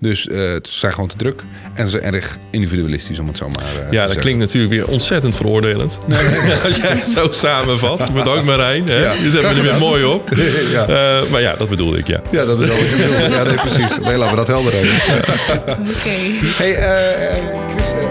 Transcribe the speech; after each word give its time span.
Dus 0.00 0.26
uh, 0.26 0.36
ze 0.36 0.60
zijn 0.62 0.92
gewoon 0.92 1.08
te 1.08 1.16
druk. 1.16 1.42
En 1.74 1.88
ze 1.88 1.98
zijn 2.00 2.14
erg 2.14 2.38
individualistisch, 2.50 3.18
om 3.18 3.26
het 3.26 3.36
zo 3.36 3.48
maar 3.48 3.64
uh, 3.86 3.92
Ja, 3.92 4.06
dat 4.06 4.16
klinkt 4.16 4.40
natuurlijk 4.40 4.72
weer 4.72 4.86
ontzettend 4.86 5.36
veroordelend. 5.36 5.98
Nee, 6.06 6.24
nee. 6.24 6.54
Als 6.66 6.76
jij 6.76 6.90
het 6.90 7.08
zo 7.08 7.28
samenvat. 7.30 8.12
Bedankt 8.12 8.44
Marijn. 8.44 8.88
Hè? 8.88 9.02
Ja, 9.02 9.12
je 9.12 9.30
zet 9.30 9.42
me 9.42 9.48
er 9.48 9.62
weer 9.62 9.78
mooi 9.78 10.04
op. 10.04 10.28
ja. 10.72 10.88
Uh, 10.88 11.30
maar 11.30 11.40
ja, 11.40 11.54
dat 11.56 11.68
bedoelde 11.68 11.98
ik, 11.98 12.06
ja. 12.06 12.22
Ja, 12.30 12.44
dat 12.44 12.58
bedoelde 12.58 12.82
ik. 12.82 12.88
Ja, 13.30 13.42
nee, 13.42 13.54
precies. 13.54 13.98
Nee, 14.02 14.16
laten 14.16 14.30
we 14.30 14.36
dat 14.36 14.46
helder 14.46 14.72
hebben. 14.72 14.92
Oké. 15.68 15.90
Okay. 15.90 16.38
Hey, 16.56 16.74
Christen. 17.76 18.09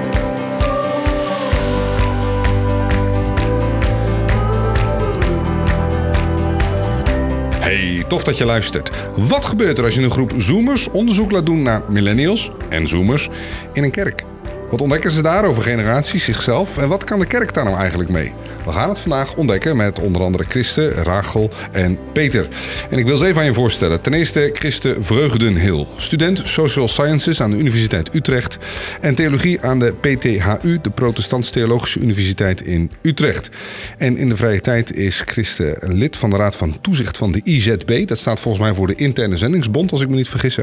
Tof 8.09 8.23
dat 8.23 8.37
je 8.37 8.45
luistert. 8.45 8.89
Wat 9.15 9.45
gebeurt 9.45 9.77
er 9.77 9.83
als 9.83 9.95
je 9.95 10.01
een 10.01 10.11
groep 10.11 10.33
Zoomers 10.37 10.89
onderzoek 10.91 11.31
laat 11.31 11.45
doen 11.45 11.61
naar 11.61 11.81
millennials 11.89 12.51
en 12.69 12.87
Zoomers 12.87 13.29
in 13.73 13.83
een 13.83 13.91
kerk? 13.91 14.23
Wat 14.71 14.81
ontdekken 14.81 15.11
ze 15.11 15.21
daar 15.21 15.45
over 15.45 15.63
generaties, 15.63 16.23
zichzelf 16.23 16.77
en 16.77 16.87
wat 16.87 17.03
kan 17.03 17.19
de 17.19 17.25
kerk 17.25 17.53
daar 17.53 17.65
nou 17.65 17.77
eigenlijk 17.77 18.09
mee? 18.09 18.33
We 18.69 18.75
gaan 18.75 18.89
het 18.89 18.99
vandaag 18.99 19.35
ontdekken 19.35 19.77
met 19.77 19.99
onder 19.99 20.23
andere 20.23 20.43
Christen, 20.47 20.91
Rachel 20.91 21.49
en 21.71 21.97
Peter. 22.13 22.47
En 22.89 22.97
ik 22.97 23.05
wil 23.05 23.17
ze 23.17 23.25
even 23.25 23.39
aan 23.39 23.45
je 23.45 23.53
voorstellen. 23.53 24.01
Ten 24.01 24.13
eerste 24.13 24.49
Christen 24.53 25.03
Vreugdenhil, 25.03 25.87
student 25.97 26.41
Social 26.45 26.87
Sciences 26.87 27.41
aan 27.41 27.51
de 27.51 27.57
Universiteit 27.57 28.15
Utrecht 28.15 28.57
en 29.01 29.15
theologie 29.15 29.61
aan 29.61 29.79
de 29.79 29.93
PTHU, 30.01 30.79
de 30.81 30.89
Protestants 30.89 31.49
Theologische 31.49 31.99
Universiteit 31.99 32.61
in 32.61 32.91
Utrecht. 33.01 33.49
En 33.97 34.17
in 34.17 34.29
de 34.29 34.35
vrije 34.35 34.61
tijd 34.61 34.95
is 34.95 35.21
Christen 35.25 35.77
lid 35.93 36.17
van 36.17 36.29
de 36.29 36.35
Raad 36.35 36.55
van 36.55 36.81
Toezicht 36.81 37.17
van 37.17 37.31
de 37.31 37.41
IZB. 37.43 38.07
Dat 38.07 38.17
staat 38.17 38.39
volgens 38.39 38.63
mij 38.63 38.73
voor 38.73 38.87
de 38.87 38.95
Interne 38.95 39.37
Zendingsbond, 39.37 39.91
als 39.91 40.01
ik 40.01 40.09
me 40.09 40.15
niet 40.15 40.29
vergis. 40.29 40.57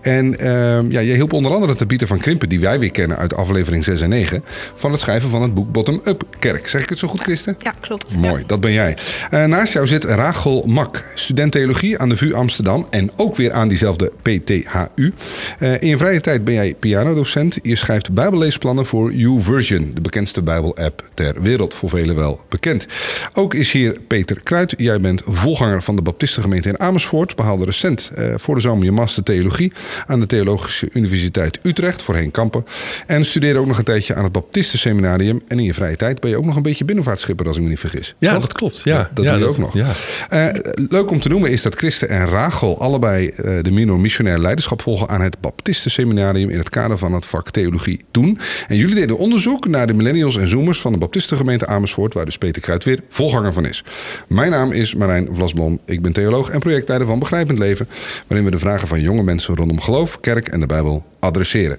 En 0.00 0.26
uh, 0.40 0.90
ja, 0.90 1.00
je 1.00 1.14
hielp 1.14 1.32
onder 1.32 1.54
andere 1.54 1.74
te 1.74 1.86
Pieter 1.86 2.06
van 2.06 2.18
Krimpen, 2.18 2.48
die 2.48 2.60
wij 2.60 2.78
weer 2.78 2.90
kennen 2.90 3.16
uit 3.16 3.34
aflevering 3.34 3.84
6 3.84 4.00
en 4.00 4.08
9, 4.08 4.44
van 4.74 4.92
het 4.92 5.00
schrijven 5.00 5.28
van 5.28 5.42
het 5.42 5.54
boek 5.54 5.72
Bottom 5.72 6.00
Up 6.04 6.22
Kerk. 6.38 6.68
Zeg 6.68 6.82
ik 6.82 6.88
het 6.88 6.98
zo 6.98 7.08
goed, 7.08 7.24
Christen? 7.26 7.56
Ja, 7.58 7.74
klopt. 7.80 8.16
Mooi, 8.16 8.44
dat 8.46 8.60
ben 8.60 8.72
jij. 8.72 8.96
Uh, 9.30 9.44
naast 9.44 9.72
jou 9.72 9.86
zit 9.86 10.04
Rachel 10.04 10.64
Mak, 10.66 11.04
student 11.14 11.52
theologie 11.52 11.98
aan 11.98 12.08
de 12.08 12.16
VU 12.16 12.32
Amsterdam 12.32 12.86
en 12.90 13.10
ook 13.16 13.36
weer 13.36 13.52
aan 13.52 13.68
diezelfde 13.68 14.12
PTHU. 14.22 15.12
Uh, 15.58 15.74
eh, 15.74 15.82
in 15.82 15.88
je 15.88 15.96
vrije 15.96 16.20
tijd 16.20 16.44
ben 16.44 16.54
jij 16.54 16.74
pianodocent. 16.74 17.58
Je 17.62 17.76
schrijft 17.76 18.12
bijbelleesplannen 18.12 18.86
voor 18.86 19.12
YouVersion, 19.12 19.90
de 19.94 20.00
bekendste 20.00 20.42
bijbelapp 20.42 21.04
ter 21.14 21.42
wereld, 21.42 21.74
voor 21.74 21.88
velen 21.88 22.16
wel 22.16 22.40
bekend. 22.48 22.86
Ook 23.32 23.54
is 23.54 23.72
hier 23.72 23.96
Peter 24.06 24.40
Kruid. 24.42 24.74
Jij 24.76 25.00
bent 25.00 25.22
volganger 25.24 25.82
van 25.82 25.96
de 25.96 26.02
Baptistengemeente 26.02 26.68
in 26.68 26.80
Amersfoort. 26.80 27.36
Behaalde 27.36 27.64
recent 27.64 28.10
uh, 28.18 28.34
voor 28.36 28.54
de 28.54 28.60
zomer 28.60 28.84
je 28.84 28.92
master 28.92 29.22
theologie 29.22 29.72
aan 30.06 30.20
de 30.20 30.26
Theologische 30.26 30.88
Universiteit 30.92 31.58
Utrecht, 31.62 32.02
voorheen 32.02 32.30
Kampen. 32.30 32.64
En 33.06 33.24
studeerde 33.24 33.58
ook 33.58 33.66
nog 33.66 33.78
een 33.78 33.84
tijdje 33.84 34.14
aan 34.14 34.24
het 34.24 34.32
Baptistenseminarium. 34.32 35.42
En 35.48 35.58
in 35.58 35.64
je 35.64 35.74
vrije 35.74 35.96
tijd 35.96 36.20
ben 36.20 36.30
je 36.30 36.36
ook 36.36 36.44
nog 36.44 36.56
een 36.56 36.62
beetje 36.62 36.84
binnenvaartschipper, 37.16 37.46
als 37.46 37.56
ik 37.56 37.62
me 37.62 37.68
niet 37.68 37.78
vergis. 37.78 38.14
Ja, 38.18 38.38
dat 38.38 38.52
klopt. 38.52 38.80
Ja, 38.84 39.10
dat 39.14 39.24
ja, 39.24 39.30
doe 39.30 39.40
je 39.40 39.46
dat, 39.46 39.54
ook 39.54 39.58
nog. 39.58 39.74
Ja. 39.74 40.52
Uh, 40.54 40.60
leuk 40.88 41.10
om 41.10 41.20
te 41.20 41.28
noemen 41.28 41.50
is 41.50 41.62
dat 41.62 41.74
Christen 41.74 42.08
en 42.08 42.28
Rachel 42.28 42.80
allebei 42.80 43.26
uh, 43.26 43.62
de 43.62 43.70
Mino 43.70 43.98
Missionair 43.98 44.38
Leiderschap 44.38 44.82
volgen 44.82 45.08
aan 45.08 45.20
het 45.20 45.40
Baptistenseminarium 45.40 46.50
in 46.50 46.58
het 46.58 46.68
kader 46.68 46.98
van 46.98 47.12
het 47.12 47.26
vak 47.26 47.50
Theologie 47.50 48.04
doen. 48.10 48.38
En 48.68 48.76
jullie 48.76 48.94
deden 48.94 49.18
onderzoek 49.18 49.66
naar 49.66 49.86
de 49.86 49.94
millennials 49.94 50.36
en 50.36 50.48
zoomers 50.48 50.80
van 50.80 50.92
de 50.92 50.98
Baptistengemeente 50.98 51.66
Amersfoort, 51.66 52.14
waar 52.14 52.24
dus 52.24 52.38
Peter 52.38 52.62
Kruid 52.62 52.84
weer 52.84 53.00
volganger 53.08 53.52
van 53.52 53.64
is. 53.64 53.84
Mijn 54.28 54.50
naam 54.50 54.72
is 54.72 54.94
Marijn 54.94 55.28
Vlasblom. 55.32 55.80
Ik 55.84 56.02
ben 56.02 56.12
theoloog 56.12 56.50
en 56.50 56.60
projectleider 56.60 57.06
van 57.08 57.18
Begrijpend 57.18 57.58
Leven, 57.58 57.88
waarin 58.26 58.46
we 58.46 58.52
de 58.52 58.58
vragen 58.58 58.88
van 58.88 59.00
jonge 59.00 59.22
mensen 59.22 59.56
rondom 59.56 59.80
geloof, 59.80 60.20
kerk 60.20 60.48
en 60.48 60.60
de 60.60 60.66
Bijbel 60.66 61.04
adresseren. 61.20 61.78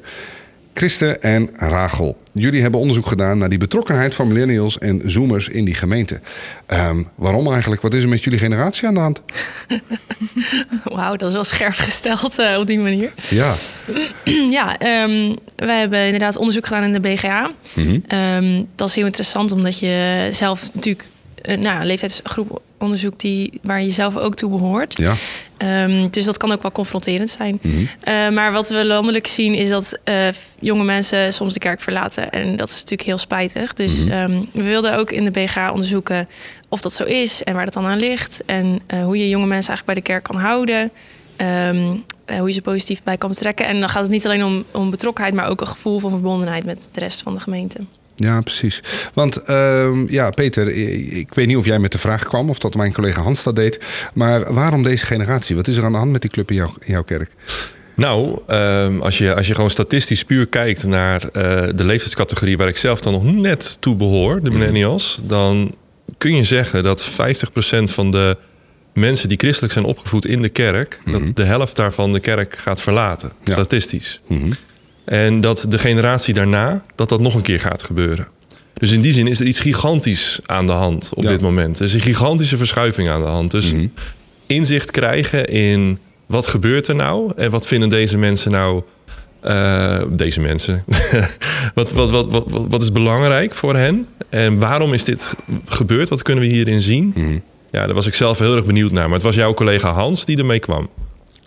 Christen 0.78 1.22
en 1.22 1.50
Rachel. 1.54 2.18
Jullie 2.34 2.62
hebben 2.62 2.80
onderzoek 2.80 3.08
gedaan 3.08 3.38
naar 3.38 3.50
die 3.50 3.58
betrokkenheid 3.58 4.16
van 4.16 4.28
millennials 4.28 4.78
en 4.78 5.02
zoomers 5.06 5.48
in 5.48 5.66
die 5.66 5.74
gemeente. 5.74 6.20
Um, 6.68 7.08
waarom 7.16 7.52
eigenlijk? 7.52 7.82
Wat 7.82 7.94
is 7.94 8.04
er 8.04 8.10
met 8.10 8.24
jullie 8.24 8.40
generatie 8.40 8.88
aan 8.88 8.94
de 8.94 9.00
hand? 9.00 9.22
Wauw, 10.84 11.16
dat 11.16 11.28
is 11.28 11.34
wel 11.34 11.44
scherp 11.44 11.74
gesteld 11.74 12.40
uh, 12.40 12.58
op 12.60 12.68
die 12.68 12.80
manier. 12.80 13.14
Ja. 13.30 13.54
ja, 14.58 14.82
um, 15.04 15.36
wij 15.56 15.80
hebben 15.80 16.06
inderdaad 16.06 16.38
onderzoek 16.38 16.66
gedaan 16.66 16.84
in 16.84 16.94
de 16.94 17.00
BGA. 17.00 17.52
Mm 17.74 17.86
-hmm. 17.86 18.20
um, 18.20 18.68
dat 18.76 18.88
is 18.90 18.96
heel 18.96 19.06
interessant, 19.06 19.52
omdat 19.52 19.80
je 19.80 20.28
zelf 20.32 20.74
natuurlijk 20.74 21.08
uh, 21.50 21.58
nou, 21.58 21.86
leeftijdsgroep 21.86 22.62
onderzoek 22.80 23.20
die, 23.20 23.60
waar 23.64 23.82
je 23.82 23.90
zelf 23.90 24.18
ook 24.18 24.36
toe 24.36 24.50
behoort. 24.50 24.98
Ja. 24.98 25.14
Um, 25.84 26.10
dus 26.10 26.26
dat 26.26 26.38
kan 26.38 26.52
ook 26.52 26.62
wel 26.62 26.72
confronterend 26.72 27.30
zijn. 27.30 27.60
Mm 27.62 27.72
-hmm. 27.72 27.88
uh, 28.08 28.30
maar 28.30 28.52
wat 28.52 28.70
we 28.70 28.86
landelijk 28.86 29.28
zien 29.28 29.54
is 29.54 29.70
dat 29.70 30.00
uh, 30.06 30.28
jonge 30.60 30.84
mensen 30.84 31.34
soms 31.34 31.54
de 31.54 31.60
kerk 31.60 31.82
verlaten. 31.82 32.32
En 32.32 32.56
dat 32.56 32.70
is 32.70 32.76
natuurlijk 32.76 33.02
heel 33.02 33.18
spijtig. 33.18 33.74
Dus 33.74 34.06
mm 34.06 34.12
-hmm. 34.12 34.34
um, 34.34 34.50
we 34.52 34.64
wilden 34.64 34.98
ook 34.98 35.12
in 35.12 35.24
de 35.24 35.32
BGA 35.32 35.72
onderzoeken 35.72 36.28
of 36.70 36.82
dat 36.82 36.94
zo 36.94 37.04
is 37.04 37.44
en 37.44 37.54
waar 37.54 37.66
dat 37.66 37.74
dan 37.74 37.86
aan 37.86 38.00
ligt. 38.00 38.44
En 38.46 38.80
uh, 38.94 39.04
hoe 39.04 39.18
je 39.18 39.30
jonge 39.30 39.48
mensen 39.48 39.74
eigenlijk 39.74 39.86
bij 39.86 39.96
de 39.96 40.02
kerk 40.02 40.24
kan 40.24 40.42
houden. 40.42 40.92
Um, 41.38 42.04
hoe 42.38 42.48
je 42.48 42.54
ze 42.54 42.62
positief 42.62 43.04
bij 43.04 43.18
kan 43.18 43.30
betrekken. 43.30 43.66
En 43.66 43.80
dan 43.80 43.90
gaat 43.90 44.02
het 44.02 44.12
niet 44.12 44.26
alleen 44.26 44.44
om, 44.44 44.66
om 44.72 44.90
betrokkenheid, 44.90 45.36
maar 45.36 45.48
ook 45.48 45.62
een 45.62 45.68
gevoel 45.68 46.00
van 46.00 46.10
verbondenheid 46.10 46.66
met 46.66 46.90
de 46.92 47.00
rest 47.00 47.22
van 47.22 47.34
de 47.34 47.40
gemeente. 47.40 47.80
Ja, 48.20 48.42
precies. 48.42 48.82
Want 49.14 49.42
uh, 49.50 49.90
ja, 50.08 50.30
Peter, 50.30 50.68
ik 51.18 51.34
weet 51.34 51.48
niet 51.48 51.58
of 51.58 51.66
jij 51.66 51.80
met 51.80 51.92
de 51.92 51.98
vraag 51.98 52.24
kwam 52.24 52.50
of 52.50 52.60
dat 52.60 52.76
mijn 52.76 52.94
collega 52.94 53.22
Hans 53.22 53.44
dat 53.44 53.56
deed. 53.56 53.80
Maar 54.14 54.54
waarom 54.54 54.84
deze 54.84 55.06
generatie? 55.06 55.56
Wat 55.56 55.68
is 55.68 55.78
er 55.78 55.84
aan 55.84 55.92
de 55.92 55.98
hand 55.98 56.12
met 56.12 56.22
die 56.22 56.30
club 56.32 56.50
in, 56.50 56.56
jou, 56.56 56.70
in 56.80 56.94
jouw 56.94 57.04
kerk? 57.04 57.32
Nou, 57.96 58.40
um, 58.48 59.02
als, 59.02 59.18
je, 59.18 59.36
als 59.36 59.48
je 59.48 59.56
gewoon 59.56 59.70
statistisch 59.70 60.24
puur 60.24 60.48
kijkt 60.48 60.84
naar 60.84 61.24
uh, 61.24 61.32
de 61.76 61.84
leeftijdscategorie 61.84 62.58
waar 62.58 62.68
ik 62.68 62.78
zelf 62.78 63.00
dan 63.00 63.14
nog 63.14 63.24
net 63.24 63.78
toe 63.80 63.96
behoor, 63.96 64.42
de 64.44 64.50
millennials, 64.50 65.18
mm. 65.22 65.28
dan 65.28 65.76
kun 66.18 66.36
je 66.36 66.44
zeggen 66.44 66.84
dat 66.84 67.10
50% 67.10 67.14
van 67.84 68.12
de 68.12 68.38
mensen 68.94 69.28
die 69.28 69.38
christelijk 69.38 69.74
zijn 69.74 69.86
opgevoed 69.86 70.26
in 70.26 70.42
de 70.42 70.50
kerk, 70.50 71.00
mm 71.04 71.14
-hmm. 71.14 71.26
dat 71.26 71.36
de 71.36 71.44
helft 71.44 71.76
daarvan 71.76 72.14
de 72.14 72.20
kerk 72.20 72.58
gaat 72.58 72.82
verlaten, 72.82 73.32
ja. 73.44 73.54
statistisch. 73.54 74.22
Mm 74.28 74.38
-hmm. 74.38 74.54
En 75.08 75.42
dat 75.42 75.66
de 75.70 75.78
generatie 75.78 76.34
daarna, 76.34 76.84
dat 76.96 77.10
dat 77.10 77.20
nog 77.20 77.36
een 77.36 77.42
keer 77.42 77.60
gaat 77.60 77.84
gebeuren. 77.84 78.28
Dus 78.74 78.92
in 78.92 79.02
die 79.02 79.12
zin 79.12 79.28
is 79.28 79.40
er 79.40 79.46
iets 79.46 79.60
gigantisch 79.60 80.40
aan 80.46 80.66
de 80.66 80.74
hand 80.74 81.12
op 81.14 81.24
ja. 81.24 81.30
dit 81.30 81.42
moment. 81.42 81.80
Er 81.80 81.86
is 81.86 81.94
een 81.94 82.00
gigantische 82.00 82.58
verschuiving 82.58 83.10
aan 83.10 83.22
de 83.22 83.28
hand. 83.28 83.52
Dus 83.52 83.72
mm 83.72 83.78
-hmm. 83.78 83.92
inzicht 84.46 84.92
krijgen 84.92 85.46
in 85.46 86.00
wat 86.26 86.48
gebeurt 86.48 86.88
er 86.88 86.96
nou 86.96 87.32
en 87.36 87.52
wat 87.52 87.68
vinden 87.68 87.90
deze 87.90 88.18
mensen 88.18 88.52
nou. 88.52 88.82
Uh, 89.44 90.02
deze 90.10 90.40
mensen. 90.40 90.84
wat, 91.76 91.92
wat, 91.92 92.10
wat, 92.10 92.28
wat, 92.30 92.46
wat 92.48 92.82
is 92.82 92.92
belangrijk 92.92 93.54
voor 93.54 93.76
hen? 93.76 94.08
En 94.30 94.60
waarom 94.60 94.94
is 94.94 95.04
dit 95.04 95.34
gebeurd? 95.66 96.10
Wat 96.10 96.22
kunnen 96.22 96.44
we 96.44 96.50
hierin 96.50 96.82
zien? 96.82 97.14
Mm 97.16 97.24
-hmm. 97.24 97.42
Ja, 97.72 97.86
daar 97.86 97.96
was 97.96 98.08
ik 98.08 98.14
zelf 98.14 98.40
heel 98.40 98.56
erg 98.56 98.66
benieuwd 98.66 98.92
naar. 98.92 99.06
Maar 99.06 99.14
het 99.14 99.24
was 99.24 99.36
jouw 99.36 99.54
collega 99.54 99.92
Hans 99.92 100.26
die 100.26 100.38
ermee 100.38 100.60
kwam. 100.60 100.90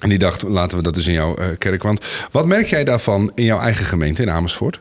En 0.00 0.08
die 0.08 0.18
dacht, 0.18 0.42
laten 0.42 0.76
we 0.76 0.82
dat 0.82 0.96
eens 0.96 1.06
in 1.06 1.12
jouw 1.12 1.36
uh, 1.38 1.46
kerk. 1.58 1.82
Want 1.82 2.06
wat 2.30 2.46
merk 2.46 2.66
jij 2.66 2.84
daarvan 2.84 3.32
in 3.34 3.44
jouw 3.44 3.58
eigen 3.58 3.84
gemeente 3.84 4.22
in 4.22 4.30
Amersfoort? 4.30 4.80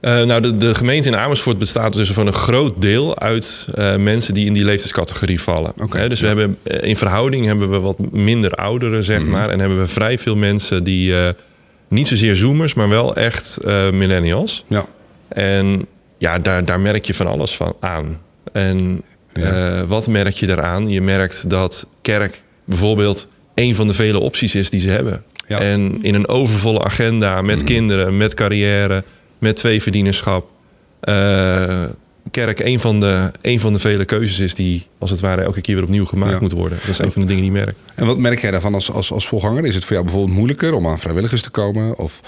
Uh, 0.00 0.22
nou, 0.22 0.40
de, 0.40 0.56
de, 0.56 0.74
gemeente 0.74 1.08
in 1.08 1.16
Amersfoort 1.16 1.58
bestaat 1.58 1.92
dus 1.92 2.12
van 2.12 2.26
een 2.26 2.32
groot 2.32 2.74
deel 2.78 3.18
uit 3.18 3.66
uh, 3.78 3.96
mensen 3.96 4.34
die 4.34 4.46
in 4.46 4.52
die 4.52 4.64
leeftijdscategorie 4.64 5.40
vallen. 5.40 5.72
Okay, 5.82 6.00
He, 6.00 6.08
dus 6.08 6.20
ja. 6.20 6.34
we 6.34 6.40
hebben 6.40 6.58
in 6.88 6.96
verhouding 6.96 7.46
hebben 7.46 7.70
we 7.70 7.78
wat 7.78 7.98
minder 8.12 8.50
ouderen, 8.50 9.04
zeg 9.04 9.18
mm 9.18 9.22
-hmm. 9.22 9.32
maar. 9.32 9.48
En 9.48 9.60
hebben 9.60 9.78
we 9.78 9.86
vrij 9.86 10.18
veel 10.18 10.36
mensen 10.36 10.84
die 10.84 11.10
uh, 11.10 11.28
niet 11.88 12.06
zozeer 12.06 12.36
zoomers, 12.36 12.74
maar 12.74 12.88
wel 12.88 13.16
echt 13.16 13.58
millennials. 13.92 14.64
Ja. 14.68 14.86
En 15.28 15.86
ja, 16.18 16.38
daar, 16.38 16.64
daar 16.64 16.80
merk 16.80 17.04
je 17.04 17.14
van 17.14 17.26
alles 17.26 17.56
van 17.56 17.76
aan. 17.80 18.20
En 18.52 19.02
ja. 19.32 19.86
wat 19.86 20.08
merk 20.08 20.34
je 20.34 20.46
daaraan? 20.46 20.88
Je 20.88 21.00
merkt 21.00 21.50
dat 21.50 21.86
kerk 22.02 22.42
bijvoorbeeld 22.64 23.28
een 23.54 23.74
van 23.74 23.86
de 23.86 23.94
vele 23.94 24.18
opties 24.18 24.54
is 24.54 24.70
die 24.70 24.80
ze 24.80 24.90
hebben. 24.90 25.22
Ja. 25.46 25.58
En 25.58 25.98
in 26.02 26.14
een 26.14 26.28
overvolle 26.28 26.84
agenda 26.84 27.42
met 27.42 27.60
mm. 27.60 27.66
kinderen, 27.66 28.16
met 28.16 28.34
carrière, 28.34 29.04
met 29.38 29.56
tweeverdienerschap. 29.56 30.48
Uh, 31.08 31.84
kerk 32.30 32.58
een 32.58 32.80
van, 32.80 33.00
de, 33.00 33.30
een 33.42 33.60
van 33.60 33.72
de 33.72 33.78
vele 33.78 34.04
keuzes 34.04 34.38
is 34.38 34.54
die 34.54 34.86
als 34.98 35.10
het 35.10 35.20
ware 35.20 35.42
elke 35.42 35.60
keer 35.60 35.74
weer 35.74 35.84
opnieuw 35.84 36.04
gemaakt 36.04 36.32
ja. 36.32 36.40
moet 36.40 36.52
worden. 36.52 36.78
Dat 36.80 36.88
is 36.88 36.98
een 36.98 37.12
van 37.12 37.22
de 37.22 37.26
dingen 37.26 37.42
die 37.42 37.52
je 37.52 37.58
merkt. 37.58 37.84
En 37.94 38.06
wat 38.06 38.18
merk 38.18 38.40
jij 38.40 38.50
daarvan 38.50 38.74
als, 38.74 38.90
als, 38.90 39.12
als 39.12 39.28
volganger? 39.28 39.64
Is 39.64 39.74
het 39.74 39.84
voor 39.84 39.92
jou 39.92 40.04
bijvoorbeeld 40.04 40.36
moeilijker 40.36 40.72
om 40.72 40.86
aan 40.86 41.00
vrijwilligers 41.00 41.42
te 41.42 41.50
komen? 41.50 41.98
Of... 41.98 42.20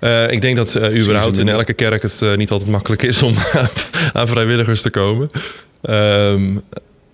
Uh, 0.00 0.30
ik 0.30 0.40
denk 0.40 0.56
dat 0.56 0.74
uh, 0.74 1.00
überhaupt 1.00 1.38
in 1.38 1.48
elke 1.48 1.72
kerk 1.72 2.02
het 2.02 2.20
uh, 2.22 2.36
niet 2.36 2.50
altijd 2.50 2.70
makkelijk 2.70 3.02
is 3.02 3.22
om 3.22 3.34
aan 4.12 4.28
vrijwilligers 4.28 4.82
te 4.82 4.90
komen. 4.90 5.30
Um, 5.82 6.62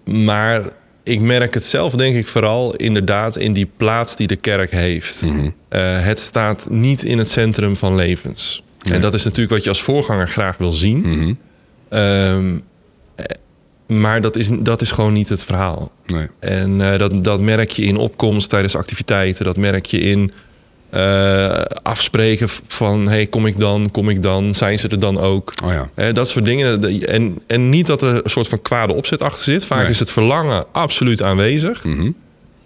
maar 0.04 0.62
ik 1.06 1.20
merk 1.20 1.54
het 1.54 1.64
zelf 1.64 1.92
denk 1.92 2.16
ik 2.16 2.26
vooral 2.26 2.74
inderdaad 2.74 3.36
in 3.36 3.52
die 3.52 3.68
plaats 3.76 4.16
die 4.16 4.26
de 4.26 4.36
kerk 4.36 4.70
heeft. 4.70 5.22
Mhm. 5.22 5.32
Mm 5.32 5.38
-hmm. 5.38 5.54
uh, 5.80 6.04
het 6.04 6.18
staat 6.18 6.66
niet 6.70 7.04
in 7.04 7.18
het 7.18 7.28
centrum 7.28 7.76
van 7.76 7.94
levens. 7.94 8.62
Nee. 8.82 8.94
En 8.94 9.00
dat 9.00 9.14
is 9.14 9.24
natuurlijk 9.24 9.50
wat 9.50 9.62
je 9.62 9.68
als 9.68 9.82
voorganger 9.82 10.28
graag 10.28 10.56
wil 10.56 10.72
zien. 10.72 10.96
Mm 10.96 11.18
-hmm. 11.18 11.38
um, 11.98 12.64
maar 13.86 14.20
dat 14.20 14.36
is, 14.36 14.48
dat 14.60 14.80
is 14.80 14.90
gewoon 14.90 15.12
niet 15.12 15.28
het 15.28 15.44
verhaal. 15.44 15.92
Nee. 16.06 16.28
En 16.38 16.80
uh, 16.80 16.98
dat, 16.98 17.24
dat 17.24 17.40
merk 17.40 17.70
je 17.70 17.84
in 17.84 17.96
opkomst 17.96 18.48
tijdens 18.48 18.76
activiteiten. 18.76 19.44
Dat 19.44 19.56
merk 19.56 19.86
je 19.86 19.98
in 19.98 20.32
Eh, 20.96 21.62
afspreken 21.82 22.48
van, 22.66 23.08
hey, 23.08 23.26
kom 23.26 23.46
ik 23.46 23.58
dan, 23.58 23.90
kom 23.90 24.08
ik 24.08 24.22
dan, 24.22 24.54
zijn 24.54 24.78
ze 24.78 24.88
er 24.88 25.00
dan 25.00 25.18
ook? 25.18 25.52
Oh 25.64 25.72
ja. 25.72 25.88
Eh, 25.94 26.12
dat 26.12 26.28
soort 26.28 26.44
dingen. 26.44 26.82
En, 27.06 27.38
en 27.46 27.68
niet 27.68 27.86
dat 27.86 28.02
er 28.02 28.14
een 28.24 28.30
soort 28.30 28.48
van 28.48 28.62
kwade 28.62 28.94
opzet 28.94 29.22
achter 29.22 29.44
zit. 29.44 29.64
Vaak 29.64 29.80
Nee. 29.80 29.90
is 29.90 29.98
het 29.98 30.10
verlangen 30.10 30.64
absoluut 30.72 31.22
aanwezig. 31.22 31.84
Mhm. 31.84 32.10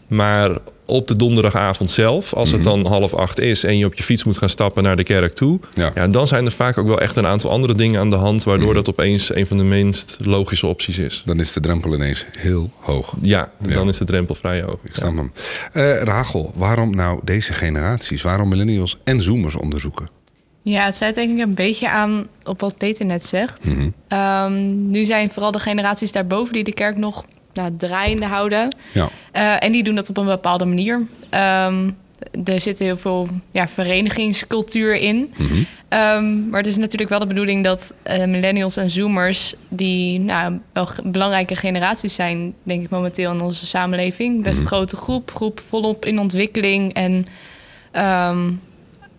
Maar 0.08 0.50
op 0.90 1.08
de 1.08 1.16
donderdagavond 1.16 1.90
zelf, 1.90 2.34
als 2.34 2.50
het 2.50 2.60
Mhm. 2.64 2.68
dan 2.82 2.86
half 2.92 3.14
acht 3.14 3.40
is 3.40 3.64
en 3.64 3.78
je 3.78 3.86
op 3.86 3.94
je 3.94 4.02
fiets 4.02 4.24
moet 4.24 4.38
gaan 4.38 4.48
stappen 4.48 4.82
naar 4.82 4.96
de 4.96 5.02
kerk 5.02 5.34
toe, 5.34 5.60
Ja. 5.74 5.90
ja. 5.94 6.08
dan 6.08 6.26
zijn 6.26 6.44
er 6.44 6.52
vaak 6.52 6.78
ook 6.78 6.86
wel 6.86 7.00
echt 7.00 7.16
een 7.16 7.26
aantal 7.26 7.50
andere 7.50 7.74
dingen 7.74 8.00
aan 8.00 8.10
de 8.10 8.16
hand, 8.16 8.44
waardoor 8.44 8.66
Mhm. 8.66 8.76
dat 8.76 8.88
opeens 8.88 9.34
een 9.34 9.46
van 9.46 9.56
de 9.56 9.62
minst 9.64 10.16
logische 10.24 10.66
opties 10.66 10.98
is. 10.98 11.22
Dan 11.26 11.40
is 11.40 11.52
de 11.52 11.60
drempel 11.60 11.94
ineens 11.94 12.26
heel 12.38 12.70
hoog. 12.80 13.14
Ja, 13.22 13.50
Ja. 13.62 13.74
dan 13.74 13.88
is 13.88 13.98
de 13.98 14.04
drempel 14.04 14.34
vrij 14.34 14.62
hoog. 14.62 14.78
Ik 14.84 14.94
snap 14.96 15.16
hem. 15.16 15.32
Eh, 15.72 16.02
Rachel, 16.02 16.52
waarom 16.54 16.94
nou 16.94 17.20
deze 17.24 17.52
generaties? 17.52 18.22
Waarom 18.22 18.48
millennials 18.48 18.98
en 19.04 19.20
zoomers 19.22 19.54
onderzoeken? 19.54 20.10
Ja, 20.62 20.84
het 20.84 20.96
sluit 20.96 21.14
denk 21.14 21.38
ik 21.38 21.44
een 21.44 21.54
beetje 21.54 21.90
aan 21.90 22.26
op 22.44 22.60
wat 22.60 22.76
Peter 22.78 23.06
net 23.06 23.24
zegt. 23.26 23.64
Mhm. 23.64 23.88
Ehm, 24.08 24.90
nu 24.90 25.04
zijn 25.04 25.30
vooral 25.30 25.50
de 25.52 25.58
generaties 25.58 26.12
daarboven 26.12 26.52
die 26.52 26.64
de 26.64 26.72
kerk 26.74 26.96
nog 26.96 27.24
nou, 27.60 27.76
draaiende 27.76 28.26
houden. 28.26 28.76
Ja. 28.92 29.08
Eh, 29.32 29.64
en 29.64 29.72
die 29.72 29.82
doen 29.82 29.94
dat 29.94 30.08
op 30.08 30.16
een 30.16 30.26
bepaalde 30.26 30.64
manier. 30.64 31.06
Ehm, 31.30 31.90
er 32.44 32.60
zit 32.60 32.78
heel 32.78 32.96
veel 32.96 33.28
ja, 33.50 33.68
verenigingscultuur 33.68 34.94
in. 34.96 35.32
Mhm. 35.36 35.62
Ehm, 35.88 36.48
maar 36.48 36.58
het 36.60 36.68
is 36.68 36.76
natuurlijk 36.76 37.10
wel 37.10 37.18
de 37.18 37.26
bedoeling 37.26 37.64
dat 37.64 37.94
eh, 38.02 38.24
millennials 38.24 38.76
en 38.76 38.90
zoomers... 38.90 39.54
die 39.68 40.20
nou, 40.20 40.58
wel 40.72 40.88
belangrijke 41.04 41.56
generaties 41.56 42.14
zijn, 42.14 42.54
denk 42.62 42.82
ik 42.82 42.90
momenteel 42.90 43.32
in 43.32 43.40
onze 43.40 43.66
samenleving. 43.66 44.42
Best 44.42 44.58
Mhm. 44.58 44.66
grote 44.66 44.96
groep, 44.96 45.30
groep 45.34 45.60
volop 45.68 46.04
in 46.04 46.18
ontwikkeling 46.20 46.92
en 46.94 47.26
ehm, 47.90 48.50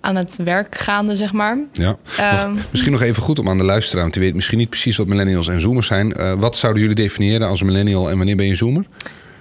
aan 0.02 0.16
het 0.16 0.36
werk 0.44 0.78
gaande, 0.78 1.16
zeg 1.16 1.32
maar. 1.34 1.58
Ja. 1.74 1.96
Ehm, 2.18 2.54
Nog- 2.54 2.64
misschien 2.72 2.92
nog 2.92 3.02
even 3.02 3.22
goed 3.22 3.40
om 3.40 3.50
aan 3.50 3.58
de 3.58 3.64
luisteraar, 3.64 4.02
want 4.02 4.14
die 4.14 4.24
weet 4.24 4.36
misschien 4.36 4.58
niet 4.58 4.70
precies 4.70 4.98
wat 4.98 5.08
millennials 5.08 5.48
en 5.48 5.62
zoomers 5.62 5.88
zijn. 5.88 6.14
Eh, 6.14 6.34
wat 6.34 6.56
zouden 6.58 6.82
jullie 6.82 6.96
definiëren 6.98 7.48
als 7.48 7.64
millennial 7.64 8.10
en 8.10 8.18
wanneer 8.18 8.36
ben 8.36 8.48
je 8.48 8.56
zoomer? 8.56 8.86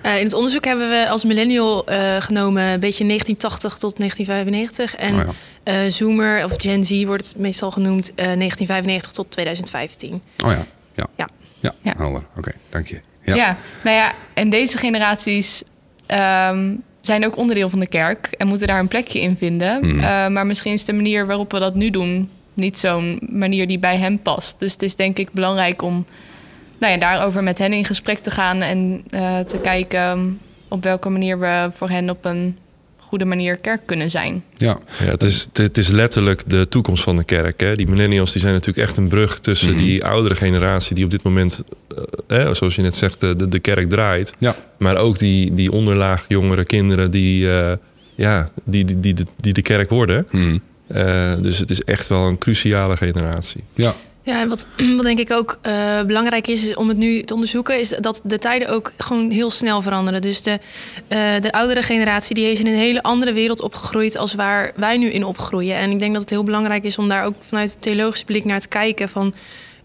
Eh, 0.03 0.17
in 0.19 0.25
het 0.25 0.33
onderzoek 0.35 0.65
hebben 0.65 0.89
we 0.89 1.09
als 1.09 1.25
millennial 1.25 1.87
eh, 1.87 2.17
genomen 2.21 2.63
een 2.63 2.81
beetje 2.81 3.05
1980 3.05 3.77
tot 3.79 3.97
1995. 3.99 4.97
En 4.97 5.15
Oh 5.15 5.21
ja. 5.65 5.83
eh, 5.85 5.91
Zoomer 5.91 6.45
of 6.45 6.53
Gen 6.57 6.85
Z 6.85 7.05
wordt 7.05 7.29
het 7.29 7.37
meestal 7.39 7.71
genoemd 7.71 8.09
eh, 8.09 8.15
1995 8.15 9.13
tot 9.13 9.31
2015. 9.31 10.23
Oh 10.45 10.51
ja. 10.51 10.67
Ja. 10.95 11.07
Ja. 11.17 11.29
Ja, 11.61 11.73
Ja. 11.83 11.93
helder. 11.97 12.23
Oké, 12.37 12.53
dank 12.69 12.87
je. 12.87 13.01
Ja. 13.23 13.57
nou 13.85 13.97
ja, 13.97 14.13
en 14.35 14.51
deze 14.51 14.79
generaties 14.79 15.63
ehm, 16.07 16.75
zijn 17.01 17.27
ook 17.27 17.37
onderdeel 17.37 17.69
van 17.69 17.79
de 17.79 17.87
kerk 17.87 18.35
en 18.39 18.47
moeten 18.47 18.67
daar 18.67 18.79
een 18.79 18.89
plekje 18.89 19.21
in 19.21 19.37
vinden. 19.37 19.87
Mhm. 19.87 19.99
Eh, 19.99 20.29
maar 20.29 20.47
misschien 20.47 20.73
is 20.73 20.85
de 20.85 20.93
manier 20.93 21.27
waarop 21.27 21.53
we 21.53 21.59
dat 21.59 21.75
nu 21.75 21.91
doen 21.91 22.29
niet 22.55 22.79
zo'n 22.79 23.19
manier 23.31 23.67
die 23.67 23.79
bij 23.79 23.97
hen 23.97 24.23
past. 24.23 24.59
Dus 24.59 24.73
het 24.73 24.83
is 24.83 24.97
denk 24.97 25.19
ik 25.19 25.33
belangrijk 25.33 25.83
om 25.83 26.07
nou 26.79 26.93
ja, 26.93 26.99
daarover 26.99 27.43
met 27.43 27.59
hen 27.59 27.73
in 27.73 27.85
gesprek 27.85 28.19
te 28.19 28.31
gaan 28.31 28.63
en 28.63 29.05
eh, 29.11 29.39
te 29.39 29.59
kijken 29.59 30.41
op 30.69 30.83
welke 30.83 31.09
manier 31.09 31.39
we 31.39 31.69
voor 31.73 31.89
hen 31.89 32.11
op 32.11 32.25
een 32.25 32.59
goede 33.11 33.25
manier 33.25 33.57
kerk 33.57 33.81
kunnen 33.87 34.11
zijn. 34.11 34.45
Ja. 34.57 34.79
Ja, 34.99 35.05
het, 35.05 35.23
is, 35.23 35.49
het 35.53 35.79
is 35.79 35.89
letterlijk 35.89 36.43
de 36.47 36.69
toekomst 36.69 37.03
van 37.03 37.17
de 37.17 37.25
kerk. 37.25 37.61
Hè. 37.61 37.77
Die 37.77 37.89
millennials 37.89 38.33
die 38.33 38.41
zijn 38.41 38.53
natuurlijk 38.55 38.87
echt 38.89 38.97
een 38.97 39.09
brug 39.09 39.39
tussen 39.41 39.71
Mhm. 39.75 39.79
die 39.79 40.05
oudere 40.05 40.35
generatie 40.35 40.95
die 40.95 41.05
op 41.05 41.11
dit 41.11 41.23
moment, 41.23 41.63
eh, 42.29 42.41
eh, 42.47 42.55
zoals 42.55 42.75
je 42.75 42.83
net 42.83 42.97
zegt, 42.97 43.21
de, 43.21 43.49
de 43.49 43.59
kerk 43.59 43.91
draait. 43.91 44.35
Ja. 44.39 44.55
Maar 44.79 44.97
ook 44.97 45.19
die, 45.19 45.55
die 45.55 45.73
onderlaag 45.73 46.25
jongere 46.29 46.65
kinderen 46.65 47.11
die, 47.11 47.51
eh, 47.51 47.73
ja, 48.15 48.51
die, 48.65 48.85
die, 48.85 49.01
die, 49.01 49.15
die 49.37 49.53
de 49.53 49.63
kerk 49.63 49.91
worden. 49.91 50.27
Mhm. 50.31 50.59
Eh, 50.87 51.33
dus 51.43 51.59
het 51.59 51.71
is 51.71 51.83
echt 51.83 52.07
wel 52.09 52.27
een 52.27 52.39
cruciale 52.39 52.97
generatie. 52.97 53.65
Ja. 53.75 53.95
Ja, 54.23 54.41
en 54.41 54.49
wat, 54.49 54.67
wat 54.97 55.05
denk 55.05 55.19
ik 55.19 55.33
ook 55.33 55.59
eh, 55.63 56.03
belangrijk 56.03 56.47
is, 56.47 56.75
om 56.75 56.89
het 56.89 56.97
nu 56.97 57.23
te 57.23 57.35
onderzoeken, 57.35 57.79
is 57.79 57.89
dat 57.89 58.21
de 58.25 58.39
tijden 58.39 58.69
ook 58.69 58.93
gewoon 58.99 59.31
heel 59.31 59.51
snel 59.51 59.83
veranderen. 59.83 60.23
Dus 60.23 60.43
de, 60.43 60.59
eh, 61.09 61.19
de 61.41 61.53
oudere 61.53 61.83
generatie 61.83 62.35
die 62.35 62.51
is 62.51 62.61
in 62.61 62.67
een 62.67 62.75
hele 62.75 63.03
andere 63.03 63.33
wereld 63.33 63.61
opgegroeid 63.61 64.17
als 64.17 64.35
waar 64.35 64.73
wij 64.77 64.97
nu 64.97 65.11
in 65.11 65.25
opgroeien. 65.25 65.77
En 65.77 65.91
ik 65.91 65.99
denk 65.99 66.13
dat 66.13 66.21
het 66.21 66.31
heel 66.31 66.45
belangrijk 66.45 66.85
is 66.85 66.99
om 66.99 67.09
daar 67.09 67.25
ook 67.25 67.35
vanuit 67.41 67.73
de 67.73 67.79
theologische 67.79 68.25
blik 68.25 68.45
naar 68.45 68.61
te 68.61 68.69
kijken 68.69 69.09
van. 69.09 69.35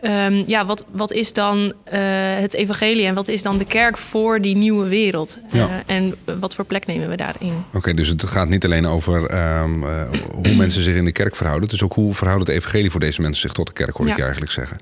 Ehm, 0.01 0.43
ja, 0.47 0.65
wat, 0.65 0.85
wat 0.91 1.11
is 1.11 1.33
dan 1.33 1.73
eh, 1.83 1.99
het 2.35 2.53
evangelie 2.53 3.05
en 3.05 3.13
wat 3.13 3.27
is 3.27 3.41
dan 3.41 3.57
de 3.57 3.65
kerk 3.65 3.97
voor 3.97 4.41
die 4.41 4.55
nieuwe 4.55 4.87
wereld? 4.87 5.37
Ja. 5.51 5.67
Eh, 5.87 5.95
en 5.95 6.15
wat 6.39 6.55
voor 6.55 6.65
plek 6.65 6.85
nemen 6.85 7.09
we 7.09 7.15
daarin? 7.15 7.53
Oké, 7.73 7.93
dus 7.93 8.07
het 8.07 8.23
gaat 8.23 8.49
niet 8.49 8.65
alleen 8.65 8.85
over 8.85 9.25
ehm, 9.25 9.83
eh, 9.83 9.89
hoe 10.31 10.55
mensen 10.63 10.83
zich 10.83 10.95
in 10.95 11.05
de 11.05 11.11
kerk 11.11 11.35
verhouden. 11.35 11.69
Het 11.69 11.77
is 11.77 11.83
ook 11.83 11.93
hoe 11.93 12.13
verhoudt 12.13 12.47
het 12.47 12.57
evangelie 12.57 12.91
voor 12.91 12.99
deze 12.99 13.21
mensen 13.21 13.41
zich 13.41 13.51
tot 13.51 13.67
de 13.67 13.73
kerk, 13.73 13.97
hoor 13.97 14.07
ik 14.07 14.15
je 14.15 14.21
eigenlijk 14.21 14.51
zeggen. 14.51 14.77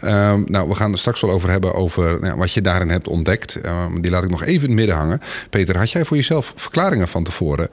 Ehm, 0.00 0.42
nou, 0.46 0.68
we 0.68 0.74
gaan 0.74 0.92
er 0.92 0.98
straks 0.98 1.20
wel 1.20 1.30
over 1.30 1.50
hebben 1.50 1.74
over 1.74 2.20
nou, 2.20 2.36
wat 2.36 2.52
je 2.52 2.60
daarin 2.60 2.88
hebt 2.88 3.08
ontdekt. 3.08 3.58
Die 4.00 4.10
laat 4.10 4.24
ik 4.24 4.30
nog 4.30 4.42
even 4.42 4.62
in 4.62 4.68
het 4.68 4.70
midden 4.70 4.96
hangen. 4.96 5.20
Peter, 5.50 5.76
had 5.76 5.90
jij 5.90 6.04
voor 6.04 6.16
jezelf 6.16 6.52
verklaringen 6.56 7.08
van 7.08 7.24
tevoren 7.24 7.68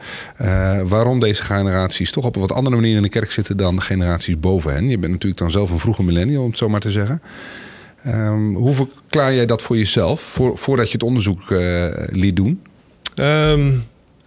waarom 0.88 1.20
deze 1.20 1.44
generaties 1.44 2.12
toch 2.12 2.26
op 2.26 2.36
een 2.36 2.42
wat 2.42 2.52
andere 2.52 2.76
manier 2.76 2.96
in 2.96 3.02
de 3.02 3.10
kerk 3.10 3.32
zitten 3.32 3.58
dan 3.58 3.76
de 3.76 3.82
generaties 3.82 4.40
boven 4.40 4.74
hen? 4.74 4.90
Je 4.90 4.98
bent 4.98 5.12
natuurlijk 5.12 5.42
dan 5.42 5.52
zelf 5.52 5.70
een 5.70 5.80
vroege 5.80 6.04
millennial, 6.04 6.44
om 6.44 6.50
het 6.50 6.58
zo 6.58 6.70
maar 6.70 6.80
te 6.80 6.92
zeggen. 6.94 7.22
Ehm, 8.04 8.54
hoe 8.54 8.74
verklaar 8.74 9.34
jij 9.34 9.46
dat 9.46 9.62
voor 9.62 9.78
jezelf, 9.78 10.22
voor, 10.22 10.58
voordat 10.58 10.88
je 10.88 10.94
het 10.94 11.04
onderzoek 11.04 11.52
eh, 11.52 11.86
liet 12.12 12.36
doen? 12.36 12.62
Ehm, 13.16 13.72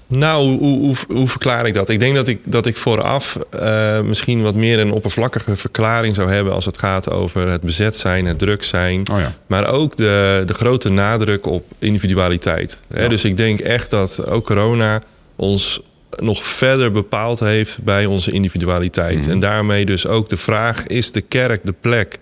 nou, 0.07 0.59
hoe, 0.59 0.79
hoe, 0.79 0.97
hoe 1.09 1.29
verklaar 1.29 1.67
ik 1.67 1.75
dat? 1.75 1.89
Ik 1.89 1.99
denk 1.99 2.15
dat 2.15 2.29
ik, 2.29 2.53
dat 2.53 2.67
ik 2.67 2.77
vooraf 2.77 3.39
eh, 3.51 4.01
misschien 4.01 4.43
wat 4.43 4.55
meer 4.55 4.79
een 4.79 4.93
oppervlakkige 4.93 5.57
verklaring 5.57 6.15
zou 6.15 6.31
hebben 6.31 6.53
als 6.53 6.65
het 6.65 6.79
gaat 6.79 7.11
over 7.11 7.49
het 7.49 7.61
bezet 7.61 7.97
zijn, 7.97 8.27
het 8.27 8.39
druk 8.39 8.63
zijn. 8.63 9.11
Oh 9.11 9.19
ja. 9.19 9.33
Maar 9.47 9.69
ook 9.69 9.97
de, 9.97 10.43
de 10.47 10.55
grote 10.55 10.89
nadruk 10.89 11.47
op 11.47 11.65
individualiteit. 11.79 12.83
Hè? 12.89 13.03
Ja. 13.03 13.09
Dus 13.09 13.25
ik 13.25 13.37
denk 13.37 13.61
echt 13.61 13.91
dat 13.91 14.27
ook 14.27 14.45
corona 14.47 15.03
ons 15.37 15.81
nog 16.17 16.45
verder 16.45 16.93
bepaald 16.93 17.41
heeft 17.41 17.83
bij 17.83 18.07
onze 18.07 18.31
individualiteit. 18.31 19.21
Mhm. 19.21 19.31
En 19.31 19.41
daarmee 19.41 19.87
dus 19.87 20.07
ook 20.07 20.29
de 20.29 20.37
vraag: 20.37 20.87
is 20.87 21.13
de 21.13 21.21
kerk 21.21 21.61
de 21.65 21.75
plek 21.81 22.19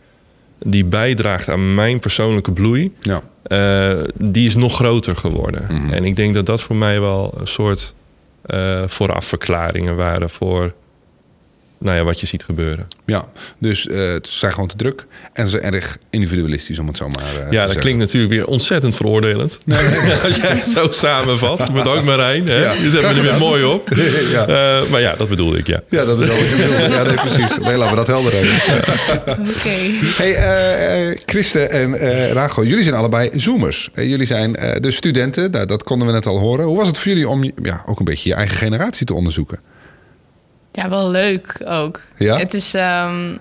die 0.59 0.85
bijdraagt 0.85 1.49
aan 1.49 1.75
mijn 1.75 1.99
persoonlijke 2.01 2.53
bloei? 2.53 2.93
Ja. 3.01 3.23
Eh, 3.43 3.99
die 4.15 4.47
is 4.47 4.55
nog 4.55 4.75
groter 4.75 5.17
geworden. 5.17 5.67
Mhm. 5.71 5.93
En 5.93 6.05
ik 6.05 6.17
denk 6.17 6.35
dat 6.35 6.47
dat 6.47 6.63
voor 6.63 6.77
mij 6.77 7.01
wel 7.01 7.35
een 7.39 7.47
soort 7.47 7.95
eh 8.43 8.83
voorafverklaringen 8.87 9.97
waren 9.97 10.31
voor 10.31 10.75
nou 11.79 11.97
ja, 11.97 12.05
wat 12.05 12.21
je 12.21 12.27
ziet 12.27 12.45
gebeuren. 12.45 12.89
Ja, 13.07 13.29
dus 13.59 13.87
eh, 13.87 13.97
ze 13.97 14.21
zijn 14.23 14.53
gewoon 14.53 14.69
te 14.69 14.77
druk 14.77 15.07
en 15.33 15.47
ze 15.47 15.59
zijn 15.61 15.75
erg 15.75 15.99
individualistisch, 16.11 16.79
om 16.79 16.87
het 16.87 16.97
zo 16.97 17.09
maar 17.09 17.25
eh, 17.25 17.31
te 17.31 17.39
ja, 17.39 17.45
dat 17.45 17.61
zeggen. 17.61 17.81
klinkt 17.81 17.99
natuurlijk 17.99 18.33
weer 18.33 18.47
ontzettend 18.47 18.97
veroordelend. 18.97 19.59
Als 20.25 20.37
jij 20.37 20.57
het 20.57 20.69
zo 20.69 20.89
samenvat, 20.91 21.73
met 21.73 21.89
ook 21.89 22.05
Marijn. 22.05 22.47
Hè? 22.47 22.65
Ja, 22.65 22.73
Je 22.73 22.91
zet 22.91 23.03
me 23.03 23.09
er 23.09 23.23
weer 23.23 23.39
mooi 23.39 23.65
op. 23.65 23.89
ja. 24.33 24.47
Eh, 24.47 24.89
maar 24.91 25.01
ja, 25.01 25.15
dat 25.17 25.29
bedoelde 25.29 25.59
ik, 25.59 25.67
ja. 25.67 25.81
ja, 25.89 26.05
dat 26.05 26.19
je 26.19 26.27
bedoelt. 26.27 26.93
Ja, 26.93 27.03
nee, 27.03 27.15
precies. 27.15 27.59
Nee, 27.59 27.77
laten 27.77 27.91
we 27.91 27.97
dat 27.97 28.07
helder 28.07 28.33
hebben. 28.33 29.49
Oké. 29.49 29.77
Hey, 30.17 30.35
eh, 30.35 31.11
eh, 31.11 31.19
Christen 31.27 31.71
en 31.71 31.95
eh 31.95 32.33
Rachel, 32.33 32.65
jullie 32.65 32.83
zijn 32.83 32.95
allebei 32.95 33.31
Zoomers. 33.35 33.91
Jullie 33.95 34.27
zijn 34.27 34.57
eh 34.57 34.81
de 34.81 34.91
studenten, 34.91 35.51
nou, 35.51 35.67
dat 35.67 35.83
konden 35.83 36.07
we 36.07 36.13
net 36.13 36.27
al 36.27 36.39
horen. 36.39 36.67
Hoe 36.67 36.77
was 36.77 36.87
het 36.87 36.99
voor 36.99 37.09
jullie 37.13 37.29
om 37.29 37.53
ja, 37.63 37.83
ook 37.87 37.99
een 37.99 38.05
beetje 38.05 38.29
je 38.29 38.35
eigen 38.35 38.57
generatie 38.57 39.07
te 39.07 39.15
onderzoeken? 39.15 39.59
Ja, 40.77 40.89
wel 40.89 41.11
leuk 41.11 41.61
ook. 41.65 42.01
Ja? 42.17 42.39
Het 42.39 42.55
is, 42.55 42.75
ehm, 42.75 43.37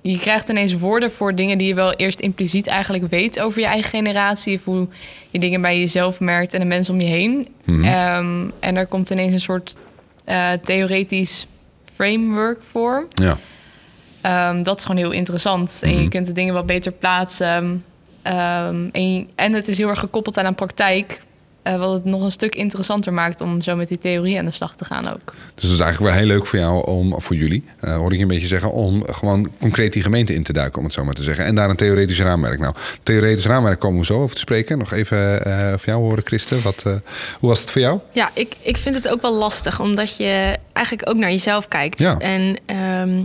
je 0.00 0.18
krijgt 0.18 0.48
ineens 0.48 0.74
woorden 0.74 1.12
voor 1.12 1.34
dingen 1.34 1.58
die 1.58 1.66
je 1.68 1.74
wel 1.74 1.92
eerst 1.92 2.20
impliciet 2.20 2.66
eigenlijk 2.66 3.10
weet 3.10 3.40
over 3.40 3.60
je 3.60 3.66
eigen 3.66 3.90
generatie. 3.90 4.56
Of 4.56 4.64
hoe 4.64 4.88
je 5.30 5.38
dingen 5.38 5.60
bij 5.60 5.78
jezelf 5.78 6.20
merkt 6.20 6.54
en 6.54 6.60
de 6.60 6.66
mensen 6.66 6.94
om 6.94 7.00
je 7.00 7.06
heen. 7.06 7.48
Mhm. 7.64 7.84
Ehm, 7.84 8.48
en 8.60 8.76
er 8.76 8.86
komt 8.86 9.10
ineens 9.10 9.32
een 9.32 9.40
soort 9.40 9.76
eh, 10.24 10.50
theoretisch 10.62 11.46
framework 11.94 12.62
voor. 12.70 13.06
Ja. 13.08 13.38
Ehm, 14.20 14.62
dat 14.62 14.78
is 14.78 14.84
gewoon 14.84 15.00
heel 15.00 15.10
interessant. 15.10 15.80
En 15.82 15.90
Mhm. 15.90 16.00
je 16.02 16.08
kunt 16.08 16.26
de 16.26 16.32
dingen 16.32 16.54
wat 16.54 16.66
beter 16.66 16.92
plaatsen. 16.92 17.84
En, 18.22 18.90
en 19.34 19.52
het 19.52 19.68
is 19.68 19.78
heel 19.78 19.88
erg 19.88 19.98
gekoppeld 19.98 20.38
aan 20.38 20.44
een 20.46 20.54
praktijk. 20.54 21.22
Eh, 21.62 21.76
wat 21.76 21.92
het 21.92 22.04
nog 22.04 22.22
een 22.22 22.32
stuk 22.32 22.54
interessanter 22.54 23.12
maakt 23.12 23.40
om 23.40 23.60
zo 23.60 23.76
met 23.76 23.88
die 23.88 23.98
theorie 23.98 24.38
aan 24.38 24.44
de 24.44 24.50
slag 24.50 24.76
te 24.76 24.84
gaan 24.84 25.12
ook. 25.12 25.34
Dus 25.54 25.64
het 25.64 25.72
is 25.72 25.80
eigenlijk 25.80 26.12
wel 26.12 26.22
heel 26.22 26.32
leuk 26.34 26.46
voor 26.46 26.58
jou, 26.58 26.86
om, 26.86 27.20
voor 27.20 27.36
jullie, 27.36 27.64
eh 27.80 27.96
hoorde 27.96 28.14
ik 28.14 28.16
je 28.16 28.26
een 28.26 28.32
beetje 28.32 28.46
zeggen, 28.46 28.72
om 28.72 29.04
gewoon 29.06 29.50
concreet 29.60 29.92
die 29.92 30.02
gemeente 30.02 30.34
in 30.34 30.42
te 30.42 30.52
duiken, 30.52 30.78
om 30.78 30.84
het 30.84 30.94
zo 30.94 31.04
maar 31.04 31.14
te 31.14 31.22
zeggen. 31.22 31.44
En 31.44 31.54
daar 31.54 31.70
een 31.70 31.76
theoretisch 31.76 32.20
raamwerk. 32.20 32.58
Nou, 32.58 32.74
theoretisch 33.02 33.46
raamwerk 33.46 33.80
komen 33.80 34.00
we 34.00 34.06
zo 34.06 34.22
over 34.22 34.34
te 34.34 34.40
spreken. 34.40 34.78
Nog 34.78 34.92
even 34.92 35.44
eh 35.44 35.68
van 35.68 35.92
jou 35.92 36.02
horen, 36.02 36.26
Christen. 36.26 36.62
Wat, 36.62 36.82
eh, 36.86 36.92
hoe 37.38 37.48
was 37.48 37.60
het 37.60 37.70
voor 37.70 37.80
jou? 37.80 37.98
Ja, 38.12 38.30
ik, 38.34 38.54
ik 38.62 38.76
vind 38.76 38.94
het 38.94 39.08
ook 39.08 39.22
wel 39.22 39.34
lastig, 39.34 39.80
omdat 39.80 40.16
je 40.16 40.56
eigenlijk 40.72 41.08
ook 41.08 41.16
naar 41.16 41.30
jezelf 41.30 41.68
kijkt. 41.68 41.98
Ja. 41.98 42.18
En, 42.18 42.56
ehm, 42.66 43.24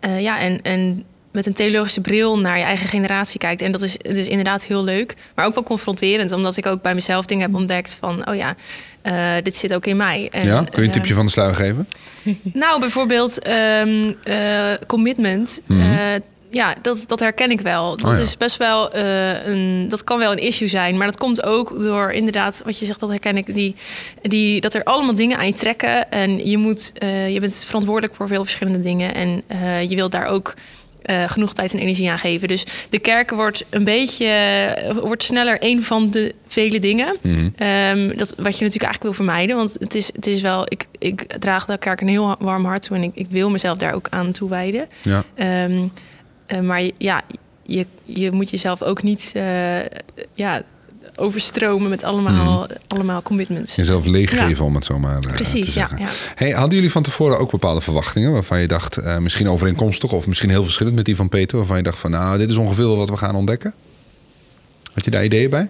eh, 0.00 0.20
ja, 0.20 0.38
en, 0.38 0.62
en 0.62 1.04
met 1.32 1.46
een 1.46 1.52
theologische 1.52 2.00
bril 2.00 2.38
naar 2.38 2.58
je 2.58 2.64
eigen 2.64 2.88
generatie 2.88 3.38
kijkt. 3.38 3.62
En 3.62 3.72
dat 3.72 3.82
is, 3.82 3.96
dus 3.96 4.28
inderdaad 4.28 4.64
heel 4.64 4.84
leuk, 4.84 5.14
maar 5.34 5.46
ook 5.46 5.54
wel 5.54 5.62
confronterend, 5.62 6.32
omdat 6.32 6.56
ik 6.56 6.66
ook 6.66 6.82
bij 6.82 6.94
mezelf 6.94 7.26
dingen 7.26 7.46
heb 7.46 7.54
ontdekt 7.54 7.96
van, 8.00 8.28
oh 8.28 8.34
ja, 8.34 8.54
uh, 9.02 9.42
dit 9.42 9.56
zit 9.56 9.74
ook 9.74 9.86
in 9.86 9.96
mij. 9.96 10.28
En, 10.30 10.46
ja, 10.46 10.64
kun 10.70 10.80
je 10.82 10.86
een 10.86 10.92
tipje 10.92 11.10
uh, 11.10 11.16
van 11.16 11.26
de 11.26 11.32
sluier 11.32 11.54
geven? 11.54 11.88
Nou, 12.52 12.80
bijvoorbeeld 12.80 13.48
um, 13.48 14.16
uh, 14.24 14.36
commitment. 14.86 15.60
Mm 15.66 15.80
-hmm 15.80 16.20
ja, 16.52 16.74
dat, 16.82 17.04
dat 17.06 17.20
herken 17.20 17.50
ik 17.50 17.60
wel. 17.60 17.96
Dat 17.96 18.06
Oh 18.06 18.16
ja. 18.16 18.22
is 18.22 18.36
best 18.36 18.56
wel 18.56 18.96
een. 18.96 19.88
Dat 19.88 20.04
kan 20.04 20.18
wel 20.18 20.32
een 20.32 20.38
issue 20.38 20.68
zijn. 20.68 20.96
Maar 20.96 21.06
dat 21.06 21.16
komt 21.16 21.42
ook 21.42 21.82
door 21.82 22.12
inderdaad, 22.12 22.62
wat 22.64 22.78
je 22.78 22.84
zegt, 22.84 23.00
dat 23.00 23.08
herken 23.08 23.36
ik. 23.36 23.54
Die, 23.54 23.74
die, 24.22 24.60
dat 24.60 24.74
er 24.74 24.84
allemaal 24.84 25.14
dingen 25.14 25.38
aan 25.38 25.46
je 25.46 25.52
trekken. 25.52 26.10
En 26.10 26.48
je 26.48 26.56
moet. 26.56 26.92
Je 27.28 27.36
bent 27.40 27.64
verantwoordelijk 27.64 28.14
voor 28.14 28.28
veel 28.28 28.42
verschillende 28.42 28.80
dingen. 28.80 29.14
En 29.14 29.42
je 29.88 29.96
wilt 29.96 30.12
daar 30.12 30.26
ook. 30.26 30.54
Uh, 31.10 31.28
genoeg 31.28 31.52
tijd 31.52 31.72
en 31.72 31.78
energie 31.78 32.10
aan 32.10 32.18
geven. 32.18 32.48
Dus 32.48 32.64
de 32.90 32.98
kerk 32.98 33.30
wordt 33.30 33.64
een 33.70 33.84
beetje 33.84 34.30
wordt 35.02 35.22
sneller 35.22 35.56
een 35.60 35.82
van 35.82 36.10
de 36.10 36.34
vele 36.46 36.80
dingen. 36.80 37.16
Mhm. 37.20 37.34
Mm 37.34 37.52
-hmm. 37.56 37.98
um, 37.98 38.16
dat, 38.16 38.28
wat 38.28 38.58
je 38.58 38.64
natuurlijk 38.64 38.82
eigenlijk 38.82 39.02
wil 39.02 39.12
vermijden. 39.12 39.56
Want 39.56 39.76
het 39.78 39.94
is, 39.94 40.06
het 40.14 40.26
is 40.26 40.40
wel, 40.40 40.66
ik, 40.68 40.86
ik 40.98 41.22
draag 41.38 41.64
de 41.64 41.78
kerk 41.78 42.00
een 42.00 42.08
heel 42.08 42.36
warm 42.38 42.64
hart 42.64 42.82
toe 42.82 42.96
en 42.96 43.02
ik, 43.02 43.10
ik 43.14 43.26
wil 43.30 43.50
mezelf 43.50 43.78
daar 43.78 43.94
ook 43.94 44.06
aan 44.10 44.32
toewijden. 44.32 44.88
Ja. 45.02 45.24
Um, 45.64 45.92
uh, 46.48 46.60
maar 46.60 46.82
ja, 46.98 47.22
je, 47.62 47.86
je 48.04 48.30
moet 48.30 48.50
jezelf 48.50 48.82
ook 48.82 49.02
niet 49.02 49.32
ja, 50.34 50.62
overstromen 51.16 51.90
met 51.90 52.02
allemaal, 52.02 52.58
mm. 52.58 52.76
allemaal 52.88 53.22
commitments. 53.22 53.74
Jezelf 53.74 54.04
leeggeven, 54.04 54.56
ja. 54.56 54.62
om 54.62 54.74
het 54.74 54.84
zo 54.84 54.98
maar 54.98 55.24
uh, 55.26 55.34
Precies, 55.34 55.64
te 55.64 55.70
zeggen. 55.70 55.98
Ja, 55.98 56.04
ja. 56.04 56.10
Hey, 56.34 56.50
hadden 56.50 56.74
jullie 56.74 56.92
van 56.92 57.02
tevoren 57.02 57.38
ook 57.38 57.50
bepaalde 57.50 57.80
verwachtingen 57.80 58.32
waarvan 58.32 58.60
je 58.60 58.66
dacht, 58.66 58.98
uh, 58.98 59.18
misschien 59.18 59.48
overeenkomstig 59.48 60.12
of 60.12 60.26
misschien 60.26 60.50
heel 60.50 60.62
verschillend 60.62 60.96
met 60.96 61.04
die 61.04 61.16
van 61.16 61.28
Peter, 61.28 61.56
waarvan 61.56 61.76
je 61.76 61.82
dacht 61.82 61.98
van, 61.98 62.10
nou, 62.10 62.38
dit 62.38 62.50
is 62.50 62.56
ongeveer 62.56 62.96
wat 62.96 63.10
we 63.10 63.16
gaan 63.16 63.34
ontdekken? 63.34 63.74
Had 64.94 65.04
je 65.04 65.10
daar 65.10 65.24
ideeën 65.24 65.50
bij? 65.50 65.68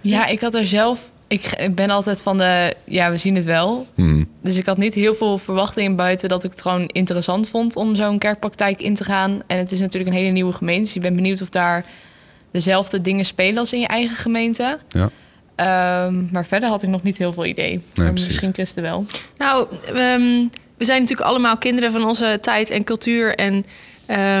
Ja, 0.00 0.26
ik 0.26 0.40
had 0.40 0.54
er 0.54 0.66
zelf. 0.66 1.10
Ik 1.28 1.74
ben 1.74 1.90
altijd 1.90 2.22
van 2.22 2.38
de. 2.38 2.74
Ja, 2.84 3.10
we 3.10 3.16
zien 3.16 3.34
het 3.34 3.44
wel. 3.44 3.86
Mm. 3.94 4.28
Dus 4.42 4.56
ik 4.56 4.66
had 4.66 4.76
niet 4.76 4.94
heel 4.94 5.14
veel 5.14 5.38
verwachtingen 5.38 5.96
buiten 5.96 6.28
dat 6.28 6.44
ik 6.44 6.50
het 6.50 6.62
gewoon 6.62 6.86
interessant 6.86 7.48
vond 7.48 7.76
om 7.76 7.94
zo'n 7.94 8.18
kerkpraktijk 8.18 8.80
in 8.80 8.94
te 8.94 9.04
gaan. 9.04 9.42
En 9.46 9.58
het 9.58 9.72
is 9.72 9.80
natuurlijk 9.80 10.10
een 10.10 10.18
hele 10.18 10.32
nieuwe 10.32 10.52
gemeente. 10.52 10.82
Dus 10.82 10.92
je 10.94 11.00
bent 11.00 11.16
benieuwd 11.16 11.42
of 11.42 11.48
daar 11.48 11.84
dezelfde 12.52 13.00
dingen 13.00 13.24
spelen 13.24 13.58
als 13.58 13.72
in 13.72 13.80
je 13.80 13.86
eigen 13.86 14.16
gemeente. 14.16 14.78
Ja. 14.88 15.10
Um, 16.06 16.28
maar 16.32 16.46
verder 16.46 16.68
had 16.68 16.82
ik 16.82 16.88
nog 16.88 17.02
niet 17.02 17.18
heel 17.18 17.32
veel 17.32 17.44
idee. 17.44 17.80
Nee, 17.94 18.12
misschien 18.12 18.52
Christen 18.52 18.82
wel. 18.82 19.04
Nou, 19.38 19.66
um, 19.88 20.50
we 20.78 20.84
zijn 20.84 21.00
natuurlijk 21.00 21.28
allemaal 21.28 21.56
kinderen 21.56 21.92
van 21.92 22.04
onze 22.04 22.38
tijd 22.40 22.70
en 22.70 22.84
cultuur. 22.84 23.34
En 23.34 23.64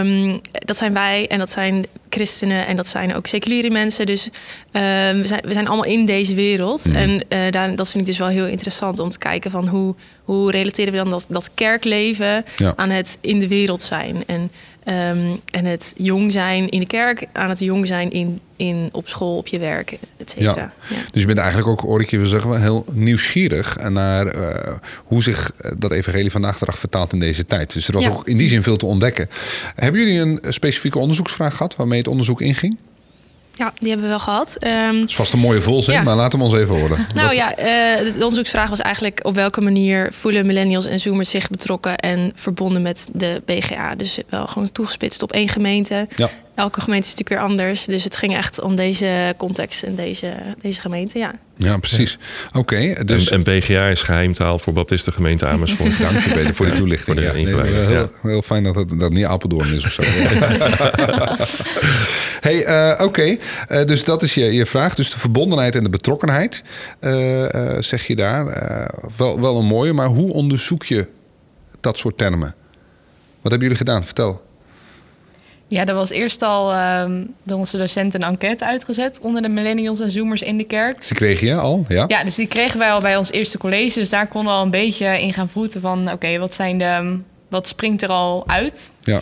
um, 0.06 0.40
dat 0.52 0.76
zijn 0.76 0.92
wij 0.92 1.26
en 1.28 1.38
dat 1.38 1.50
zijn 1.50 1.86
christenen 2.08 2.66
en 2.66 2.76
dat 2.76 2.88
zijn 2.88 3.14
ook 3.14 3.26
seculiere 3.26 3.70
mensen. 3.70 4.06
Dus 4.06 4.28
we, 4.72 5.20
zijn, 5.22 5.40
we 5.44 5.52
zijn 5.52 5.66
allemaal 5.66 5.84
in 5.84 6.06
deze 6.06 6.34
wereld. 6.34 6.86
Mhm. 6.86 6.96
En 6.96 7.10
uh, 7.10 7.38
daar, 7.50 7.76
dat 7.76 7.90
vind 7.90 8.00
ik 8.02 8.08
dus 8.08 8.18
wel 8.18 8.28
heel 8.28 8.46
interessant 8.46 8.98
om 8.98 9.10
te 9.10 9.18
kijken 9.18 9.50
van 9.50 9.68
hoe, 9.68 9.94
hoe 10.24 10.50
relateren 10.50 10.92
we 10.92 10.98
dan 10.98 11.10
dat, 11.10 11.26
dat 11.28 11.50
kerkleven 11.54 12.44
Ja. 12.56 12.72
aan 12.76 12.90
het 12.90 13.18
in 13.20 13.40
de 13.40 13.48
wereld 13.48 13.82
zijn. 13.82 14.22
En, 14.26 14.50
um, 14.88 15.40
en 15.50 15.64
het 15.64 15.92
jong 15.96 16.32
zijn 16.32 16.68
in 16.68 16.80
de 16.80 16.86
kerk 16.86 17.26
aan 17.32 17.48
het 17.48 17.60
jong 17.60 17.86
zijn 17.86 18.10
in, 18.10 18.40
in, 18.56 18.88
op 18.92 19.08
school, 19.08 19.36
op 19.36 19.46
je 19.46 19.58
werk, 19.58 19.98
et 20.16 20.30
cetera. 20.30 20.54
Ja. 20.54 20.72
Ja. 20.88 21.02
Dus 21.10 21.20
je 21.20 21.26
bent 21.26 21.38
eigenlijk 21.38 21.68
ook, 21.68 21.80
hoor 21.80 22.00
ik 22.00 22.10
je 22.10 22.18
wel 22.18 22.26
zeggen, 22.26 22.50
wel 22.50 22.60
heel 22.60 22.84
nieuwsgierig 22.92 23.88
naar 23.88 24.26
eh, 24.26 24.72
hoe 25.04 25.22
zich 25.22 25.52
eh, 25.58 25.72
dat 25.78 25.92
evangelie 25.92 26.30
vandaag 26.30 26.58
de 26.58 26.64
dag 26.64 26.78
vertaalt 26.78 27.12
in 27.12 27.18
deze 27.18 27.46
tijd. 27.46 27.72
Dus 27.72 27.86
er 27.88 27.94
was 27.94 28.04
Ja. 28.04 28.10
ook 28.10 28.28
in 28.28 28.36
die 28.36 28.48
zin 28.48 28.62
veel 28.62 28.76
te 28.76 28.86
ontdekken. 28.86 29.28
Hebben 29.74 30.00
jullie 30.00 30.20
een 30.20 30.40
specifieke 30.52 30.98
onderzoeksvraag 30.98 31.56
gehad 31.56 31.76
waarmee 31.76 31.98
het 31.98 32.08
onderzoek 32.08 32.40
inging? 32.40 32.76
Ja, 33.54 33.72
die 33.78 33.88
hebben 33.88 34.06
we 34.06 34.12
wel 34.12 34.20
gehad. 34.20 34.56
Dat 34.60 35.08
is 35.08 35.14
vast 35.16 35.32
een 35.32 35.38
mooie 35.38 35.60
volzin, 35.62 35.94
Ja. 35.94 36.02
maar 36.02 36.16
laat 36.16 36.32
hem 36.32 36.42
ons 36.42 36.54
even 36.54 36.74
horen. 36.80 37.06
Nou 37.14 37.26
Wat- 37.26 37.36
ja, 37.36 37.54
eh, 37.56 38.04
de 38.04 38.12
onderzoeksvraag 38.14 38.68
was 38.68 38.80
eigenlijk 38.80 39.20
op 39.22 39.34
welke 39.34 39.60
manier 39.60 40.12
voelen 40.12 40.46
millennials 40.46 40.86
en 40.86 40.98
zoomers 41.00 41.30
zich 41.30 41.48
betrokken 41.50 41.96
en 41.96 42.32
verbonden 42.34 42.82
met 42.82 43.08
de 43.12 43.42
BGA. 43.44 43.94
Dus 43.94 44.18
wel 44.28 44.46
gewoon 44.46 44.72
toegespitst 44.72 45.22
op 45.22 45.32
één 45.32 45.48
gemeente. 45.48 46.08
Ja. 46.16 46.30
Elke 46.62 46.80
gemeente 46.80 47.06
is 47.06 47.14
natuurlijk 47.14 47.40
weer 47.40 47.50
anders. 47.50 47.84
Dus 47.84 48.04
het 48.04 48.16
ging 48.16 48.36
echt 48.36 48.60
om 48.60 48.76
deze 48.76 49.34
context 49.36 49.82
en 49.82 49.94
deze, 49.94 50.32
deze 50.60 50.80
gemeente. 50.80 51.18
Ja. 51.18 51.32
Ja, 51.56 51.78
precies. 51.78 52.18
Oké, 52.52 53.04
dus... 53.04 53.28
En, 53.28 53.44
en 53.44 53.60
BGA 53.60 53.86
is 53.86 54.02
geheimtaal 54.02 54.58
voor 54.58 54.72
Baptistengemeente 54.72 55.46
Amersfoort. 55.46 55.98
Dank 56.02 56.18
je 56.18 56.34
Peter 56.34 56.54
voor 56.54 56.66
die 56.66 56.74
toelichting. 56.74 57.04
Voor 57.04 57.14
de 57.14 57.22
Ja, 57.22 57.32
nee, 57.32 57.46
heel, 57.46 57.92
ja. 57.92 58.08
heel 58.22 58.42
fijn 58.42 58.62
dat 58.62 58.74
het 58.74 58.98
dat 58.98 59.12
niet 59.12 59.24
Apeldoorn 59.24 59.74
is 59.74 59.84
of 59.84 59.92
zo. 59.92 60.02
hey, 62.48 62.64
eh, 62.64 63.04
oké. 63.04 63.36
Eh, 63.68 63.84
dus 63.84 64.04
dat 64.04 64.22
is 64.22 64.34
je, 64.34 64.44
je 64.44 64.66
vraag. 64.66 64.94
Dus 64.94 65.10
de 65.10 65.18
verbondenheid 65.18 65.74
en 65.74 65.82
de 65.82 65.90
betrokkenheid, 65.90 66.62
eh, 66.98 67.54
eh, 67.54 67.82
zeg 67.82 68.06
je 68.06 68.16
daar. 68.16 68.46
Eh, 68.46 69.00
wel, 69.16 69.40
wel 69.40 69.58
een 69.58 69.66
mooie, 69.66 69.92
maar 69.92 70.08
hoe 70.08 70.32
onderzoek 70.32 70.84
je 70.84 71.06
dat 71.80 71.98
soort 71.98 72.18
termen? 72.18 72.54
Wat 73.40 73.50
hebben 73.50 73.60
jullie 73.60 73.76
gedaan? 73.76 74.04
Vertel. 74.04 74.50
Ja, 75.72 75.86
er 75.86 75.94
was 75.94 76.10
eerst 76.10 76.42
al 76.42 76.72
ehm, 76.72 77.24
door 77.42 77.58
onze 77.58 77.76
docent 77.78 78.14
een 78.14 78.22
enquête 78.22 78.64
uitgezet 78.64 79.18
onder 79.22 79.42
de 79.42 79.48
millennials 79.48 80.00
en 80.00 80.10
zoomers 80.10 80.42
in 80.42 80.56
de 80.56 80.64
kerk. 80.64 81.02
Ze 81.02 81.14
kregen 81.14 81.46
je 81.46 81.54
al, 81.54 81.84
ja? 81.88 82.04
Ja, 82.08 82.24
dus 82.24 82.34
die 82.34 82.46
kregen 82.46 82.78
wij 82.78 82.90
al 82.92 83.00
bij 83.00 83.16
ons 83.16 83.30
eerste 83.32 83.58
college. 83.58 83.98
Dus 83.98 84.10
daar 84.10 84.26
konden 84.26 84.52
we 84.52 84.58
al 84.58 84.64
een 84.64 84.70
beetje 84.70 85.20
in 85.22 85.32
gaan 85.32 85.48
voeten 85.48 85.80
van... 85.80 86.12
oké, 86.12 86.38
wat 86.38 86.54
zijn 86.54 86.78
de, 86.78 87.18
wat 87.48 87.68
springt 87.68 88.02
er 88.02 88.08
al 88.08 88.44
uit? 88.48 88.92
Ja. 89.02 89.20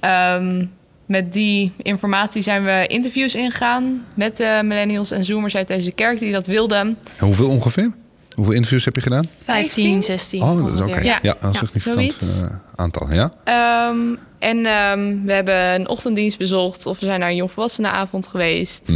Ehm, 0.00 0.64
met 1.06 1.32
die 1.32 1.72
informatie 1.82 2.42
zijn 2.42 2.64
we 2.64 2.84
interviews 2.86 3.34
ingegaan... 3.34 4.04
met 4.14 4.36
de 4.36 4.60
millennials 4.64 5.10
en 5.10 5.24
zoomers 5.24 5.56
uit 5.56 5.68
deze 5.68 5.90
kerk 5.92 6.18
die 6.18 6.32
dat 6.32 6.46
wilden. 6.46 6.78
En 7.18 7.24
hoeveel 7.26 7.48
ongeveer? 7.48 7.92
Hoeveel 8.34 8.54
interviews 8.54 8.84
heb 8.84 8.94
je 8.94 9.00
gedaan? 9.02 9.24
15, 9.44 10.02
16. 10.02 10.42
Oh, 10.42 10.64
dat 10.64 10.74
is 10.74 10.80
oké. 10.80 11.00
Ja, 11.00 11.18
Ja. 11.22 11.36
dat 11.40 11.54
is 11.54 11.60
Ja, 11.60 11.66
significant 11.66 12.12
zoiets. 12.12 12.42
eh, 12.42 12.48
aantal. 12.76 13.12
Ja? 13.12 13.30
Ehm, 13.44 13.96
en 14.42 14.66
ehm, 14.66 15.22
we 15.24 15.32
hebben 15.32 15.54
een 15.54 15.88
ochtenddienst 15.88 16.38
bezocht... 16.38 16.86
of 16.86 16.98
we 16.98 17.04
zijn 17.04 17.20
naar 17.20 17.28
een 17.28 17.36
jongvolwassenenavond 17.36 18.26
geweest... 18.26 18.92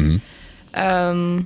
Ehm, 0.70 1.40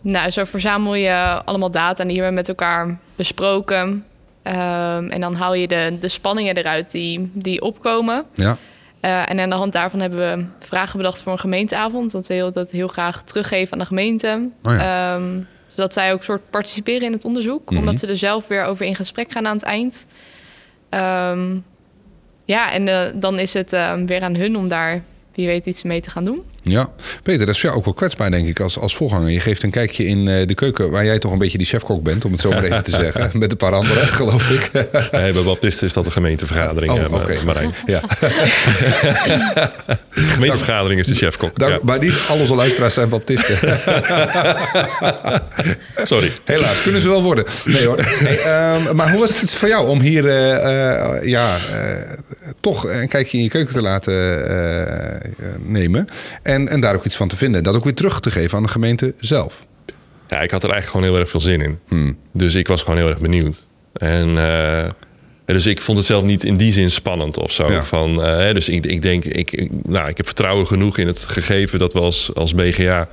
nou, 0.00 0.30
zo 0.30 0.44
verzamel 0.44 0.94
je 0.94 1.42
allemaal 1.44 1.70
data 1.70 2.02
en 2.02 2.08
die 2.08 2.16
hebben 2.16 2.34
we 2.34 2.40
met 2.40 2.48
elkaar 2.48 2.98
besproken. 3.16 4.04
Ehm, 4.42 5.08
en 5.08 5.20
dan 5.20 5.34
haal 5.34 5.54
je 5.54 5.68
de, 5.68 5.96
de 6.00 6.08
spanningen 6.08 6.56
eruit 6.56 6.90
die, 6.90 7.30
die 7.32 7.62
opkomen. 7.62 8.24
ja. 8.34 8.56
Eh, 9.00 9.30
en 9.30 9.40
aan 9.40 9.50
de 9.50 9.56
hand 9.56 9.72
daarvan 9.72 10.00
hebben 10.00 10.18
we 10.18 10.44
vragen 10.66 10.96
bedacht 10.96 11.22
voor 11.22 11.32
een 11.32 11.38
gemeenteavond. 11.38 12.12
Want 12.12 12.26
we 12.26 12.34
heel, 12.34 12.52
dat 12.52 12.70
heel 12.70 12.88
graag 12.88 13.22
teruggeven 13.22 13.72
aan 13.72 13.78
de 13.78 13.84
gemeente. 13.84 14.48
Oh 14.62 14.74
ja. 14.74 15.20
Zodat 15.68 15.92
zij 15.92 16.12
ook 16.12 16.22
soort 16.22 16.50
participeren 16.50 17.02
in 17.02 17.12
het 17.12 17.24
onderzoek. 17.24 17.70
Mhm. 17.70 17.78
Omdat 17.78 17.98
ze 17.98 18.06
er 18.06 18.16
zelf 18.16 18.46
weer 18.46 18.64
over 18.64 18.86
in 18.86 18.94
gesprek 18.94 19.32
gaan 19.32 19.46
aan 19.46 19.56
het 19.56 19.64
eind. 19.64 20.06
Ehm, 20.88 21.58
ja, 22.50 22.72
en 22.72 22.88
eh, 22.88 23.00
dan 23.14 23.38
is 23.38 23.54
het 23.54 23.72
ehm, 23.72 24.06
weer 24.06 24.22
aan 24.22 24.34
hun 24.34 24.56
om 24.56 24.68
daar, 24.68 25.02
wie 25.34 25.46
weet, 25.46 25.66
iets 25.66 25.82
mee 25.82 26.00
te 26.00 26.10
gaan 26.10 26.24
doen. 26.24 26.42
Ja, 26.62 26.88
Peter, 27.22 27.46
dat 27.46 27.54
is 27.54 27.60
jou 27.60 27.76
ook 27.76 27.84
wel 27.84 27.94
kwetsbaar, 27.94 28.30
denk 28.30 28.46
ik, 28.46 28.60
als, 28.60 28.78
als 28.78 28.96
voorganger. 28.96 29.30
Je 29.30 29.40
geeft 29.40 29.62
een 29.62 29.70
kijkje 29.70 30.06
in 30.06 30.28
eh, 30.28 30.46
de 30.46 30.54
keuken, 30.54 30.90
waar 30.90 31.04
jij 31.04 31.18
toch 31.18 31.32
een 31.32 31.38
beetje 31.38 31.58
die 31.58 31.66
chefkok 31.66 32.02
bent, 32.02 32.24
om 32.24 32.32
het 32.32 32.40
zo 32.40 32.50
maar 32.50 32.64
even 32.64 32.82
te 32.82 32.90
zeggen. 32.90 33.30
Met 33.38 33.50
een 33.50 33.56
paar 33.56 33.72
anderen, 33.72 34.08
geloof 34.08 34.50
ik. 34.50 34.70
Nee, 35.10 35.32
bij 35.32 35.42
Baptisten 35.42 35.86
is 35.86 35.92
dat 35.92 36.06
een 36.06 36.12
gemeentevergadering, 36.12 36.92
Oh, 36.92 37.00
eh, 37.00 37.12
oké. 37.12 37.42
Marijn. 37.44 37.74
Ja. 37.86 38.00
Gemeentevergadering 40.10 41.00
is 41.00 41.06
de 41.06 41.14
chefkok. 41.14 41.50
Ja. 41.54 41.78
Maar 41.82 41.98
niet 41.98 42.14
al 42.28 42.38
onze 42.38 42.54
luisteraars 42.54 42.94
zijn 42.94 43.08
baptisten. 43.08 43.78
Sorry. 46.02 46.32
Helaas, 46.44 46.82
kunnen 46.82 47.00
ze 47.00 47.08
wel 47.08 47.22
worden. 47.22 47.44
Nee 47.64 47.86
hoor. 47.86 47.98
Hey, 48.00 48.38
ehm, 48.38 48.96
maar 48.96 49.10
hoe 49.10 49.20
was 49.20 49.40
het 49.40 49.54
voor 49.54 49.68
jou 49.68 49.88
om 49.88 50.00
hier 50.00 50.26
eh, 50.26 51.28
ja, 51.28 51.56
toch 52.60 52.88
een 52.88 53.08
kijkje 53.08 53.36
in 53.36 53.42
je 53.42 53.50
keuken 53.50 53.74
te 53.74 53.82
laten 53.82 54.42
nemen? 55.66 56.08
En, 56.50 56.68
en 56.68 56.80
daar 56.80 56.94
ook 56.94 57.04
iets 57.04 57.16
van 57.16 57.28
te 57.28 57.36
vinden. 57.36 57.62
Dat 57.62 57.74
ook 57.74 57.84
weer 57.84 57.94
terug 57.94 58.20
te 58.20 58.30
geven 58.30 58.56
aan 58.56 58.62
de 58.62 58.68
gemeente 58.68 59.14
zelf. 59.20 59.66
Ja, 60.28 60.40
ik 60.40 60.50
had 60.50 60.62
er 60.64 60.70
eigenlijk 60.70 60.86
gewoon 60.86 61.06
heel 61.06 61.18
erg 61.18 61.30
veel 61.30 61.40
zin 61.40 61.60
in. 61.60 61.78
Hmm. 61.88 62.16
Dus 62.32 62.54
ik 62.54 62.68
was 62.68 62.82
gewoon 62.82 62.96
heel 62.98 63.08
erg 63.08 63.18
benieuwd. 63.18 63.66
En 63.92 64.38
eh, 64.38 64.90
dus 65.44 65.66
ik 65.66 65.80
vond 65.80 65.96
het 65.98 66.06
zelf 66.06 66.22
niet 66.24 66.44
in 66.44 66.56
die 66.56 66.72
zin 66.72 66.90
spannend 66.90 67.36
of 67.38 67.52
zo. 67.52 67.70
Ja. 67.72 67.84
Van, 67.84 68.22
eh, 68.22 68.54
dus 68.54 68.68
ik, 68.68 68.86
ik 68.86 69.02
denk, 69.02 69.24
ik, 69.24 69.52
ik- 69.52 69.70
nou, 69.86 70.08
ik 70.08 70.16
heb 70.16 70.26
vertrouwen 70.26 70.66
genoeg 70.66 70.98
in 70.98 71.06
het 71.06 71.18
gegeven 71.26 71.78
dat 71.78 71.92
we 71.92 72.00
als, 72.00 72.30
als 72.34 72.54
BGA 72.54 73.08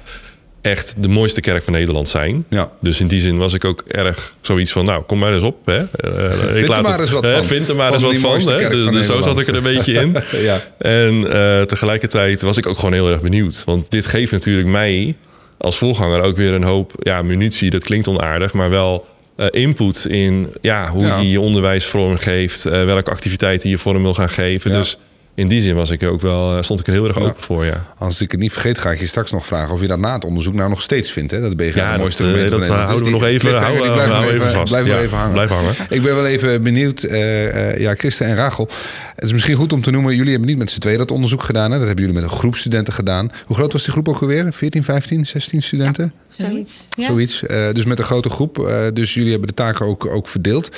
echt 0.68 0.96
de 0.98 1.08
mooiste 1.08 1.42
kerk 1.42 1.64
van 1.64 1.74
Nederland 1.74 2.10
zijn. 2.10 2.46
Ja. 2.50 2.72
Dus 2.82 3.00
in 3.00 3.08
die 3.08 3.22
zin 3.22 3.38
was 3.38 3.54
ik 3.54 3.66
ook 3.66 3.84
erg 3.88 4.34
zoiets 4.42 4.72
van, 4.72 4.86
nou, 4.86 5.04
kom 5.04 5.20
maar 5.20 5.34
eens 5.34 5.44
op. 5.44 5.66
Hè. 5.66 5.74
Eh, 5.78 6.58
ik 6.58 6.64
er 6.64 6.82
maar 6.82 6.92
het- 6.92 7.00
eens 7.00 7.12
wat 7.12 7.28
van. 7.28 7.46
Vind 7.46 7.70
er 7.70 7.76
maar 7.76 7.94
eens 7.94 8.04
wat 8.04 8.16
van. 8.16 8.40
hè. 8.54 8.70
Dus, 8.70 8.92
dus 8.92 9.06
zo 9.06 9.22
zat 9.22 9.40
ik 9.40 9.48
er 9.48 9.56
een 9.56 9.64
beetje 9.64 9.94
in. 9.94 10.16
Ja. 10.42 10.62
En 10.78 11.32
eh, 11.34 11.62
tegelijkertijd 11.62 12.42
was 12.42 12.58
ik 12.58 12.68
ook 12.68 12.76
gewoon 12.76 12.94
heel 12.94 13.10
erg 13.10 13.22
benieuwd. 13.22 13.62
Want 13.66 13.92
dit 13.92 14.06
geeft 14.06 14.32
natuurlijk 14.32 14.68
mij 14.68 15.16
als 15.58 15.78
voorganger 15.78 16.22
ook 16.22 16.38
weer 16.38 16.54
een 16.54 16.64
hoop 16.64 16.92
ja, 17.00 17.22
munitie. 17.22 17.70
Dat 17.70 17.84
klinkt 17.84 18.08
onaardig, 18.08 18.54
maar 18.54 18.70
wel 18.70 19.06
input 19.50 20.06
in 20.10 20.54
ja, 20.62 20.90
hoe 20.90 21.04
Ja. 21.06 21.20
je 21.20 21.30
je 21.30 21.40
onderwijs 21.42 21.86
vormgeeft. 21.86 22.66
eh 22.66 22.86
welke 22.86 23.10
activiteiten 23.12 23.70
je 23.70 23.78
vorm 23.78 24.02
wil 24.04 24.14
gaan 24.14 24.30
geven. 24.30 24.72
Ja. 24.72 24.78
Dus 24.78 24.98
in 25.38 25.48
die 25.48 25.62
zin 25.62 25.76
was 25.76 25.90
ik 25.90 26.02
er 26.02 26.10
ook 26.10 26.22
wel, 26.22 26.58
eh, 26.58 26.64
stond 26.64 26.80
ik 26.80 26.88
er 26.88 26.94
heel 26.94 27.08
erg 27.08 27.18
Ja. 27.20 27.22
open 27.26 27.44
voor, 27.44 27.66
ja. 27.66 27.86
Als 27.98 28.22
ik 28.22 28.32
het 28.32 28.40
niet 28.40 28.52
vergeet, 28.52 28.78
ga 28.78 28.92
ik 28.92 29.00
je 29.00 29.06
straks 29.06 29.32
nog 29.32 29.46
vragen 29.46 29.74
of 29.74 29.82
je 29.82 29.88
dat 29.88 30.00
na 30.00 30.14
het 30.14 30.26
onderzoek 30.26 30.54
nou 30.54 30.70
nog 30.70 30.82
steeds 30.82 31.12
vindt. 31.12 31.32
Hè? 31.32 31.42
Dat 31.42 31.56
BGA 31.56 31.82
Ja, 31.82 31.92
de 31.94 32.00
mooiste 32.00 32.22
dat, 32.24 32.32
eh, 32.32 32.38
gemeente 32.38 32.58
dat, 32.60 32.68
eh, 32.68 32.76
is. 32.76 32.82
houden 32.86 33.06
we 33.06 33.12
nog 33.12 33.24
even- 33.24 33.40
cliffhanger, 33.40 33.82
die 33.82 33.90
houden- 33.92 34.34
even 34.34 34.52
vast. 34.52 34.72
Blijf 34.72 34.86
Ja, 34.88 35.00
even 35.00 35.18
hangen. 35.18 35.34
blijf 35.34 35.50
hangen. 35.50 35.74
Ik 35.90 36.02
ben 36.04 36.16
wel 36.16 36.26
even 36.28 36.62
benieuwd. 36.62 37.04
eh, 37.04 37.72
eh, 37.74 37.80
ja, 37.80 37.94
Christen 37.96 38.26
en 38.28 38.36
Rachel. 38.36 38.70
Het 39.16 39.26
is 39.26 39.32
misschien 39.32 39.56
goed 39.56 39.74
om 39.74 39.82
te 39.82 39.92
noemen, 39.92 40.16
jullie 40.16 40.32
hebben 40.32 40.50
niet 40.50 40.58
met 40.58 40.72
z'n 40.72 40.80
tweeën 40.80 40.98
dat 40.98 41.12
onderzoek 41.12 41.44
gedaan. 41.44 41.72
Hè? 41.72 41.78
Dat 41.78 41.88
hebben 41.88 42.06
jullie 42.06 42.22
met 42.22 42.32
een 42.32 42.38
groep 42.38 42.56
studenten 42.56 42.94
gedaan. 42.94 43.30
Hoe 43.46 43.56
groot 43.56 43.72
was 43.74 43.84
die 43.84 43.92
groep 43.92 44.10
ook 44.10 44.22
alweer? 44.22 44.54
14, 44.54 44.84
15, 44.84 45.26
16 45.26 45.62
studenten? 45.62 46.14
Zoiets. 46.36 46.84
Ja. 46.90 47.06
Zoiets. 47.06 47.46
Eh, 47.46 47.66
dus 47.74 47.86
met 47.86 48.00
een 48.00 48.06
grote 48.06 48.30
groep. 48.30 48.68
Eh, 48.68 48.78
dus 48.94 49.14
jullie 49.14 49.30
hebben 49.30 49.48
de 49.48 49.54
taken 49.54 49.86
ook, 49.86 50.06
ook 50.06 50.28
verdeeld. 50.28 50.70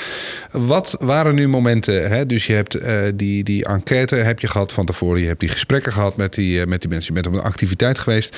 Wat 0.52 0.96
waren 1.00 1.36
nu 1.36 1.48
momenten? 1.48 2.10
Hè? 2.10 2.26
Dus 2.26 2.46
je 2.48 2.54
hebt 2.54 2.76
eh, 2.76 2.96
die, 3.16 3.44
die 3.44 3.66
enquête 3.66 4.16
heb 4.16 4.40
je 4.40 4.48
gehad 4.50 4.74
van 4.74 4.86
tevoren. 4.86 5.22
Je 5.22 5.28
hebt 5.28 5.40
die 5.40 5.50
gesprekken 5.50 5.92
gehad 5.92 6.16
met 6.18 6.34
die, 6.34 6.62
eh, 6.62 6.68
met 6.68 6.82
die 6.82 6.90
mensen. 6.90 7.14
Je 7.16 7.22
bent 7.22 7.36
op 7.36 7.42
een 7.42 7.48
activiteit 7.50 8.00
geweest. 8.00 8.38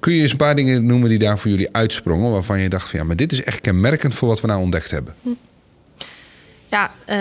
Kun 0.00 0.12
je 0.14 0.22
eens 0.22 0.30
een 0.30 0.36
paar 0.36 0.56
dingen 0.56 0.86
noemen 0.86 1.08
die 1.08 1.18
daar 1.18 1.38
voor 1.38 1.50
jullie 1.50 1.68
uitsprongen? 1.72 2.30
Waarvan 2.30 2.60
je 2.60 2.68
dacht 2.68 2.88
van 2.88 2.98
ja, 2.98 3.04
maar 3.04 3.16
dit 3.16 3.32
is 3.32 3.42
echt 3.42 3.60
kenmerkend 3.60 4.14
voor 4.14 4.28
wat 4.28 4.40
we 4.40 4.46
nou 4.46 4.60
ontdekt 4.62 4.90
hebben. 4.90 5.14
Ja, 6.70 6.90
eh, 7.04 7.16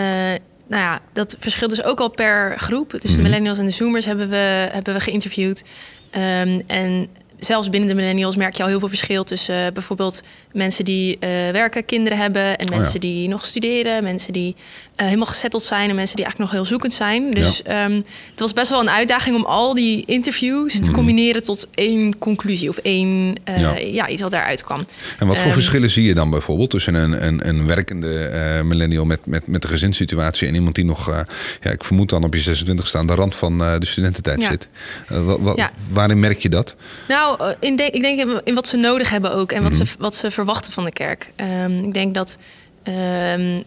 nou 0.67 0.83
ja, 0.83 0.99
dat 1.13 1.35
verschilt 1.39 1.69
dus 1.69 1.83
ook 1.83 1.99
al 1.99 2.09
per 2.09 2.59
groep. 2.59 2.91
Dus 2.91 3.01
Mhm. 3.03 3.15
de 3.15 3.21
millennials 3.21 3.57
en 3.57 3.65
de 3.65 3.71
zoomers 3.71 4.05
hebben 4.05 4.29
we, 4.29 4.69
hebben 4.71 4.93
we 4.93 4.99
geïnterviewd. 4.99 5.63
Ehm, 6.09 6.61
en 6.67 7.07
zelfs 7.45 7.69
binnen 7.69 7.89
de 7.89 7.95
millennials 7.95 8.35
merk 8.35 8.55
je 8.55 8.63
al 8.63 8.69
heel 8.69 8.79
veel 8.79 8.87
verschil 8.87 9.23
tussen 9.23 9.65
eh, 9.65 9.71
bijvoorbeeld 9.73 10.23
mensen 10.53 10.85
die 10.85 11.17
eh, 11.19 11.29
werken, 11.51 11.85
kinderen 11.85 12.17
hebben 12.17 12.57
en 12.57 12.65
Oh 12.67 12.73
ja. 12.73 12.79
mensen 12.79 12.99
die 12.99 13.27
nog 13.27 13.45
studeren, 13.45 14.03
mensen 14.03 14.33
die 14.33 14.55
eh, 14.95 15.05
helemaal 15.05 15.25
gezetteld 15.27 15.63
zijn 15.63 15.89
en 15.89 15.95
mensen 15.95 16.15
die 16.15 16.25
eigenlijk 16.25 16.51
nog 16.53 16.61
heel 16.61 16.69
zoekend 16.71 16.93
zijn. 16.93 17.33
Dus 17.33 17.61
ehm, 17.61 17.91
het 18.31 18.39
was 18.39 18.53
best 18.53 18.69
wel 18.69 18.79
een 18.79 18.89
uitdaging 18.89 19.35
om 19.35 19.45
al 19.45 19.73
die 19.73 20.03
interviews 20.05 20.79
te 20.79 20.91
combineren 20.91 21.41
tot 21.43 21.67
één 21.75 22.17
conclusie 22.19 22.69
of 22.69 22.77
één 22.77 23.09
Mhm. 23.45 23.59
Ja. 23.59 23.75
ja. 23.77 24.07
iets 24.07 24.21
wat 24.21 24.31
daaruit 24.31 24.63
kwam. 24.63 24.79
En 25.19 25.27
wat 25.27 25.35
voor 25.35 25.45
Ehm, 25.45 25.53
verschillen 25.53 25.89
zie 25.89 26.03
je 26.03 26.13
dan 26.13 26.29
bijvoorbeeld 26.29 26.69
tussen 26.69 26.93
een, 26.95 27.25
een, 27.27 27.47
een 27.47 27.67
werkende 27.67 28.61
millennial 28.65 29.05
met, 29.05 29.25
met, 29.25 29.47
met 29.47 29.61
de 29.61 29.67
gezinssituatie 29.67 30.47
en 30.47 30.55
iemand 30.55 30.75
die 30.75 30.85
nog, 30.85 31.25
ja, 31.61 31.69
ik 31.71 31.83
vermoed 31.83 32.09
dan 32.09 32.23
op 32.23 32.33
je 32.33 32.39
26 32.39 32.87
staan, 32.87 33.07
de 33.07 33.13
rand 33.13 33.35
van 33.35 33.57
de 33.57 33.85
studententijd 33.85 34.43
zit? 34.43 34.67
Wa- 35.07 35.39
wa- 35.39 35.53
Ja. 35.55 35.71
Waarin 35.89 36.19
merk 36.19 36.39
je 36.41 36.49
dat? 36.49 36.75
Nou, 37.07 37.30
eh, 37.37 37.47
in 37.59 37.75
de- 37.75 37.89
ik 37.89 38.01
denk 38.01 38.41
in- 38.43 38.55
wat 38.55 38.67
ze 38.67 38.77
nodig 38.77 39.09
hebben 39.09 39.33
ook 39.33 39.51
en 39.51 39.63
wat, 39.63 39.71
Mhm. 39.71 39.85
ze, 39.85 39.95
wat 39.99 40.15
ze 40.15 40.31
verwachten 40.31 40.71
van 40.73 40.85
de 40.85 40.91
kerk. 40.91 41.31
Ehm, 41.35 41.75
ik 41.77 41.93
denk 41.93 42.13
dat. 42.13 42.37
ehm, 42.83 43.59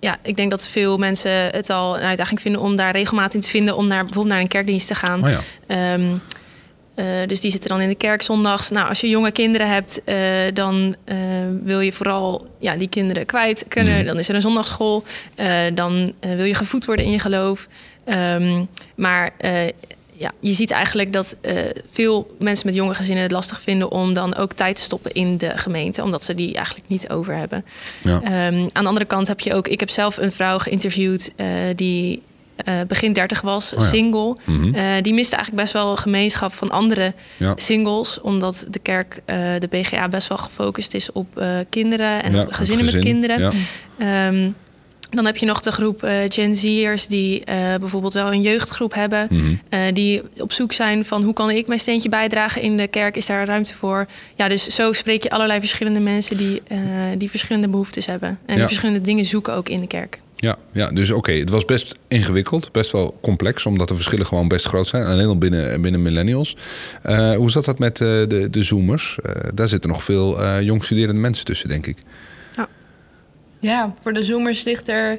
ja, 0.00 0.16
ik 0.22 0.36
denk 0.36 0.50
dat 0.50 0.68
veel 0.68 0.96
mensen 0.98 1.30
het 1.30 1.70
al 1.70 1.96
een 1.98 2.04
uitdaging 2.04 2.40
vinden 2.40 2.60
om 2.60 2.76
daar 2.76 2.92
regelmatig 2.92 3.34
in 3.34 3.40
te 3.40 3.48
vinden, 3.48 3.76
om 3.76 3.86
naar 3.86 3.98
bijvoorbeeld 4.04 4.34
naar 4.34 4.40
een 4.42 4.48
kerkdienst 4.48 4.86
te 4.86 4.94
gaan. 4.94 5.24
Oh 5.24 5.30
ja. 5.30 5.40
Ehm, 5.66 6.14
eh, 6.94 7.04
dus 7.26 7.40
die 7.40 7.50
zitten 7.50 7.70
dan 7.70 7.80
in 7.80 7.88
de 7.88 7.94
kerk 7.94 8.22
zondags. 8.22 8.70
Nou, 8.70 8.88
als 8.88 9.00
je 9.00 9.08
jonge 9.08 9.30
kinderen 9.32 9.68
hebt, 9.70 10.02
eh, 10.04 10.16
dan 10.54 10.94
wil 11.62 11.80
je 11.80 11.92
vooral 11.92 12.46
ja, 12.58 12.76
die 12.76 12.88
kinderen 12.88 13.26
kwijt 13.26 13.64
kunnen. 13.68 13.96
Mhm. 13.96 14.06
Dan 14.06 14.18
is 14.18 14.28
er 14.28 14.34
een 14.34 14.40
zondagschool. 14.40 15.04
Dan 15.74 16.12
wil 16.20 16.44
je 16.44 16.54
gevoed 16.54 16.84
worden 16.84 17.04
in 17.04 17.10
je 17.10 17.18
geloof. 17.18 17.66
Maar 18.94 19.30
ja, 20.18 20.32
je 20.40 20.52
ziet 20.52 20.70
eigenlijk 20.70 21.12
dat 21.12 21.36
eh, 21.40 21.54
veel 21.90 22.36
mensen 22.38 22.66
met 22.66 22.74
jonge 22.74 22.94
gezinnen 22.94 23.22
het 23.22 23.32
lastig 23.32 23.60
vinden 23.60 23.90
om 23.90 24.12
dan 24.12 24.36
ook 24.36 24.52
tijd 24.52 24.76
te 24.76 24.82
stoppen 24.82 25.12
in 25.12 25.36
de 25.38 25.50
gemeente, 25.58 26.02
omdat 26.02 26.24
ze 26.24 26.34
die 26.34 26.54
eigenlijk 26.54 26.88
niet 26.88 27.08
over 27.10 27.34
hebben. 27.36 27.64
Ja. 28.02 28.20
Ehm, 28.22 28.68
aan 28.72 28.82
de 28.82 28.88
andere 28.88 29.06
kant 29.06 29.26
heb 29.28 29.40
je 29.40 29.54
ook, 29.54 29.68
ik 29.68 29.80
heb 29.80 29.90
zelf 29.90 30.16
een 30.16 30.32
vrouw 30.32 30.58
geïnterviewd 30.58 31.32
eh, 31.36 31.46
die 31.76 32.22
eh, 32.56 32.74
begin 32.88 33.12
30 33.12 33.40
was, 33.40 33.74
Oh 33.74 33.80
ja. 33.80 33.86
single. 33.86 34.36
Mhm. 34.44 35.02
Die 35.02 35.14
miste 35.14 35.36
eigenlijk 35.36 35.62
best 35.64 35.72
wel 35.72 35.90
een 35.90 35.98
gemeenschap 35.98 36.52
van 36.52 36.70
andere 36.70 37.12
Ja. 37.36 37.52
singles, 37.56 38.20
omdat 38.20 38.66
de 38.70 38.78
kerk, 38.78 39.20
de 39.58 39.68
BGA, 39.70 40.08
best 40.08 40.28
wel 40.28 40.38
gefocust 40.38 40.94
is 40.94 41.12
op 41.12 41.42
kinderen 41.68 42.22
en 42.22 42.32
Ja, 42.32 42.40
op 42.40 42.46
het 42.46 42.56
gezinnen 42.56 42.84
met 42.84 42.98
kinderen. 42.98 43.40
Ja. 43.40 43.50
Dan 45.10 45.24
heb 45.24 45.36
je 45.36 45.46
nog 45.46 45.60
de 45.60 45.72
groep 45.72 46.02
eh, 46.02 46.16
Gen 46.28 46.56
Z'ers 46.56 47.06
die 47.06 47.44
eh, 47.44 47.74
bijvoorbeeld 47.80 48.12
wel 48.12 48.32
een 48.32 48.42
jeugdgroep 48.42 48.94
hebben. 48.94 49.26
Mhm. 49.30 49.42
eh, 49.68 49.80
die 49.92 50.22
op 50.40 50.52
zoek 50.52 50.72
zijn 50.72 51.04
van 51.04 51.22
hoe 51.22 51.32
kan 51.32 51.50
ik 51.50 51.66
mijn 51.66 51.80
steentje 51.80 52.08
bijdragen 52.08 52.62
in 52.62 52.76
de 52.76 52.88
kerk? 52.88 53.16
Is 53.16 53.26
daar 53.26 53.46
ruimte 53.46 53.74
voor? 53.74 54.06
Ja, 54.36 54.48
dus 54.48 54.66
zo 54.66 54.92
spreek 54.92 55.22
je 55.22 55.30
allerlei 55.30 55.58
verschillende 55.60 56.00
mensen 56.00 56.36
die, 56.36 56.62
die 57.18 57.30
verschillende 57.30 57.68
behoeftes 57.68 58.06
hebben. 58.06 58.28
En 58.28 58.52
Ja. 58.52 58.54
die 58.54 58.64
verschillende 58.64 59.00
dingen 59.00 59.24
zoeken 59.24 59.54
ook 59.54 59.68
in 59.68 59.80
de 59.80 59.86
kerk. 59.86 60.20
Ja, 60.36 60.56
ja, 60.72 60.90
dus 60.90 61.10
oké, 61.10 61.32
het 61.32 61.50
was 61.50 61.64
best 61.64 61.94
ingewikkeld, 62.08 62.72
best 62.72 62.92
wel 62.92 63.18
complex, 63.20 63.66
omdat 63.66 63.88
de 63.88 63.94
verschillen 63.94 64.26
gewoon 64.26 64.48
best 64.48 64.66
groot 64.66 64.86
zijn. 64.86 65.04
Alleen 65.04 65.26
al 65.26 65.38
binnen, 65.38 65.80
binnen 65.80 66.02
millennials. 66.02 66.56
Hoe 67.36 67.50
zat 67.50 67.64
dat 67.64 67.78
met 67.78 67.96
de, 67.96 68.46
de 68.50 68.62
Zoomers? 68.62 69.18
Daar 69.54 69.68
zitten 69.68 69.90
nog 69.90 70.04
veel 70.04 70.60
jong 70.60 70.84
studerende 70.84 71.20
mensen 71.20 71.44
tussen, 71.44 71.68
denk 71.68 71.86
ik. 71.86 71.96
Ja, 73.58 73.94
voor 74.00 74.12
de 74.12 74.22
Zoomers 74.22 74.64
ligt 74.64 74.88
er 74.88 75.18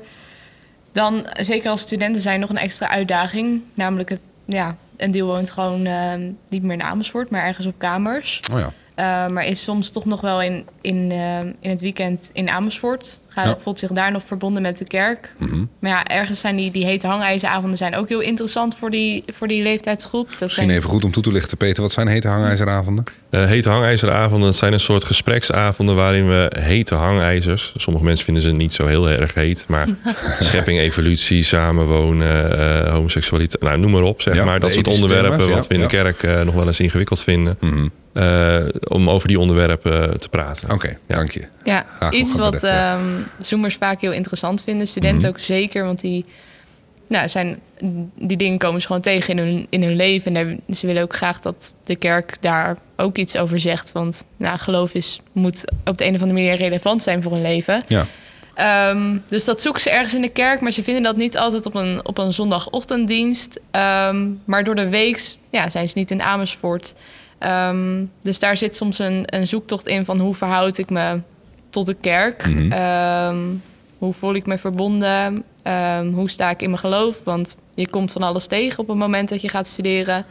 dan, 0.91 1.27
zeker 1.39 1.69
als 1.69 1.81
studenten 1.81 2.21
zijn, 2.21 2.39
nog 2.39 2.49
een 2.49 2.57
extra 2.57 2.89
uitdaging. 2.89 3.61
Namelijk, 3.73 4.09
het, 4.09 4.19
ja, 4.45 4.75
een 4.97 5.11
deel 5.11 5.27
woont 5.27 5.51
gewoon 5.51 5.85
eh, 5.85 6.13
niet 6.47 6.63
meer 6.63 6.73
in 6.73 6.83
Amersfoort, 6.83 7.29
maar 7.29 7.45
ergens 7.45 7.67
op 7.67 7.73
kamers. 7.77 8.39
Oh 8.51 8.59
ja, 8.59 8.73
Eh, 8.99 9.27
maar 9.27 9.45
is 9.45 9.63
soms 9.63 9.89
toch 9.89 10.05
nog 10.05 10.21
wel 10.21 10.41
in, 10.41 10.65
in, 10.81 11.11
eh, 11.11 11.39
in 11.59 11.69
het 11.69 11.81
weekend 11.81 12.29
in 12.33 12.49
Amersfoort. 12.49 13.19
Gaat, 13.27 13.45
Ja. 13.45 13.55
Voelt 13.59 13.79
zich 13.79 13.91
daar 13.91 14.11
nog 14.11 14.23
verbonden 14.23 14.61
met 14.61 14.77
de 14.77 14.85
kerk. 14.85 15.33
Mhm. 15.37 15.63
Maar 15.79 15.91
ja, 15.91 16.05
ergens 16.05 16.39
zijn 16.39 16.55
die, 16.55 16.71
die 16.71 16.85
hete 16.85 17.07
hangijzeravonden 17.07 17.77
zijn 17.77 17.95
ook 17.95 18.09
heel 18.09 18.19
interessant 18.19 18.75
voor 18.75 18.89
die, 18.89 19.23
voor 19.33 19.47
die 19.47 19.63
leeftijdsgroep. 19.63 20.29
Dat 20.29 20.39
Misschien 20.39 20.63
zijn, 20.65 20.77
even 20.77 20.89
goed 20.89 21.03
om 21.03 21.11
toe 21.11 21.23
te 21.23 21.31
lichten, 21.31 21.57
Peter. 21.57 21.81
Wat 21.83 21.91
zijn 21.91 22.07
hete 22.07 22.27
hangijzeravonden? 22.27 23.03
Eh, 23.29 23.45
hete 23.45 23.69
hangijzeravonden, 23.69 24.47
dat 24.47 24.55
zijn 24.55 24.73
een 24.73 24.79
soort 24.79 25.03
gespreksavonden 25.03 25.95
waarin 25.95 26.27
we 26.27 26.51
hete 26.59 26.95
hangijzers, 26.95 27.73
sommige 27.77 28.05
mensen 28.05 28.25
vinden 28.25 28.43
ze 28.43 28.49
niet 28.49 28.73
zo 28.73 28.85
heel 28.85 29.09
erg 29.09 29.33
heet, 29.33 29.65
maar 29.67 29.87
schepping, 30.39 30.79
evolutie, 30.79 31.43
samenwonen, 31.43 32.57
eh, 32.85 32.91
homoseksualiteit, 32.93 33.63
nou 33.63 33.77
noem 33.79 33.91
maar 33.91 34.01
op, 34.01 34.21
zeg 34.21 34.35
Ja, 34.35 34.45
maar. 34.45 34.59
Dat 34.59 34.71
soort 34.71 34.87
onderwerpen 34.87 35.37
thema's, 35.37 35.55
wat 35.55 35.67
we 35.67 35.73
in 35.73 35.81
de 35.81 35.87
kerk 35.87 36.23
eh, 36.23 36.41
nog 36.41 36.53
wel 36.53 36.67
eens 36.67 36.79
ingewikkeld 36.79 37.21
vinden, 37.23 37.57
Mhm. 37.59 37.87
Eh, 38.13 38.65
om 38.87 39.09
over 39.09 39.27
die 39.27 39.39
onderwerpen 39.39 40.09
eh, 40.11 40.15
te 40.15 40.29
praten. 40.29 40.71
Oké, 40.71 40.97
dank 41.07 41.31
je. 41.31 41.47
ja, 41.63 41.85
Graag 41.97 42.13
iets 42.13 42.35
wat 42.35 42.63
ehm, 42.63 43.01
Zoomers 43.37 43.75
vaak 43.75 44.01
heel 44.01 44.11
interessant 44.11 44.63
vinden. 44.63 44.87
Studenten 44.87 45.19
Mhm. 45.21 45.29
ook 45.29 45.39
zeker, 45.39 45.83
want 45.85 46.01
die, 46.01 46.25
nou, 47.07 47.29
zijn, 47.29 47.59
die 48.15 48.37
dingen 48.37 48.57
komen 48.57 48.81
ze 48.81 48.87
gewoon 48.87 49.01
tegen 49.01 49.37
in 49.37 49.45
hun, 49.45 49.67
in 49.69 49.83
hun 49.83 49.95
leven. 49.95 50.35
En 50.35 50.45
daar- 50.67 50.75
ze 50.75 50.85
willen 50.87 51.03
ook 51.03 51.15
graag 51.15 51.39
dat 51.39 51.75
de 51.83 51.95
kerk 51.95 52.37
daar 52.41 52.77
ook 52.97 53.17
iets 53.17 53.35
over 53.37 53.59
zegt. 53.59 53.91
Want 53.91 54.23
nou, 54.37 54.57
geloof 54.57 54.93
is, 54.93 55.19
moet 55.31 55.63
op 55.85 55.97
de 55.97 56.05
een 56.05 56.15
of 56.15 56.21
andere 56.21 56.39
manier 56.39 56.55
relevant 56.57 57.03
zijn 57.03 57.23
voor 57.23 57.31
hun 57.31 57.41
leven. 57.41 57.81
Ja, 57.87 58.05
Ehm, 58.53 59.17
dus 59.27 59.45
dat 59.45 59.61
zoeken 59.61 59.81
ze 59.81 59.89
ergens 59.89 60.13
in 60.13 60.21
de 60.21 60.29
kerk, 60.29 60.61
maar 60.61 60.71
ze 60.71 60.83
vinden 60.83 61.03
dat 61.03 61.15
niet 61.17 61.37
altijd 61.37 61.65
op 61.65 61.75
een, 61.75 62.05
op 62.05 62.17
een 62.17 62.33
zondagochtenddienst. 62.33 63.59
Ehm, 63.71 64.27
maar 64.45 64.63
door 64.63 64.75
de 64.75 64.89
week 64.89 65.35
ja, 65.49 65.69
zijn 65.69 65.87
ze 65.89 65.97
niet 65.97 66.11
in 66.11 66.21
Amersfoort. 66.21 66.93
Ehm, 67.39 68.05
dus 68.21 68.39
daar 68.39 68.57
zit 68.57 68.75
soms 68.75 68.99
een, 68.99 69.23
een 69.25 69.47
zoektocht 69.47 69.87
in 69.87 70.05
van 70.05 70.19
hoe 70.19 70.35
verhoud 70.35 70.77
ik 70.77 70.89
me 70.89 71.21
tot 71.69 71.85
de 71.85 71.93
kerk? 71.93 72.47
Mhm. 72.47 72.71
Ehm, 72.71 73.37
hoe 73.97 74.13
voel 74.13 74.33
ik 74.33 74.45
me 74.45 74.57
verbonden? 74.57 75.43
Ehm, 75.63 76.11
hoe 76.11 76.29
sta 76.29 76.49
ik 76.49 76.61
in 76.61 76.69
mijn 76.69 76.81
geloof? 76.81 77.23
Want 77.23 77.57
je 77.75 77.89
komt 77.89 78.11
van 78.11 78.23
alles 78.23 78.47
tegen 78.47 78.79
op 78.79 78.87
het 78.87 78.97
moment 78.97 79.29
dat 79.29 79.41
je 79.41 79.49
gaat 79.49 79.67
studeren. 79.67 80.25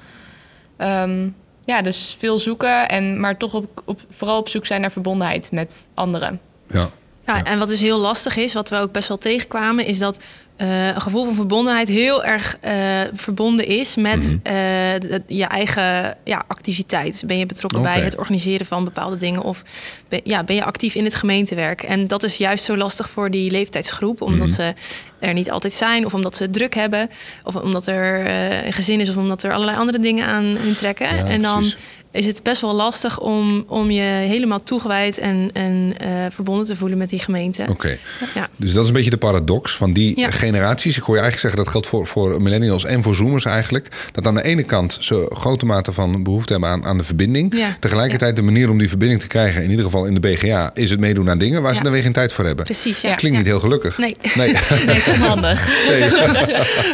Ja, 1.68 1.82
dus 1.82 2.16
veel 2.18 2.38
zoeken, 2.38 2.88
en, 2.88 3.20
maar 3.20 3.36
toch 3.36 3.54
op, 3.54 3.82
op, 3.84 4.00
vooral 4.10 4.38
op 4.38 4.48
zoek 4.48 4.66
zijn 4.66 4.80
naar 4.80 4.92
verbondenheid 4.92 5.52
met 5.52 5.88
anderen. 5.94 6.40
ja. 6.70 6.88
Ja, 7.36 7.44
en 7.44 7.58
wat 7.58 7.68
dus 7.68 7.80
heel 7.80 7.98
lastig 7.98 8.36
is, 8.36 8.52
wat 8.52 8.68
we 8.70 8.76
ook 8.76 8.92
best 8.92 9.08
wel 9.08 9.18
tegenkwamen, 9.18 9.86
is 9.86 9.98
dat 9.98 10.20
eh, 10.56 10.86
een 10.86 11.00
gevoel 11.00 11.24
van 11.24 11.34
verbondenheid 11.34 11.88
heel 11.88 12.24
erg 12.24 12.56
eh, 12.60 12.72
verbonden 13.14 13.66
is 13.66 13.96
met 13.96 14.16
Mhm. 14.24 14.34
eh, 14.42 14.52
de- 15.00 15.22
je 15.26 15.44
eigen 15.44 16.16
ja, 16.24 16.44
activiteit. 16.48 17.22
Ben 17.26 17.38
je 17.38 17.46
betrokken 17.46 17.82
bij 17.82 18.00
het 18.00 18.16
organiseren 18.16 18.66
van 18.66 18.84
bepaalde 18.84 19.16
dingen 19.16 19.42
of 19.42 19.62
ben, 20.08 20.20
ja, 20.24 20.44
ben 20.44 20.56
je 20.56 20.64
actief 20.64 20.94
in 20.94 21.04
het 21.04 21.14
gemeentewerk? 21.14 21.82
En 21.82 22.06
dat 22.06 22.22
is 22.22 22.36
juist 22.36 22.64
zo 22.64 22.76
lastig 22.76 23.10
voor 23.10 23.30
die 23.30 23.50
leeftijdsgroep, 23.50 24.20
omdat 24.22 24.46
Mhm. 24.46 24.54
ze 24.56 24.74
er 25.18 25.32
niet 25.32 25.50
altijd 25.50 25.72
zijn 25.72 26.06
of 26.06 26.14
omdat 26.14 26.36
ze 26.36 26.42
het 26.42 26.52
druk 26.52 26.74
hebben 26.74 27.10
of 27.44 27.54
omdat 27.56 27.86
er 27.86 28.26
een 28.66 28.72
gezin 28.72 29.00
is 29.00 29.08
of 29.08 29.16
omdat 29.16 29.42
er 29.42 29.52
allerlei 29.52 29.78
andere 29.78 29.98
dingen 29.98 30.26
aan 30.26 30.44
hun 30.44 30.74
trekken. 30.74 31.16
Ja, 31.16 31.24
en 31.24 31.42
dan 31.42 31.58
precies. 31.60 31.76
Is 32.10 32.26
het 32.26 32.42
best 32.42 32.60
wel 32.60 32.74
lastig 32.74 33.20
om, 33.20 33.64
om 33.68 33.90
je 33.90 34.00
helemaal 34.02 34.62
toegewijd 34.62 35.18
en, 35.18 35.50
en 35.52 35.92
eh, 35.98 36.08
verbonden 36.30 36.66
te 36.66 36.76
voelen 36.76 36.98
met 36.98 37.08
die 37.08 37.18
gemeente. 37.18 37.64
Oké. 37.68 37.98
Ja. 38.34 38.48
Dus 38.56 38.72
dat 38.72 38.82
is 38.82 38.88
een 38.88 38.94
beetje 38.94 39.10
de 39.10 39.16
paradox 39.16 39.76
van 39.76 39.92
die 39.92 40.18
Ja. 40.20 40.30
generaties. 40.30 40.96
Ik 40.96 41.02
hoor 41.02 41.14
je 41.16 41.20
eigenlijk 41.20 41.40
zeggen 41.40 41.58
dat 41.64 41.68
geldt 41.72 41.86
voor, 41.86 42.06
voor 42.06 42.42
millennials 42.42 42.84
en 42.84 43.02
voor 43.02 43.14
zoomers 43.14 43.44
eigenlijk. 43.44 43.88
Dat 44.12 44.26
aan 44.26 44.34
de 44.34 44.42
ene 44.44 44.62
kant 44.62 44.96
ze 45.00 45.30
grote 45.34 45.66
mate 45.66 45.92
van 45.92 46.22
behoefte 46.22 46.52
hebben 46.52 46.70
aan, 46.70 46.84
aan 46.84 46.98
de 46.98 47.04
verbinding. 47.04 47.56
Ja. 47.56 47.76
Tegelijkertijd 47.80 48.36
de 48.36 48.42
manier 48.42 48.70
om 48.70 48.78
die 48.78 48.88
verbinding 48.88 49.20
te 49.20 49.26
krijgen, 49.26 49.62
in 49.62 49.70
ieder 49.70 49.84
geval 49.84 50.04
in 50.04 50.14
de 50.14 50.20
BGA, 50.20 50.70
is 50.74 50.90
het 50.90 51.00
meedoen 51.00 51.30
aan 51.30 51.38
dingen 51.38 51.62
waar 51.62 51.74
ze 51.76 51.82
dan 51.82 51.92
weer 51.92 52.02
geen 52.02 52.12
tijd 52.12 52.32
voor 52.32 52.44
hebben. 52.44 52.64
Precies, 52.64 53.00
ja. 53.00 53.14
Klinkt 53.14 53.38
niet 53.38 53.46
heel 53.46 53.60
gelukkig. 53.60 53.98
Nee. 53.98 54.16
Nee. 54.34 54.54
Nee, 54.86 54.96
is 54.96 55.08
onhandig. 55.08 55.68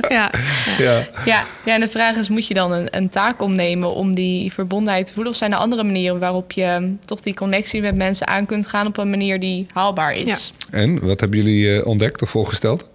Ja. 0.08 0.30
ja. 0.78 1.06
Ja, 1.24 1.44
ja, 1.64 1.74
en 1.74 1.80
de 1.80 1.88
vraag 1.88 2.16
is, 2.16 2.28
moet 2.28 2.46
je 2.46 2.54
dan 2.54 2.72
een, 2.72 2.88
een 2.90 3.08
taak 3.08 3.42
opnemen 3.42 3.94
om 3.94 4.14
die 4.14 4.52
verbondenheid 4.52 5.03
te 5.04 5.12
voelen? 5.12 5.32
Of 5.32 5.38
zijn 5.38 5.52
er 5.52 5.58
andere 5.58 5.84
manieren 5.84 6.18
waarop 6.18 6.52
je 6.52 6.76
hm, 6.78 6.92
toch 7.04 7.20
die 7.20 7.34
connectie 7.34 7.80
met 7.80 7.96
mensen 7.96 8.26
aan 8.26 8.46
kunt 8.46 8.66
gaan 8.66 8.86
op 8.86 8.96
een 8.96 9.10
manier 9.10 9.40
die 9.40 9.66
haalbaar 9.72 10.14
is? 10.14 10.52
En 10.70 11.00
wat 11.06 11.20
hebben 11.20 11.38
jullie 11.38 11.76
eh, 11.76 11.86
ontdekt 11.86 12.22
of 12.22 12.30
voorgesteld? 12.30 12.88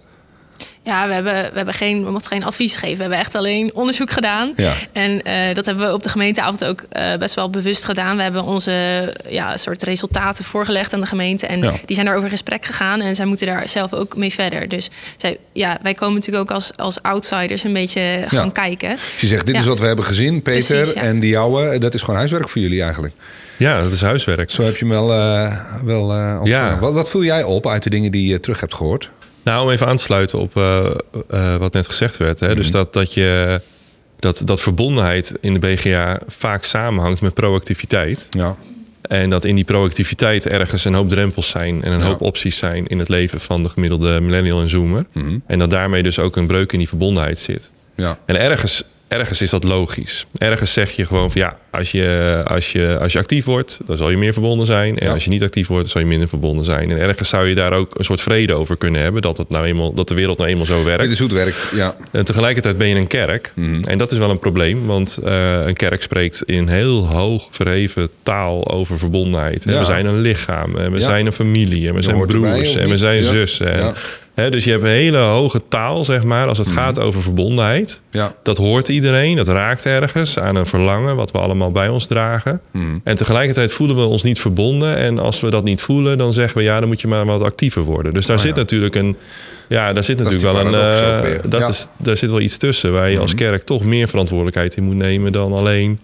Ja, 0.82 1.06
we 1.06 1.12
hebben, 1.12 1.34
we 1.34 1.50
hebben 1.56 1.74
geen, 1.74 2.04
we 2.04 2.10
mochten 2.10 2.30
geen 2.30 2.44
advies 2.44 2.76
geven. 2.76 2.96
We 2.96 3.00
hebben 3.02 3.18
echt 3.18 3.34
alleen 3.34 3.74
onderzoek 3.74 4.10
gedaan. 4.10 4.52
Ja. 4.56 4.72
En 4.92 5.22
eh, 5.22 5.54
dat 5.54 5.66
hebben 5.66 5.86
we 5.86 5.92
op 5.92 6.02
de 6.02 6.08
gemeenteavond 6.08 6.64
ook 6.64 6.84
eh, 6.90 7.14
best 7.18 7.34
wel 7.34 7.50
bewust 7.50 7.84
gedaan. 7.84 8.16
We 8.16 8.22
hebben 8.22 8.44
onze 8.44 8.72
ja, 9.28 9.56
soort 9.56 9.82
resultaten 9.82 10.44
voorgelegd 10.44 10.94
aan 10.94 11.00
de 11.00 11.06
gemeente. 11.06 11.46
En 11.46 11.62
Ja. 11.62 11.72
die 11.86 11.94
zijn 11.94 12.06
daar 12.06 12.14
over 12.14 12.26
in 12.26 12.32
gesprek 12.36 12.64
gegaan. 12.64 13.00
En 13.00 13.14
zij 13.16 13.24
moeten 13.24 13.46
daar 13.46 13.68
zelf 13.68 13.92
ook 13.92 14.16
mee 14.16 14.32
verder. 14.32 14.68
Dus 14.68 14.90
zij, 15.16 15.38
ja, 15.52 15.78
wij 15.82 15.94
komen 15.94 16.14
natuurlijk 16.14 16.50
ook 16.50 16.56
als, 16.56 16.70
als 16.76 17.02
outsiders 17.02 17.64
een 17.64 17.72
beetje 17.72 18.24
gaan 18.26 18.44
Ja. 18.44 18.50
kijken. 18.52 18.90
Dus 18.90 19.20
je 19.20 19.26
zegt, 19.26 19.46
dit 19.46 19.54
Ja. 19.54 19.60
is 19.60 19.66
wat 19.66 19.80
we 19.80 19.86
hebben 19.86 20.04
gezien, 20.04 20.42
Peter, 20.42 20.76
Precies, 20.76 20.94
ja. 20.94 21.00
en 21.00 21.20
die 21.20 21.30
jouwe. 21.30 21.78
Dat 21.78 21.94
is 21.94 22.00
gewoon 22.00 22.16
huiswerk 22.16 22.48
voor 22.48 22.60
jullie 22.62 22.82
eigenlijk. 22.82 23.14
Ja, 23.56 23.82
dat 23.82 23.92
is 23.92 24.00
huiswerk. 24.02 24.50
Zo 24.50 24.62
heb 24.62 24.76
je 24.76 24.84
hem 24.86 24.94
wel, 24.94 25.12
eh, 25.12 25.56
wel 25.84 26.12
eh, 26.12 26.18
ontvangen. 26.18 26.46
Ja. 26.48 26.78
Wat, 26.78 26.92
wat 26.92 27.10
voel 27.10 27.24
jij 27.24 27.42
op 27.42 27.66
uit 27.66 27.82
de 27.82 27.90
dingen 27.90 28.10
die 28.10 28.28
je 28.30 28.40
terug 28.40 28.60
hebt 28.60 28.74
gehoord? 28.74 29.10
Nou, 29.42 29.64
om 29.64 29.70
even 29.70 29.86
aan 29.86 29.96
te 29.96 30.02
sluiten 30.02 30.38
op 30.38 30.56
eh, 30.56 30.86
eh, 31.30 31.56
wat 31.56 31.72
net 31.72 31.86
gezegd 31.86 32.16
werd. 32.16 32.40
Hè? 32.40 32.54
Dus 32.54 32.70
dat, 32.70 32.92
dat, 32.92 33.14
je, 33.14 33.60
dat, 34.18 34.42
dat 34.44 34.60
verbondenheid 34.60 35.34
in 35.40 35.52
de 35.54 35.58
BGA 35.58 36.20
vaak 36.26 36.64
samenhangt 36.64 37.20
met 37.20 37.34
proactiviteit. 37.34 38.26
Ja. 38.30 38.56
En 39.02 39.30
dat 39.30 39.44
in 39.44 39.54
die 39.54 39.64
proactiviteit 39.64 40.46
ergens 40.46 40.84
een 40.84 40.94
hoop 40.94 41.08
drempels 41.08 41.48
zijn 41.48 41.82
en 41.82 41.92
een 41.92 41.98
Ja. 42.00 42.04
hoop 42.06 42.20
opties 42.20 42.56
zijn 42.58 42.86
in 42.86 42.98
het 42.98 43.08
leven 43.08 43.40
van 43.40 43.62
de 43.62 43.68
gemiddelde 43.68 44.20
millennial 44.20 44.60
en 44.60 44.68
zoomer. 44.68 45.04
Mhm. 45.12 45.38
En 45.46 45.58
dat 45.58 45.70
daarmee 45.70 46.02
dus 46.02 46.18
ook 46.18 46.36
een 46.36 46.46
breuk 46.46 46.72
in 46.72 46.78
die 46.78 46.88
verbondenheid 46.88 47.38
zit. 47.38 47.72
Ja. 47.96 48.18
En 48.26 48.40
ergens, 48.40 48.84
ergens 49.10 49.40
is 49.42 49.50
dat 49.50 49.64
logisch. 49.64 50.26
Ergens 50.38 50.72
zeg 50.72 50.90
je 50.90 51.06
gewoon 51.06 51.30
van 51.30 51.40
ja, 51.40 51.56
als 51.70 51.92
je, 51.92 52.42
als 52.46 52.72
je, 52.72 52.98
als 53.00 53.12
je 53.12 53.18
actief 53.18 53.44
wordt, 53.44 53.80
dan 53.86 53.96
zal 53.96 54.10
je 54.10 54.16
meer 54.16 54.32
verbonden 54.32 54.66
zijn. 54.66 54.98
En 54.98 55.06
Ja. 55.06 55.12
als 55.12 55.24
je 55.24 55.30
niet 55.30 55.42
actief 55.42 55.66
wordt, 55.66 55.82
dan 55.82 55.92
zal 55.92 56.00
je 56.00 56.06
minder 56.06 56.28
verbonden 56.28 56.64
zijn. 56.64 56.90
En 56.90 56.98
ergens 56.98 57.28
zou 57.28 57.48
je 57.48 57.54
daar 57.54 57.72
ook 57.72 57.98
een 57.98 58.04
soort 58.04 58.20
vrede 58.20 58.54
over 58.54 58.76
kunnen 58.76 59.00
hebben. 59.02 59.22
Dat, 59.22 59.36
het 59.36 59.48
nou 59.48 59.66
eenmaal, 59.66 59.92
dat 59.94 60.08
de 60.08 60.14
wereld 60.14 60.38
nou 60.38 60.50
eenmaal 60.50 60.66
zo 60.66 60.84
werkt. 60.84 61.02
Dit 61.02 61.10
is 61.10 61.18
hoe 61.18 61.28
het 61.28 61.36
werkt. 61.36 61.72
Ja. 61.74 61.94
En 62.10 62.24
tegelijkertijd 62.24 62.78
ben 62.78 62.88
je 62.88 62.94
een 62.94 63.06
kerk. 63.06 63.52
Mhm. 63.54 63.82
En 63.82 63.98
dat 63.98 64.12
is 64.12 64.18
wel 64.18 64.30
een 64.30 64.38
probleem. 64.38 64.86
Want 64.86 65.18
eh, 65.24 65.60
een 65.66 65.76
kerk 65.76 66.02
spreekt 66.02 66.42
in 66.46 66.68
heel 66.68 67.06
hoog 67.06 67.46
verheven 67.50 68.08
taal 68.22 68.68
over 68.70 68.98
verbondenheid. 68.98 69.64
En 69.66 69.72
Ja. 69.72 69.78
We 69.78 69.84
zijn 69.84 70.06
een 70.06 70.20
lichaam. 70.20 70.76
En 70.76 70.92
we 70.92 70.98
Ja. 70.98 71.04
zijn 71.04 71.26
een 71.26 71.32
familie. 71.32 71.86
En 71.86 71.92
we 71.94 71.98
Je 71.98 72.04
zijn 72.04 72.16
erbij, 72.20 72.36
broers. 72.36 72.74
en 72.76 72.88
we 72.88 72.96
zijn 72.98 73.22
zussen. 73.22 73.72
En, 73.72 73.94
Dus 74.48 74.64
je 74.64 74.70
hebt 74.70 74.82
een 74.82 74.88
hele 74.90 75.18
hoge 75.18 75.62
taal, 75.68 76.04
zeg 76.04 76.24
maar, 76.24 76.46
als 76.48 76.58
het 76.58 76.66
Mhm. 76.66 76.76
gaat 76.76 77.00
over 77.00 77.22
verbondenheid. 77.22 78.00
Ja. 78.10 78.34
Dat 78.42 78.56
hoort 78.56 78.88
iedereen. 78.88 79.36
Dat 79.36 79.48
raakt 79.48 79.86
ergens 79.86 80.38
aan 80.38 80.56
een 80.56 80.66
verlangen 80.66 81.16
wat 81.16 81.30
we 81.30 81.38
allemaal 81.38 81.70
bij 81.70 81.88
ons 81.88 82.06
dragen. 82.06 82.60
Mhm. 82.70 82.84
En 83.04 83.16
tegelijkertijd 83.16 83.72
voelen 83.72 83.96
we 83.96 84.02
ons 84.04 84.22
niet 84.22 84.40
verbonden. 84.40 84.96
En 84.96 85.18
als 85.18 85.40
we 85.40 85.50
dat 85.50 85.64
niet 85.64 85.80
voelen, 85.82 86.18
dan 86.18 86.32
zeggen 86.32 86.58
we 86.58 86.64
ja, 86.64 86.78
dan 86.80 86.88
moet 86.88 87.00
je 87.00 87.08
maar 87.08 87.24
wat 87.26 87.42
actiever 87.42 87.82
worden. 87.82 88.14
Dus 88.14 88.26
daar 88.26 88.36
Oh, 88.36 88.42
zit 88.42 88.52
ja. 88.54 88.56
natuurlijk 88.60 88.94
een. 88.94 89.16
Ja, 89.68 89.92
daar 89.92 90.04
zit 90.04 90.18
Dat 90.18 90.26
natuurlijk 90.32 90.62
wel 90.62 90.66
een. 90.74 91.24
eh, 91.34 91.38
dat 91.48 91.60
Ja. 91.60 91.68
is, 91.68 91.88
daar 91.98 92.16
zit 92.16 92.30
wel 92.30 92.40
iets 92.40 92.56
tussen 92.56 92.92
waar 92.92 93.10
je 93.10 93.18
als 93.18 93.34
Mhm. 93.34 93.42
kerk 93.42 93.62
toch 93.62 93.82
meer 93.84 94.08
verantwoordelijkheid 94.08 94.76
in 94.76 94.84
moet 94.84 94.94
nemen 94.94 95.32
dan 95.32 95.52
alleen 95.52 95.98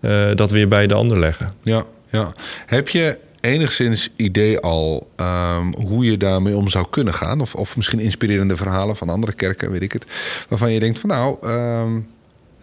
eh, 0.00 0.10
dat 0.34 0.50
weer 0.50 0.68
bij 0.68 0.86
de 0.86 0.94
ander 0.94 1.18
leggen. 1.18 1.48
Ja, 1.62 1.84
ja. 2.10 2.32
Heb 2.66 2.88
je 2.88 3.18
enigszins 3.40 4.10
idee 4.16 4.58
al 4.58 5.10
ehm, 5.16 5.72
hoe 5.72 6.04
je 6.04 6.16
daarmee 6.16 6.56
om 6.56 6.68
zou 6.68 6.86
kunnen 6.90 7.14
gaan? 7.14 7.40
Of, 7.40 7.54
of 7.54 7.76
misschien 7.76 8.00
inspirerende 8.00 8.56
verhalen 8.56 8.96
van 8.96 9.08
andere 9.08 9.32
kerken, 9.32 9.70
weet 9.70 9.82
ik 9.82 9.92
het. 9.92 10.06
Waarvan 10.48 10.72
je 10.72 10.80
denkt 10.80 10.98
van 10.98 11.08
nou, 11.08 11.36
ehm, 11.42 12.00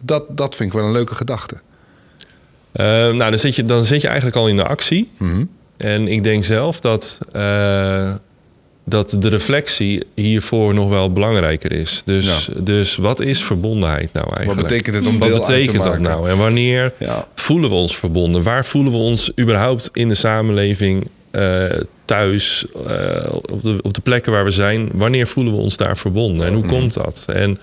dat, 0.01 0.37
dat 0.37 0.55
vind 0.55 0.69
ik 0.69 0.77
wel 0.77 0.85
een 0.85 0.93
leuke 0.93 1.15
gedachte. 1.15 1.55
Eh, 2.71 2.85
nou, 2.85 3.17
dan 3.17 3.39
zit, 3.39 3.55
je, 3.55 3.65
dan 3.65 3.83
zit 3.83 4.01
je 4.01 4.07
eigenlijk 4.07 4.37
al 4.37 4.47
in 4.47 4.55
de 4.55 4.67
actie. 4.67 5.11
Mhm. 5.17 5.45
En 5.77 6.07
ik 6.07 6.23
denk 6.23 6.43
zelf 6.43 6.79
dat, 6.79 7.19
eh, 7.31 8.13
dat 8.89 9.15
de 9.19 9.27
reflectie 9.29 10.03
hiervoor 10.15 10.73
nog 10.73 10.89
wel 10.89 11.13
belangrijker 11.13 11.71
is. 11.71 12.01
Dus, 12.05 12.49
dus 12.57 12.95
wat 12.95 13.19
is 13.21 13.43
verbondenheid 13.43 14.13
nou 14.13 14.25
Wat 14.29 14.37
eigenlijk? 14.37 14.67
betekent 14.67 14.95
het 14.95 15.07
om 15.07 15.19
Wat 15.19 15.29
betekent 15.39 15.83
te 15.83 15.89
dat 15.89 15.99
nou? 15.99 16.29
En 16.29 16.37
wanneer 16.37 16.93
Ja. 16.99 17.27
voelen 17.35 17.69
we 17.69 17.75
ons 17.75 17.97
verbonden? 17.97 18.43
Waar 18.43 18.65
voelen 18.65 18.91
we 18.91 18.97
ons 18.97 19.31
überhaupt 19.39 19.89
in 19.93 20.07
de 20.07 20.15
samenleving 20.15 21.07
eh, 21.31 21.65
thuis? 22.05 22.65
eh, 22.87 23.33
op, 23.51 23.63
de, 23.63 23.77
op 23.81 23.93
de 23.93 24.01
plekken 24.01 24.31
waar 24.31 24.43
we 24.43 24.51
zijn? 24.51 24.89
Wanneer 24.93 25.27
voelen 25.27 25.53
we 25.53 25.59
ons 25.59 25.77
daar 25.77 25.97
verbonden? 25.97 26.47
En 26.47 26.53
hoe 26.53 26.63
Mhm. 26.63 26.71
komt 26.73 26.93
dat? 26.93 27.25
En 27.33 27.59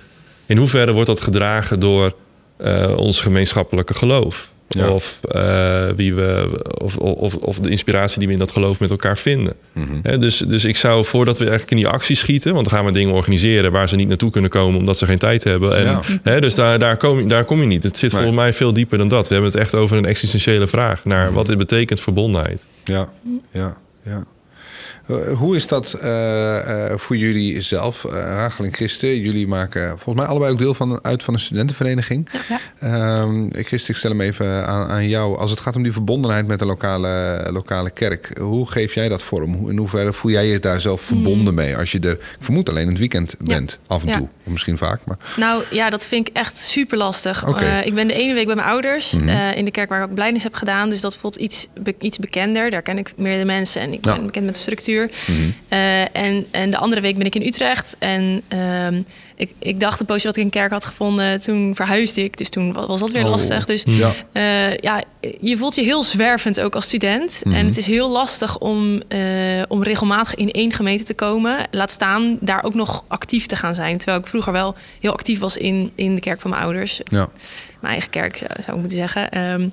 in 0.46 0.56
hoeverre 0.56 0.92
wordt 0.92 1.08
dat 1.08 1.20
gedragen 1.20 1.80
door 1.80 2.12
eh, 2.56 2.92
ons 2.96 3.20
gemeenschappelijke 3.20 3.94
geloof? 3.94 4.52
Ja. 4.68 4.88
Of, 4.90 5.20
eh, 5.30 5.86
wie 5.96 6.14
we, 6.14 6.60
of, 6.82 6.96
of, 6.96 7.34
of 7.36 7.58
de 7.58 7.70
inspiratie 7.70 8.18
die 8.18 8.26
we 8.26 8.32
in 8.32 8.38
dat 8.38 8.52
geloof 8.52 8.80
met 8.80 8.90
elkaar 8.90 9.18
vinden. 9.18 9.52
Mhm. 9.72 10.20
Dus, 10.20 10.38
dus 10.38 10.64
ik 10.64 10.76
zou 10.76 11.04
voordat 11.04 11.34
we 11.38 11.42
eigenlijk 11.44 11.70
in 11.70 11.76
die 11.76 11.88
actie 11.88 12.16
schieten, 12.16 12.52
want 12.54 12.64
dan 12.68 12.74
gaan 12.78 12.84
we 12.84 12.92
dingen 12.92 13.14
organiseren 13.14 13.72
waar 13.72 13.88
ze 13.88 13.96
niet 13.96 14.08
naartoe 14.08 14.30
kunnen 14.30 14.50
komen 14.50 14.78
omdat 14.78 14.98
ze 14.98 15.06
geen 15.06 15.18
tijd 15.18 15.44
hebben. 15.44 15.76
En, 15.76 16.00
Ja. 16.24 16.40
dus 16.40 16.54
daar, 16.54 16.78
daar, 16.78 16.96
kom, 16.96 17.18
je- 17.18 17.26
daar 17.26 17.44
kom 17.44 17.60
je 17.60 17.66
niet. 17.66 17.82
Het 17.82 17.96
zit 17.98 18.12
Nee. 18.12 18.20
volgens 18.20 18.42
mij 18.42 18.52
veel 18.52 18.72
dieper 18.72 18.98
dan 18.98 19.08
dat. 19.08 19.28
We 19.28 19.32
hebben 19.34 19.50
het 19.52 19.60
echt 19.60 19.74
over 19.74 19.96
een 19.96 20.06
existentiële 20.06 20.66
vraag 20.66 21.04
naar 21.04 21.24
Mhm. 21.26 21.34
wat 21.34 21.46
het 21.46 21.58
betekent 21.58 22.00
verbondenheid. 22.00 22.66
Ja, 22.84 23.08
ja, 23.50 23.76
ja. 24.04 24.24
Eh, 25.06 25.16
hoe 25.36 25.56
is 25.56 25.66
dat 25.66 25.92
eh, 25.92 26.90
eh, 26.90 26.98
voor 26.98 27.16
jullie 27.16 27.60
zelf, 27.60 28.02
Rachel 28.12 28.64
en 28.64 28.72
Christen? 28.74 29.20
Jullie 29.20 29.46
maken 29.46 29.88
volgens 29.88 30.14
mij 30.16 30.26
allebei 30.26 30.52
ook 30.52 30.58
deel 30.58 30.74
van, 30.74 30.98
uit 31.04 31.22
van 31.22 31.34
een 31.34 31.40
studentenvereniging. 31.40 32.28
Ja. 32.48 32.60
Ehm, 32.80 33.46
Christen, 33.52 33.90
ik 33.90 33.96
stel 33.96 34.10
hem 34.10 34.20
even 34.20 34.66
aan, 34.66 34.88
aan 34.88 35.08
jou. 35.08 35.38
Als 35.38 35.50
het 35.50 35.60
gaat 35.60 35.76
om 35.76 35.82
die 35.82 35.92
verbondenheid 35.92 36.46
met 36.46 36.58
de 36.58 36.66
lokale, 36.66 37.46
lokale 37.52 37.90
kerk, 37.90 38.30
hoe 38.40 38.70
geef 38.70 38.94
jij 38.94 39.08
dat 39.08 39.22
vorm? 39.22 39.54
Hoe, 39.54 39.70
in 39.70 39.76
hoeverre 39.78 40.12
voel 40.12 40.30
jij 40.30 40.46
je 40.46 40.58
daar 40.58 40.80
zelf 40.80 41.00
verbonden 41.02 41.54
mee? 41.54 41.76
Als 41.76 41.92
je 41.92 42.00
er, 42.00 42.10
ik 42.12 42.20
vermoed 42.38 42.68
alleen 42.68 42.82
in 42.82 42.88
het 42.88 42.98
weekend 42.98 43.34
bent, 43.40 43.78
af 43.86 44.02
en 44.02 44.08
Ja. 44.08 44.16
toe. 44.16 44.28
Of 44.44 44.52
misschien 44.52 44.78
vaak, 44.78 45.00
maar... 45.04 45.16
Nou 45.36 45.62
ja, 45.70 45.90
dat 45.90 46.04
vind 46.04 46.28
ik 46.28 46.36
echt 46.36 46.58
super 46.58 46.98
lastig. 46.98 47.44
Ik 47.84 47.94
ben 47.94 48.06
de 48.06 48.14
ene 48.14 48.34
week 48.34 48.46
bij 48.46 48.54
mijn 48.54 48.68
ouders 48.68 49.12
Mhm. 49.14 49.28
in 49.56 49.64
de 49.64 49.70
kerk 49.70 49.88
waar 49.88 50.02
ik 50.02 50.08
ook 50.08 50.14
blijnis 50.14 50.42
heb 50.42 50.54
gedaan. 50.54 50.88
Dus 50.90 51.00
dat 51.00 51.16
voelt 51.16 51.36
iets, 51.36 51.68
be- 51.80 51.94
iets 52.00 52.18
bekender. 52.18 52.70
Daar 52.70 52.82
ken 52.82 52.98
ik 52.98 53.12
meer 53.16 53.38
de 53.38 53.44
mensen 53.44 53.80
en 53.80 53.92
ik 53.92 54.00
ben 54.00 54.26
bekend 54.26 54.44
met 54.44 54.54
de 54.54 54.60
structuur. 54.60 54.92
Mhm. 55.02 55.40
Eh, 55.68 56.16
en, 56.16 56.46
en 56.50 56.70
de 56.70 56.76
andere 56.76 57.00
week 57.00 57.16
ben 57.18 57.26
ik 57.26 57.34
in 57.34 57.46
Utrecht. 57.46 57.96
En 57.98 58.42
ehm, 58.48 59.02
ik, 59.36 59.52
ik 59.58 59.80
dacht 59.80 60.00
een 60.00 60.06
poosje 60.06 60.26
dat 60.26 60.36
ik 60.36 60.42
een 60.42 60.50
kerk 60.50 60.70
had 60.72 60.84
gevonden. 60.84 61.40
Toen 61.42 61.74
verhuisde 61.74 62.24
ik. 62.24 62.36
Dus 62.38 62.48
toen 62.50 62.72
wa- 62.72 62.86
was 62.86 63.00
dat 63.00 63.12
weer 63.12 63.24
Oh. 63.24 63.30
lastig. 63.30 63.66
Dus 63.66 63.82
Ja. 63.86 64.12
eh, 64.32 64.76
ja, 64.76 65.02
je 65.40 65.56
voelt 65.58 65.74
je 65.74 65.82
heel 65.82 66.02
zwervend 66.02 66.60
ook 66.60 66.74
als 66.74 66.84
student. 66.84 67.40
Mhm. 67.44 67.54
En 67.54 67.66
het 67.66 67.76
is 67.76 67.86
heel 67.86 68.10
lastig 68.10 68.58
om, 68.58 69.02
eh, 69.08 69.18
om 69.68 69.82
regelmatig 69.82 70.34
in 70.34 70.50
één 70.50 70.72
gemeente 70.72 71.04
te 71.04 71.14
komen. 71.14 71.56
Laat 71.70 71.90
staan 71.90 72.36
daar 72.40 72.64
ook 72.64 72.74
nog 72.74 73.04
actief 73.08 73.46
te 73.46 73.56
gaan 73.56 73.74
zijn. 73.74 73.96
Terwijl 73.96 74.18
ik 74.18 74.26
vroeger 74.26 74.52
wel 74.52 74.74
heel 75.00 75.12
actief 75.12 75.38
was 75.38 75.56
in, 75.56 75.90
in 75.94 76.14
de 76.14 76.20
kerk 76.20 76.40
van 76.40 76.50
mijn 76.50 76.62
ouders. 76.62 77.00
Ja. 77.04 77.28
Mijn 77.80 77.92
eigen 77.92 78.10
kerk 78.10 78.36
zou, 78.36 78.50
zou 78.64 78.70
ik 78.76 78.80
moeten 78.80 78.98
zeggen. 78.98 79.30
Ehm, 79.30 79.68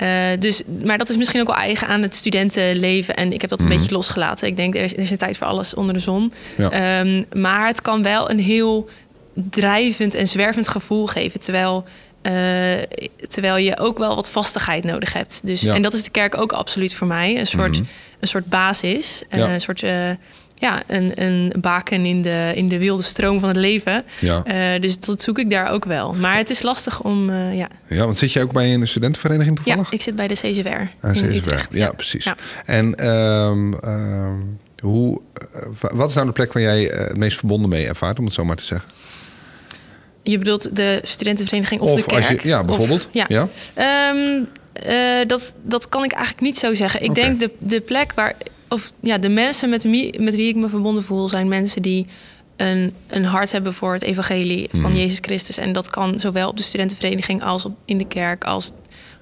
eh, 0.00 0.08
dus, 0.38 0.62
maar 0.84 0.98
dat 0.98 1.08
is 1.08 1.16
misschien 1.16 1.40
ook 1.40 1.46
wel 1.46 1.56
eigen 1.56 1.86
aan 1.88 2.02
het 2.02 2.14
studentenleven. 2.14 3.14
En 3.14 3.32
ik 3.32 3.40
heb 3.40 3.50
dat 3.50 3.60
een 3.60 3.66
Mhm. 3.66 3.76
beetje 3.76 3.92
losgelaten. 3.94 4.48
Ik 4.48 4.56
denk, 4.56 4.74
er 4.76 4.82
is, 4.82 4.92
er 4.92 4.98
is 4.98 5.10
een 5.10 5.16
tijd 5.16 5.36
voor 5.38 5.46
alles 5.46 5.74
onder 5.74 5.94
de 5.94 6.00
zon. 6.00 6.32
Ja. 6.56 6.70
Ehm, 6.70 7.22
maar 7.40 7.66
het 7.66 7.82
kan 7.82 8.02
wel 8.02 8.30
een 8.30 8.38
heel 8.40 8.88
drijvend 9.34 10.14
en 10.14 10.28
zwervend 10.28 10.68
gevoel 10.68 11.06
geven. 11.06 11.40
Terwijl, 11.40 11.84
eh, 12.22 12.32
terwijl 13.28 13.56
je 13.56 13.78
ook 13.78 13.98
wel 13.98 14.14
wat 14.14 14.30
vastigheid 14.30 14.84
nodig 14.84 15.12
hebt. 15.12 15.40
Dus, 15.46 15.60
Ja. 15.60 15.74
En 15.74 15.82
dat 15.82 15.92
is 15.94 16.02
de 16.02 16.10
kerk 16.10 16.36
ook 16.40 16.52
absoluut 16.52 16.94
voor 16.94 17.06
mij. 17.06 17.38
Een 17.38 17.46
soort, 17.46 17.78
Mhm. 17.78 17.86
een 18.20 18.28
soort 18.28 18.46
basis. 18.46 19.22
Ja. 19.30 19.48
Een 19.48 19.60
soort... 19.60 19.82
eh, 19.82 20.10
ja, 20.60 20.82
een, 20.86 21.12
een 21.22 21.52
baken 21.60 22.04
in 22.06 22.22
de, 22.22 22.52
in 22.54 22.68
de 22.68 22.78
wilde 22.78 23.02
stroom 23.02 23.40
van 23.40 23.48
het 23.48 23.58
leven. 23.58 24.04
Ja. 24.18 24.42
Eh, 24.44 24.80
dus 24.80 24.98
dat 25.00 25.22
zoek 25.22 25.38
ik 25.38 25.50
daar 25.50 25.68
ook 25.70 25.84
wel. 25.84 26.12
Maar 26.14 26.36
het 26.36 26.50
is 26.50 26.62
lastig 26.62 27.02
om... 27.02 27.30
eh, 27.30 27.56
ja. 27.56 27.68
ja, 27.88 28.04
want 28.04 28.18
zit 28.18 28.32
jij 28.32 28.42
ook 28.42 28.52
bij 28.52 28.74
een 28.74 28.88
studentenvereniging 28.88 29.58
ja, 29.58 29.64
toevallig? 29.64 29.92
ik 29.92 30.02
zit 30.02 30.16
bij 30.16 30.28
de 30.28 30.34
CZWR 30.34 30.68
Ah, 31.00 31.12
CSWR. 31.12 31.24
Utrecht. 31.24 31.74
Ja, 31.74 31.92
precies. 31.92 32.24
Ja. 32.24 32.36
En 32.66 32.94
ehm, 32.94 33.72
ehm, 33.74 34.38
hoe, 34.80 35.20
eh, 35.34 35.62
wa- 35.80 35.96
wat 35.96 36.08
is 36.08 36.14
nou 36.14 36.26
de 36.26 36.32
plek 36.32 36.52
waar 36.52 36.62
jij 36.62 36.82
het 36.82 37.16
meest 37.16 37.38
verbonden 37.38 37.68
mee 37.70 37.86
ervaart, 37.86 38.18
om 38.18 38.24
het 38.24 38.34
zo 38.34 38.44
maar 38.44 38.56
te 38.56 38.64
zeggen? 38.64 38.90
Je 40.22 40.38
bedoelt 40.38 40.76
de 40.76 41.00
studentenvereniging 41.02 41.80
of, 41.80 41.94
de 41.94 42.02
kerk? 42.06 42.30
als 42.30 42.42
je, 42.42 42.48
ja, 42.48 42.60
Of- 42.60 42.66
bijvoorbeeld. 42.66 43.08
ja. 43.12 43.24
ja. 43.28 43.48
Ehm, 43.74 44.42
eh, 44.72 45.26
dat, 45.26 45.54
dat 45.62 45.88
kan 45.88 46.04
ik 46.04 46.12
eigenlijk 46.12 46.42
niet 46.44 46.58
zo 46.58 46.74
zeggen. 46.74 47.02
Ik 47.02 47.14
denk 47.14 47.40
de, 47.40 47.50
de 47.58 47.80
plek 47.80 48.12
waar. 48.14 48.34
Of 48.72 48.92
ja, 49.00 49.18
de 49.18 49.28
mensen 49.28 49.70
met 49.70 49.82
wie, 49.82 50.20
met 50.20 50.34
wie 50.34 50.48
ik 50.48 50.56
me 50.56 50.68
verbonden 50.68 51.02
voel 51.02 51.28
zijn 51.28 51.48
mensen 51.48 51.82
die 51.82 52.06
een, 52.56 52.94
een 53.06 53.24
hart 53.24 53.52
hebben 53.52 53.74
voor 53.74 53.92
het 53.92 54.02
evangelie 54.02 54.68
van 54.70 54.80
Mhm. 54.90 54.96
Jezus 54.96 55.18
Christus. 55.20 55.58
En 55.58 55.72
dat 55.72 55.90
kan 55.90 56.20
zowel 56.20 56.48
op 56.48 56.56
de 56.56 56.62
studentenvereniging 56.62 57.42
als 57.42 57.64
op, 57.64 57.72
in 57.84 57.98
de 57.98 58.06
kerk, 58.06 58.44
als 58.44 58.72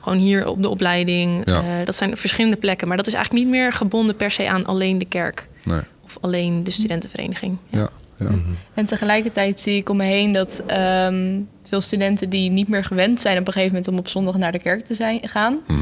gewoon 0.00 0.18
hier 0.18 0.46
op 0.48 0.62
de 0.62 0.68
opleiding. 0.68 1.42
Ja. 1.44 1.58
Eh, 1.80 1.86
dat 1.86 1.96
zijn 1.96 2.16
verschillende 2.16 2.56
plekken. 2.56 2.88
Maar 2.88 2.96
dat 2.96 3.06
is 3.06 3.14
eigenlijk 3.14 3.44
niet 3.44 3.54
meer 3.54 3.72
gebonden 3.72 4.16
per 4.16 4.30
se 4.30 4.48
aan 4.48 4.66
alleen 4.66 4.98
de 4.98 5.04
kerk 5.04 5.48
Nee. 5.64 5.80
of 6.04 6.18
alleen 6.20 6.64
de 6.64 6.70
studentenvereniging. 6.70 7.56
Ja. 7.70 7.78
Ja. 7.78 8.26
ja. 8.26 8.30
En 8.74 8.86
tegelijkertijd 8.86 9.60
zie 9.60 9.76
ik 9.76 9.88
om 9.88 9.96
me 9.96 10.04
heen 10.04 10.32
dat 10.32 10.62
ehm, 10.66 11.40
veel 11.64 11.80
studenten 11.80 12.28
die 12.30 12.50
niet 12.50 12.68
meer 12.68 12.84
gewend 12.84 13.20
zijn 13.20 13.38
op 13.38 13.46
een 13.46 13.52
gegeven 13.52 13.74
moment 13.74 13.92
om 13.92 13.98
op 13.98 14.08
zondag 14.08 14.36
naar 14.36 14.52
de 14.52 14.58
kerk 14.58 14.84
te 14.84 14.94
zijn, 14.94 15.28
gaan, 15.28 15.58
Mhm. 15.66 15.80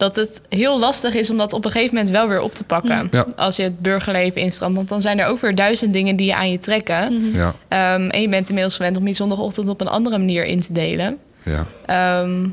Dat 0.00 0.16
het 0.16 0.40
heel 0.48 0.78
lastig 0.78 1.14
is 1.14 1.30
om 1.30 1.36
dat 1.36 1.52
op 1.52 1.64
een 1.64 1.70
gegeven 1.70 1.94
moment 1.94 2.12
wel 2.12 2.28
weer 2.28 2.40
op 2.40 2.54
te 2.54 2.64
pakken. 2.64 3.08
Ja. 3.10 3.26
Als 3.36 3.56
je 3.56 3.62
het 3.62 3.80
burgerleven 3.80 4.40
instramt. 4.40 4.76
Want 4.76 4.88
dan 4.88 5.00
zijn 5.00 5.18
er 5.18 5.26
ook 5.26 5.40
weer 5.40 5.54
duizend 5.54 5.92
dingen 5.92 6.16
die 6.16 6.26
je 6.26 6.34
aan 6.34 6.50
je 6.50 6.58
trekken. 6.58 7.30
Ja. 7.32 7.54
Ehm, 7.68 8.08
en 8.08 8.20
je 8.20 8.28
bent 8.28 8.48
inmiddels 8.48 8.76
gewend 8.76 8.96
om 8.96 9.04
die 9.04 9.14
zondagochtend 9.14 9.68
op 9.68 9.80
een 9.80 9.88
andere 9.88 10.18
manier 10.18 10.44
in 10.44 10.60
te 10.60 10.72
delen. 10.72 11.18
Ja. 11.44 11.66
Ehm, 11.86 12.48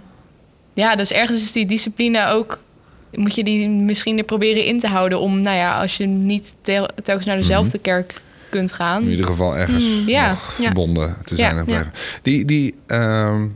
ja, 0.73 0.95
dus 0.95 1.11
ergens 1.11 1.43
is 1.43 1.51
die 1.51 1.65
discipline 1.65 2.27
ook. 2.27 2.59
Moet 3.11 3.35
je 3.35 3.43
die 3.43 3.69
misschien 3.69 4.17
er 4.17 4.23
proberen 4.23 4.65
in 4.65 4.79
te 4.79 4.87
houden 4.87 5.19
om, 5.19 5.41
nou 5.41 5.57
ja, 5.57 5.81
als 5.81 5.97
je 5.97 6.05
niet 6.05 6.55
tel- 6.61 6.89
telkens 7.03 7.25
naar 7.25 7.37
dezelfde 7.37 7.77
kerk 7.77 8.21
kunt 8.49 8.73
gaan. 8.73 9.03
In 9.03 9.09
ieder 9.09 9.25
geval 9.25 9.55
ergens 9.57 9.83
Mm, 9.83 10.07
ja. 10.09 10.27
nog 10.29 10.55
Ja. 10.57 10.63
verbonden 10.65 11.15
te 11.25 11.35
zijn. 11.35 11.65
Die, 12.21 12.45
die 12.45 12.75
ehm, 12.87 13.47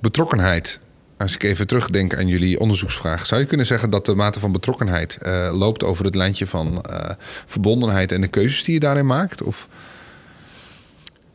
betrokkenheid, 0.00 0.80
als 1.20 1.34
ik 1.34 1.42
even 1.42 1.66
terugdenk 1.66 2.16
aan 2.16 2.26
jullie 2.26 2.60
onderzoeksvraag... 2.60 3.26
zou 3.26 3.40
je 3.40 3.46
kunnen 3.46 3.66
zeggen 3.66 3.90
dat 3.90 4.06
de 4.06 4.14
mate 4.14 4.40
van 4.40 4.52
betrokkenheid 4.52 5.18
eh, 5.22 5.50
loopt 5.52 5.84
over 5.84 6.04
het 6.04 6.14
lijntje 6.14 6.46
van 6.46 6.82
eh, 6.82 7.10
verbondenheid... 7.46 8.12
en 8.12 8.20
de 8.20 8.28
keuzes 8.28 8.64
die 8.64 8.74
je 8.74 8.80
daarin 8.80 9.06
maakt? 9.06 9.42
Of, 9.42 9.68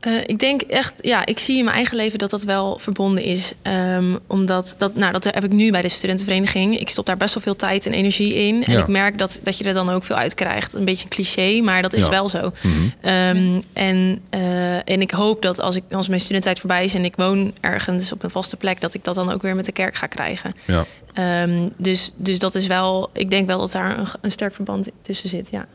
Eh, 0.05 0.13
ik 0.25 0.39
denk 0.39 0.61
echt, 0.61 0.93
ja, 1.01 1.25
ik 1.25 1.39
zie 1.39 1.57
in 1.57 1.63
mijn 1.63 1.75
eigen 1.75 1.95
leven 1.95 2.19
dat 2.19 2.29
dat 2.29 2.43
wel 2.43 2.79
verbonden 2.79 3.23
is. 3.23 3.53
Ehm, 3.61 4.15
omdat, 4.27 4.75
dat, 4.77 4.95
nou, 4.95 5.11
dat 5.11 5.23
heb 5.23 5.43
ik 5.43 5.51
nu 5.51 5.71
bij 5.71 5.81
de 5.81 5.89
studentenvereniging. 5.89 6.79
Ik 6.79 6.89
stop 6.89 7.05
daar 7.05 7.17
best 7.17 7.33
wel 7.33 7.43
veel 7.43 7.55
tijd 7.55 7.85
en 7.85 7.93
energie 7.93 8.33
in. 8.33 8.63
En 8.65 8.71
Ja. 8.71 8.79
ik 8.79 8.87
merk 8.87 9.17
dat, 9.17 9.39
dat 9.43 9.57
je 9.57 9.63
er 9.63 9.73
dan 9.73 9.89
ook 9.89 10.03
veel 10.03 10.15
uit 10.15 10.33
krijgt. 10.33 10.73
Een 10.73 10.85
beetje 10.85 11.03
een 11.03 11.09
cliché, 11.09 11.61
maar 11.61 11.81
dat 11.81 11.93
is 11.93 12.03
Ja. 12.03 12.09
wel 12.09 12.29
zo. 12.29 12.51
Mhm. 12.61 12.73
Ehm, 13.01 13.61
en, 13.73 14.21
eh, 14.29 14.75
en 14.89 15.01
ik 15.01 15.11
hoop 15.11 15.41
dat 15.41 15.59
als, 15.59 15.75
ik, 15.75 15.83
als 15.91 16.07
mijn 16.07 16.19
studententijd 16.19 16.59
voorbij 16.59 16.83
is... 16.83 16.93
en 16.93 17.05
ik 17.05 17.15
woon 17.15 17.53
ergens 17.61 18.11
op 18.11 18.23
een 18.23 18.29
vaste 18.29 18.55
plek... 18.57 18.81
dat 18.81 18.93
ik 18.93 19.03
dat 19.03 19.15
dan 19.15 19.31
ook 19.31 19.41
weer 19.41 19.55
met 19.55 19.65
de 19.65 19.71
kerk 19.71 19.95
ga 19.95 20.07
krijgen. 20.07 20.55
Ja. 20.65 20.85
Ehm, 21.13 21.69
dus, 21.77 22.11
dus 22.15 22.39
dat 22.39 22.55
is 22.55 22.67
wel... 22.67 23.09
Ik 23.13 23.29
denk 23.29 23.47
wel 23.47 23.59
dat 23.59 23.71
daar 23.71 23.97
een, 23.99 24.07
een 24.21 24.31
sterk 24.31 24.53
verband 24.53 24.87
tussen 25.01 25.29
zit, 25.29 25.47
ja. 25.51 25.65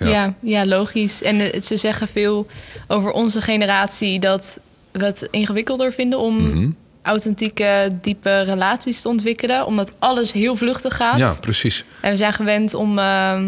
Ja. 0.00 0.08
Ja. 0.08 0.34
Ja, 0.40 0.66
logisch. 0.66 1.22
En 1.22 1.40
eh, 1.52 1.60
ze 1.60 1.76
zeggen 1.76 2.08
veel 2.08 2.46
over 2.88 3.10
onze 3.12 3.40
generatie 3.42 4.20
dat 4.20 4.60
we 4.92 5.04
het 5.04 5.28
ingewikkelder 5.30 5.92
vinden 5.92 6.18
om 6.18 6.36
Mhm. 6.50 6.70
authentieke, 7.02 7.90
diepe 8.00 8.40
relaties 8.40 9.00
te 9.00 9.08
ontwikkelen. 9.08 9.66
Omdat 9.66 9.92
alles 9.98 10.32
heel 10.32 10.56
vluchtig 10.56 10.96
gaat. 10.96 11.18
ja, 11.18 11.34
precies. 11.40 11.84
En 12.00 12.10
we 12.10 12.16
zijn 12.16 12.32
gewend 12.32 12.74
om, 12.74 12.98
ehm 12.98 13.44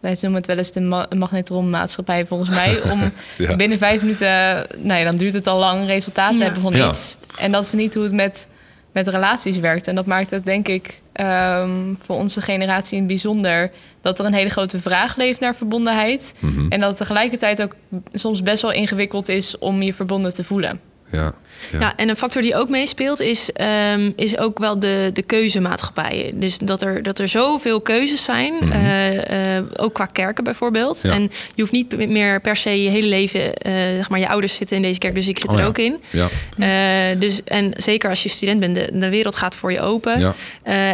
nee, 0.00 0.14
ze 0.14 0.20
noemen 0.22 0.40
het 0.40 0.46
wel 0.46 0.56
eens 0.58 0.72
de 0.72 0.80
ma- 0.80 1.06
magnetronmaatschappij 1.16 2.26
volgens 2.26 2.50
mij, 2.50 2.80
om 2.92 3.00
Ja. 3.38 3.56
binnen 3.56 3.78
vijf 3.78 4.00
minuten, 4.00 4.66
nee, 4.78 5.04
dan 5.04 5.16
duurt 5.16 5.34
het 5.34 5.46
al 5.46 5.58
lang, 5.58 5.86
resultaat 5.86 6.30
te 6.30 6.36
Ja. 6.36 6.42
hebben 6.44 6.62
van 6.62 6.74
Ja. 6.74 6.88
iets. 6.88 7.16
En 7.38 7.52
dat 7.52 7.64
is 7.64 7.72
niet 7.72 7.94
hoe 7.94 8.02
het 8.02 8.12
met, 8.12 8.48
met 8.94 9.08
relaties 9.08 9.58
werkt. 9.58 9.86
En 9.88 9.94
dat 9.94 10.06
maakt 10.06 10.30
het 10.30 10.44
denk 10.44 10.68
ik 10.68 11.00
ehm, 11.12 11.94
voor 11.98 12.16
onze 12.16 12.40
generatie 12.40 12.92
in 12.92 12.98
het 12.98 13.08
bijzonder 13.08 13.70
dat 14.00 14.18
er 14.18 14.24
een 14.24 14.34
hele 14.34 14.50
grote 14.50 14.78
vraag 14.78 15.16
leeft 15.16 15.40
naar 15.40 15.54
verbondenheid. 15.54 16.34
Mhm. 16.38 16.66
En 16.68 16.80
dat 16.80 16.88
het 16.88 16.98
tegelijkertijd 16.98 17.62
ook 17.62 17.74
soms 18.12 18.42
best 18.42 18.62
wel 18.62 18.72
ingewikkeld 18.72 19.28
is 19.28 19.58
om 19.58 19.82
je 19.82 19.94
verbonden 19.94 20.34
te 20.34 20.44
voelen. 20.44 20.80
Ja. 21.14 21.34
Ja. 21.72 21.78
Ja. 21.78 21.96
en 21.96 22.08
een 22.08 22.16
factor 22.16 22.42
die 22.42 22.56
ook 22.56 22.68
meespeelt 22.68 23.20
is, 23.20 23.52
ehm, 23.52 24.10
is 24.16 24.38
ook 24.38 24.58
wel 24.58 24.78
de, 24.78 25.10
de 25.12 25.22
keuzemaatschappijen. 25.22 26.40
Dus 26.40 26.58
dat 26.58 26.82
er, 26.82 27.02
dat 27.02 27.18
er 27.18 27.28
zoveel 27.28 27.80
keuzes 27.80 28.24
zijn, 28.24 28.54
eh, 28.72 29.56
eh, 29.56 29.64
ook 29.76 29.94
qua 29.94 30.06
kerken 30.06 30.44
bijvoorbeeld. 30.44 30.96
Mhm. 30.96 31.06
Ja. 31.06 31.14
En 31.14 31.22
je 31.54 31.60
hoeft 31.60 31.72
niet 31.72 32.08
meer 32.08 32.40
per 32.40 32.56
se 32.56 32.82
je 32.82 32.90
hele 32.90 33.06
leven, 33.06 33.54
eh, 33.54 33.72
zeg 33.72 34.08
maar, 34.08 34.18
je 34.18 34.28
ouders 34.28 34.54
zitten 34.54 34.76
in 34.76 34.82
deze 34.82 34.98
kerk, 34.98 35.14
dus 35.14 35.28
ik 35.28 35.38
zit 35.38 35.50
Oh 35.50 35.56
er 35.56 35.62
ja. 35.62 35.68
ook 35.68 35.78
in. 35.78 36.00
Ja. 36.10 37.14
Dus, 37.14 37.44
en 37.44 37.72
zeker 37.76 38.08
als 38.08 38.22
je 38.22 38.28
student 38.28 38.60
bent, 38.60 38.74
de, 38.74 38.88
de 38.92 39.08
wereld 39.08 39.34
gaat 39.34 39.56
voor 39.56 39.72
je 39.72 39.80
open. 39.80 40.20
Ja. 40.20 40.34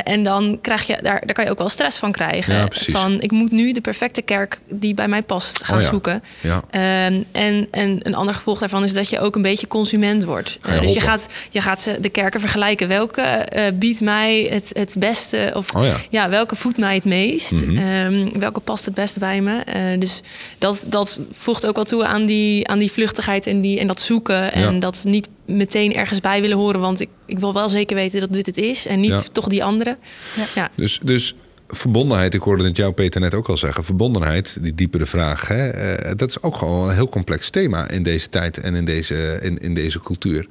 En 0.03 0.25
dan 0.25 0.59
krijg 0.61 0.87
je, 0.87 0.99
daar, 1.03 1.23
daar 1.27 1.35
kan 1.35 1.45
je 1.45 1.51
ook 1.51 1.59
wel 1.59 1.69
stress 1.69 1.99
van 1.99 2.13
krijgen. 2.13 2.69
Van, 2.73 3.21
ik 3.21 3.31
moet 3.31 3.51
nu 3.51 3.73
de 3.73 3.81
perfecte 3.81 4.23
kerk 4.23 4.61
die 4.69 4.95
bij 4.95 5.09
mij 5.09 5.23
past 5.23 5.65
gaan 5.65 5.79
Oh 5.79 5.89
zoeken. 5.89 6.23
Ja. 6.41 6.63
Ehm, 6.71 7.23
en, 7.33 7.69
en 7.71 7.99
een 8.03 8.15
ander 8.15 8.35
gevolg 8.35 8.59
daarvan 8.59 8.85
is 8.85 8.93
dat 8.93 9.09
je 9.09 9.21
ook 9.21 9.37
een 9.37 9.43
beetje 9.43 9.67
consument 9.67 10.10
wordt. 10.19 10.59
Eh, 10.63 10.81
dus 10.81 10.93
je 10.93 11.01
gaat, 11.01 11.27
je 11.51 11.61
gaat 11.61 11.83
ze, 11.83 11.97
de 12.01 12.09
kerken 12.09 12.41
vergelijken. 12.41 12.89
Welke 12.89 13.21
eh, 13.21 13.73
biedt 13.75 14.01
mij 14.01 14.47
het, 14.51 14.71
het 14.73 14.95
beste? 14.99 15.51
Of 15.55 15.75
Oh 15.75 15.85
ja. 16.11 16.29
welke 16.29 16.57
voedt 16.57 16.79
mij 16.79 16.95
het 16.95 17.05
meest? 17.05 17.53
Mhm. 17.53 17.77
Ehm, 17.79 18.39
welke 18.39 18.61
past 18.61 18.85
het 18.85 18.95
beste 18.95 19.19
bij 19.19 19.41
me? 19.41 19.59
Eh, 19.61 19.99
dus 19.99 20.21
dat, 20.59 20.85
dat 20.87 21.21
voegt 21.33 21.67
ook 21.67 21.75
wel 21.75 21.85
toe 21.85 22.05
aan 22.05 22.27
die, 22.27 22.69
aan 22.69 22.79
die 22.79 22.93
vluchtigheid 22.93 23.47
en, 23.47 23.61
die, 23.61 23.79
en 23.81 23.87
dat 23.87 24.01
zoeken. 24.01 24.53
En 24.53 24.75
Ja. 24.75 24.81
dat 24.81 25.03
niet 25.07 25.29
meteen 25.47 25.95
ergens 25.95 26.21
bij 26.21 26.41
willen 26.41 26.57
horen. 26.57 26.81
Want 26.81 27.01
ik, 27.01 27.09
ik 27.27 27.39
wil 27.39 27.53
wel 27.55 27.69
zeker 27.69 27.97
weten 27.97 28.21
dat 28.21 28.33
dit 28.33 28.47
het 28.47 28.57
is. 28.57 28.87
En 28.87 29.01
niet 29.01 29.11
Ja. 29.11 29.23
toch 29.33 29.49
die 29.49 29.65
andere. 29.65 29.97
Ja. 30.37 30.45
Ja. 30.55 30.71
Dus, 30.75 31.01
dus 31.03 31.35
verbondenheid, 31.71 32.35
ik 32.35 32.43
hoorde 32.43 32.65
het 32.65 32.77
jou 32.77 32.93
Peter 32.93 33.21
net 33.21 33.35
ook 33.35 33.49
al 33.49 33.57
zeggen. 33.57 33.85
Verbondenheid, 33.85 34.59
die 34.63 34.75
diepere 34.75 35.07
vraag. 35.07 35.49
Hè, 35.49 35.69
eh, 35.69 36.13
dat 36.17 36.29
is 36.29 36.43
ook 36.43 36.57
gewoon 36.57 36.89
een 36.89 36.95
heel 36.95 37.09
complex 37.09 37.51
thema 37.51 37.89
in 37.89 38.03
deze 38.03 38.29
tijd 38.29 38.59
en 38.59 38.75
in 38.75 38.85
deze, 38.85 39.39
in, 39.43 39.59
in 39.59 39.75
deze 39.75 40.01
cultuur. 40.01 40.47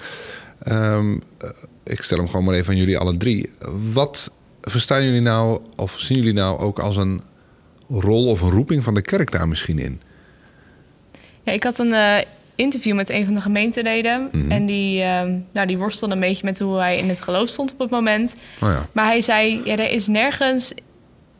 Ehm, 0.64 1.18
eh, 1.38 1.50
ik 1.84 2.02
stel 2.02 2.18
hem 2.18 2.28
gewoon 2.28 2.46
maar 2.46 2.56
even 2.56 2.74
aan 2.74 2.80
jullie 2.80 2.98
alle 2.98 3.18
drie. 3.18 3.50
Wat 3.94 4.32
verstaan 4.62 5.06
jullie 5.06 5.22
nou, 5.22 5.60
of 5.76 6.00
zien 6.00 6.18
jullie 6.18 6.34
nou 6.34 6.60
ook 6.60 6.80
als 6.80 6.98
een 6.98 7.22
rol 7.90 8.28
of 8.28 8.42
een 8.42 8.52
roeping 8.52 8.84
van 8.84 8.94
de 8.94 9.02
kerk 9.02 9.32
daar 9.32 9.48
misschien 9.48 9.80
in? 9.80 10.02
Ja, 11.44 11.52
ik 11.52 11.64
had 11.64 11.80
een 11.80 11.94
eh, 11.94 12.18
interview 12.56 12.96
met 12.96 13.10
een 13.10 13.26
van 13.26 13.34
de 13.34 13.42
gemeenteleden. 13.42 14.30
Mhm. 14.32 14.52
En 14.52 14.66
die, 14.66 15.02
ehm, 15.02 15.38
nou, 15.52 15.68
die 15.68 15.78
worstelde 15.78 16.14
een 16.14 16.20
beetje 16.20 16.46
met 16.46 16.60
hoe 16.60 16.78
hij 16.78 16.98
in 16.98 17.10
het 17.10 17.22
geloof 17.22 17.50
stond 17.50 17.72
op 17.74 17.80
het 17.80 17.90
moment. 17.90 18.36
Oh 18.62 18.70
ja. 18.70 18.88
Maar 18.92 19.06
hij 19.06 19.22
zei, 19.22 19.62
ja, 19.64 19.78
er 19.78 19.92
is 19.92 20.08
nergens 20.08 20.74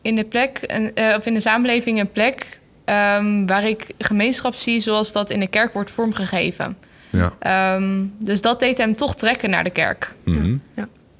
in 0.02 0.14
de 0.14 0.24
plek, 0.24 0.58
een, 0.66 0.94
eh, 0.94 1.16
of 1.16 1.26
in 1.26 1.34
de 1.34 1.40
samenleving 1.40 2.00
een 2.00 2.10
plek 2.10 2.58
ehm, 2.84 3.46
waar 3.46 3.68
ik 3.68 3.86
gemeenschap 3.98 4.54
zie 4.54 4.80
zoals 4.80 5.12
dat 5.12 5.30
in 5.30 5.40
de 5.40 5.46
kerk 5.46 5.72
wordt 5.72 5.90
vormgegeven. 5.90 6.76
Ja. 7.10 7.32
Ehm, 7.38 8.04
dus 8.18 8.40
dat 8.40 8.60
deed 8.60 8.78
hem 8.78 8.96
toch 8.96 9.14
trekken 9.14 9.50
naar 9.50 9.64
de 9.64 9.70
kerk. 9.70 10.14
Mhm. 10.24 10.56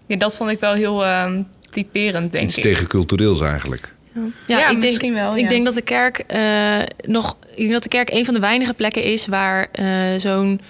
Ja, 0.06 0.16
dat 0.16 0.36
vond 0.36 0.50
ik 0.50 0.60
wel 0.60 0.72
heel 0.74 1.04
ehm, 1.04 1.42
typerend, 1.70 2.32
denk 2.32 2.44
Iets 2.44 2.56
ik. 2.56 2.62
tegencultureels 2.62 3.40
eigenlijk. 3.40 3.94
Ja, 4.14 4.22
Ja, 4.46 4.58
ik 4.62 4.68
denk, 4.70 4.82
misschien 4.82 5.14
wel, 5.14 5.36
Ik 5.36 5.42
ja. 5.42 5.48
denk 5.48 5.64
dat 5.64 5.74
de 5.74 5.82
kerk 5.82 6.18
eh, 6.18 6.78
nog. 7.06 7.36
Ik 7.50 7.56
denk 7.56 7.72
dat 7.72 7.82
de 7.82 7.88
kerk 7.88 8.10
een 8.12 8.24
van 8.24 8.34
de 8.34 8.40
weinige 8.40 8.74
plekken 8.74 9.02
is 9.02 9.26
waar 9.26 9.68
eh, 9.72 9.86
zo'n 10.16 10.60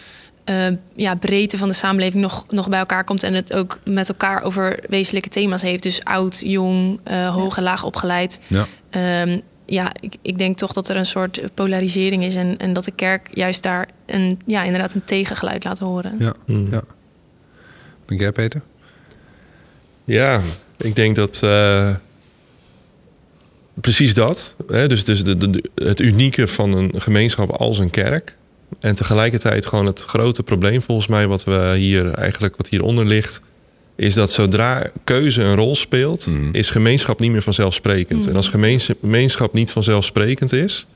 eh, 0.50 0.66
ja, 0.94 1.14
breedte 1.14 1.58
van 1.58 1.68
de 1.68 1.74
samenleving 1.74 2.22
nog, 2.22 2.44
nog 2.48 2.68
bij 2.68 2.78
elkaar 2.78 3.04
komt 3.04 3.22
en 3.22 3.34
het 3.34 3.52
ook 3.52 3.78
met 3.84 4.08
elkaar 4.08 4.42
over 4.42 4.78
wezenlijke 4.88 5.28
thema's 5.28 5.62
heeft. 5.62 5.82
Dus 5.82 6.04
oud, 6.04 6.40
jong, 6.44 7.00
eh, 7.04 7.34
hoog 7.34 7.56
en 7.56 7.62
laag 7.62 7.84
opgeleid. 7.84 8.40
Ja. 8.46 8.66
Ehm, 8.90 9.38
ja, 9.66 9.92
ik, 10.00 10.14
ik 10.22 10.38
denk 10.38 10.58
toch 10.58 10.72
dat 10.72 10.88
er 10.88 10.96
een 10.96 11.06
soort 11.06 11.40
polarisering 11.54 12.24
is 12.24 12.34
en, 12.34 12.56
en 12.56 12.72
dat 12.72 12.84
de 12.84 12.90
kerk 12.90 13.28
juist 13.32 13.62
daar 13.62 13.88
een, 14.06 14.40
ja, 14.46 14.62
inderdaad 14.62 14.94
een 14.94 15.04
tegengeluid 15.04 15.64
laat 15.64 15.78
horen. 15.78 16.14
Ja. 16.18 16.34
Mm. 16.46 16.66
ja. 16.70 16.82
Denk 18.04 18.20
jij, 18.20 18.32
Peter? 18.32 18.60
Ja, 20.04 20.40
ik 20.76 20.96
denk 20.96 21.16
dat 21.16 21.40
eh, 21.42 21.94
precies 23.74 24.14
dat. 24.14 24.54
Hè, 24.68 24.86
dus 24.86 25.04
dus 25.04 25.24
de, 25.24 25.36
de, 25.36 25.50
de- 25.50 25.70
het 25.74 26.00
unieke 26.00 26.46
van 26.46 26.72
een 26.72 26.92
gemeenschap 26.96 27.50
als 27.50 27.78
een 27.78 27.90
kerk. 27.90 28.36
En 28.80 28.94
tegelijkertijd 28.94 29.66
gewoon 29.66 29.86
het 29.86 30.04
grote 30.04 30.42
probleem 30.42 30.82
volgens 30.82 31.06
mij 31.06 31.26
wat 31.26 31.44
we 31.44 31.74
hier 31.76 32.12
eigenlijk 32.12 32.56
wat 32.56 32.68
hieronder 32.68 33.06
ligt. 33.06 33.40
Is 33.96 34.14
dat 34.14 34.30
zodra 34.30 34.90
keuze 35.04 35.42
een 35.42 35.54
rol 35.54 35.74
speelt, 35.74 36.26
Mhm. 36.26 36.48
is 36.52 36.70
gemeenschap 36.70 37.20
niet 37.20 37.30
meer 37.30 37.42
vanzelfsprekend. 37.42 38.26
En 38.26 38.36
als 38.36 38.48
gemeens- 38.48 38.90
gemeenschap 39.00 39.52
niet 39.52 39.70
vanzelfsprekend 39.70 40.52
is, 40.52 40.86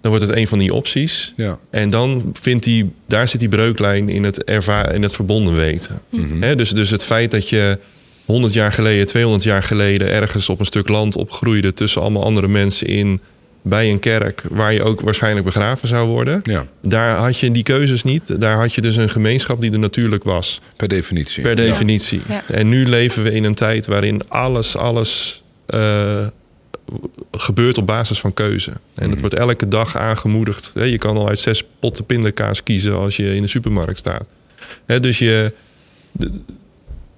dan 0.00 0.10
wordt 0.12 0.28
het 0.28 0.36
een 0.36 0.48
van 0.48 0.58
die 0.58 0.74
opties. 0.74 1.32
Ja. 1.36 1.58
En 1.70 1.90
dan 1.90 2.30
vindt 2.32 2.64
die, 2.64 2.90
daar 3.06 3.28
zit 3.28 3.40
die 3.40 3.48
breuklijn 3.48 4.08
in 4.08 4.24
het, 4.24 4.38
in 4.92 5.02
het 5.02 5.12
verbonden 5.14 5.54
weten. 5.54 6.02
Mhm. 6.10 6.42
Hè, 6.42 6.56
dus, 6.56 6.70
dus 6.70 6.90
het 6.90 7.04
feit 7.04 7.30
dat 7.30 7.48
je 7.48 7.78
100 8.24 8.52
jaar 8.52 8.72
geleden, 8.72 9.06
200 9.06 9.44
jaar 9.44 9.62
geleden 9.62 10.10
ergens 10.10 10.48
op 10.48 10.60
een 10.60 10.66
stuk 10.66 10.88
land 10.88 11.16
opgroeide 11.16 11.72
tussen 11.72 12.00
allemaal 12.00 12.24
andere 12.24 12.48
mensen 12.48 12.86
in 12.86 13.20
bij 13.66 13.90
een 13.90 13.98
kerk 13.98 14.42
waar 14.50 14.72
je 14.72 14.82
ook 14.82 15.00
waarschijnlijk 15.00 15.44
begraven 15.44 15.88
zou 15.88 16.08
worden. 16.08 16.40
Ja. 16.42 16.66
Daar 16.82 17.16
had 17.16 17.38
je 17.38 17.50
die 17.50 17.62
keuzes 17.62 18.02
niet. 18.02 18.40
Daar 18.40 18.56
had 18.56 18.74
je 18.74 18.80
dus 18.80 18.96
een 18.96 19.10
gemeenschap 19.10 19.60
die 19.60 19.72
er 19.72 19.78
natuurlijk 19.78 20.24
was. 20.24 20.60
Per 20.76 20.88
definitie. 20.88 21.42
Per 21.42 21.56
definitie. 21.56 22.20
Ja. 22.28 22.42
En 22.46 22.68
nu 22.68 22.86
leven 22.86 23.22
we 23.22 23.32
in 23.32 23.44
een 23.44 23.54
tijd 23.54 23.86
waarin 23.86 24.28
alles, 24.28 24.76
alles 24.76 25.42
eh, 25.66 26.26
gebeurt 27.32 27.78
op 27.78 27.86
basis 27.86 28.20
van 28.20 28.34
keuze. 28.34 28.72
En 28.94 29.10
het 29.10 29.20
wordt 29.20 29.34
elke 29.34 29.68
dag 29.68 29.96
aangemoedigd. 29.96 30.70
Hè, 30.74 30.84
Je 30.84 30.98
kan 30.98 31.16
al 31.16 31.28
uit 31.28 31.38
zes 31.38 31.64
potten 31.78 32.04
pindakaas 32.04 32.62
kiezen 32.62 32.96
als 32.96 33.16
je 33.16 33.34
in 33.34 33.42
de 33.42 33.48
supermarkt 33.48 33.98
staat. 33.98 34.26
Hè, 34.86 35.00
dus 35.00 35.18
je. 35.18 35.52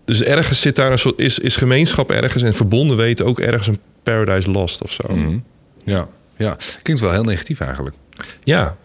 Dus 0.04 0.22
ergens 0.22 0.60
zit 0.60 0.76
daar 0.76 0.92
een 0.92 0.98
soort. 0.98 1.18
Is, 1.18 1.38
is 1.38 1.56
gemeenschap 1.56 2.10
ergens 2.10 2.42
en 2.42 2.54
verbonden 2.54 2.96
weten 2.96 3.26
ook 3.26 3.40
ergens 3.40 3.66
een 3.66 3.78
paradise 4.02 4.50
lost 4.50 4.82
of 4.82 4.92
zo. 4.92 5.14
Mhm. 5.14 5.38
Ja. 5.84 6.08
Ja, 6.36 6.56
klinkt 6.82 7.02
wel 7.02 7.12
heel 7.12 7.22
negatief 7.24 7.60
eigenlijk. 7.60 7.96
Ja, 8.42 8.76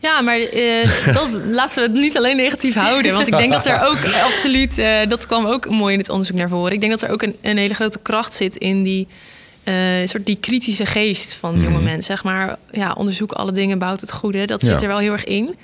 Ja, 0.00 0.20
maar 0.20 0.38
eh, 0.38 0.88
dat, 1.14 1.28
laten 1.60 1.82
we 1.82 1.88
het 1.88 2.00
niet 2.00 2.16
alleen 2.16 2.36
negatief 2.36 2.74
houden. 2.74 3.12
Want 3.12 3.26
ik 3.26 3.36
denk 3.36 3.52
dat 3.52 3.66
er 3.66 3.86
ook 3.86 3.98
absoluut, 4.28 4.78
eh, 4.78 4.98
dat 5.08 5.26
kwam 5.26 5.46
ook 5.46 5.68
mooi 5.70 5.92
in 5.92 5.98
het 5.98 6.08
onderzoek 6.08 6.36
naar 6.36 6.48
voren. 6.48 6.72
Ik 6.72 6.80
denk 6.80 6.92
dat 6.92 7.02
er 7.02 7.10
ook 7.10 7.22
een, 7.22 7.36
een 7.42 7.56
hele 7.56 7.74
grote 7.74 7.98
kracht 8.02 8.34
zit 8.34 8.56
in 8.56 8.82
die, 8.82 9.06
eh, 9.64 9.74
soort 10.04 10.26
die 10.26 10.36
kritische 10.40 10.86
geest 10.86 11.34
van 11.34 11.60
jonge 11.60 11.80
mensen. 11.80 12.02
Zeg 12.02 12.24
maar, 12.24 12.56
ja, 12.70 12.92
onderzoek 12.92 13.32
alle 13.32 13.52
dingen, 13.52 13.78
bouwt 13.78 14.00
het 14.00 14.12
goede. 14.12 14.46
Dat 14.46 14.60
zit 14.62 14.70
Ja. 14.70 14.80
er 14.80 14.88
wel 14.88 14.98
heel 14.98 15.12
erg 15.12 15.24
in. 15.24 15.56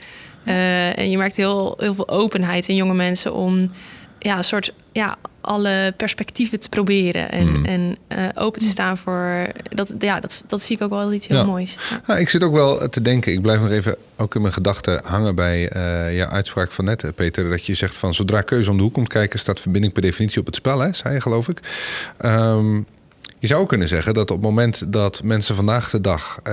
En 0.45 1.11
je 1.11 1.17
merkt 1.19 1.37
heel, 1.37 1.75
heel 1.79 1.95
veel 1.95 2.09
openheid 2.09 2.69
in 2.69 2.75
jonge 2.75 2.95
mensen 2.95 3.35
om 3.35 3.73
ja, 4.19 4.37
een 4.37 4.45
soort 4.45 4.73
ja, 4.93 5.17
alle 5.45 5.95
perspectieven 5.97 6.59
te 6.61 6.69
proberen. 6.69 7.31
En, 7.31 7.47
Mhm. 7.53 7.65
en 7.65 7.97
eh, 8.09 8.19
open 8.35 8.61
te 8.61 8.67
staan 8.69 8.99
voor. 8.99 9.47
Dat, 9.69 9.95
ja, 9.99 10.21
dat, 10.21 10.45
dat 10.47 10.63
zie 10.63 10.77
ik 10.77 10.83
ook 10.83 10.91
wel 10.91 10.99
als 11.01 11.13
iets 11.13 11.27
heel 11.27 11.37
Ja. 11.39 11.45
moois. 11.45 11.77
Ja. 12.07 12.17
Ik 12.17 12.29
zit 12.29 12.43
ook 12.43 12.53
wel 12.53 12.89
te 12.89 13.03
denken, 13.03 13.33
ik 13.33 13.43
blijf 13.43 13.61
nog 13.61 13.71
even 13.71 13.97
ook 14.17 14.35
in 14.35 14.41
mijn 14.41 14.53
gedachten 14.53 15.01
hangen 15.05 15.35
bij 15.35 15.69
eh 15.69 16.17
jouw 16.17 16.29
uitspraak 16.29 16.73
van 16.73 16.85
net, 16.85 17.05
eh, 17.05 17.11
Peter. 17.15 17.51
Dat 17.51 17.67
je 17.67 17.75
zegt 17.75 17.97
van 17.97 18.15
zodra 18.15 18.41
keuze 18.41 18.71
om 18.71 18.77
de 18.77 18.83
hoek 18.83 18.93
komt 18.95 19.09
kijken, 19.09 19.39
staat 19.39 19.61
verbinding 19.61 19.93
per 19.93 20.03
definitie 20.03 20.41
op 20.41 20.47
het 20.47 20.55
spel, 20.55 20.79
hè, 20.81 20.93
zei 20.93 21.15
je 21.15 21.21
geloof 21.21 21.49
ik. 21.49 21.61
Ehm, 22.19 22.81
je 23.45 23.51
zou 23.51 23.63
ook 23.63 23.69
kunnen 23.69 23.89
zeggen 23.89 24.15
dat 24.15 24.31
op 24.31 24.37
het 24.37 24.47
moment 24.47 24.93
dat 24.93 25.21
mensen 25.23 25.55
vandaag 25.55 25.91
de 25.91 26.01
dag, 26.01 26.39
eh, 26.43 26.53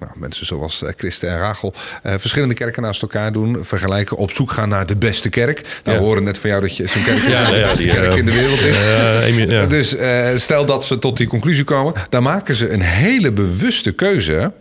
nou, 0.00 0.12
mensen 0.14 0.46
zoals 0.46 0.82
eh, 0.82 0.92
Christen 0.96 1.28
en 1.30 1.38
Rachel, 1.38 1.74
eh, 2.02 2.14
verschillende 2.18 2.54
kerken 2.54 2.82
naast 2.82 3.02
elkaar 3.02 3.32
doen, 3.32 3.58
vergelijken, 3.62 4.16
op 4.16 4.30
zoek 4.30 4.50
gaan 4.50 4.68
naar 4.68 4.86
de 4.86 4.96
beste 4.96 5.28
kerk. 5.28 5.62
Nou, 5.62 5.96
Ja. 5.96 6.02
we 6.02 6.08
horen 6.08 6.24
net 6.24 6.38
van 6.38 6.50
jou 6.50 6.62
dat 6.62 6.76
je 6.76 6.88
zo'n 6.88 7.04
kerk 7.04 7.22
Ja, 7.28 7.50
de 7.50 7.60
beste 7.60 7.82
die, 7.82 7.92
kerk 7.92 8.14
in 8.14 8.24
de 8.26 8.32
wereld 8.32 8.60
is. 8.60 9.68
Dus 9.68 9.96
eh, 9.96 10.36
stel 10.36 10.66
dat 10.66 10.84
ze 10.84 10.98
tot 10.98 11.16
die 11.16 11.26
conclusie 11.26 11.64
komen, 11.64 11.92
dan 12.08 12.22
maken 12.22 12.54
ze 12.54 12.72
een 12.72 12.82
hele 12.82 13.32
bewuste 13.32 13.92
keuze. 13.92 14.52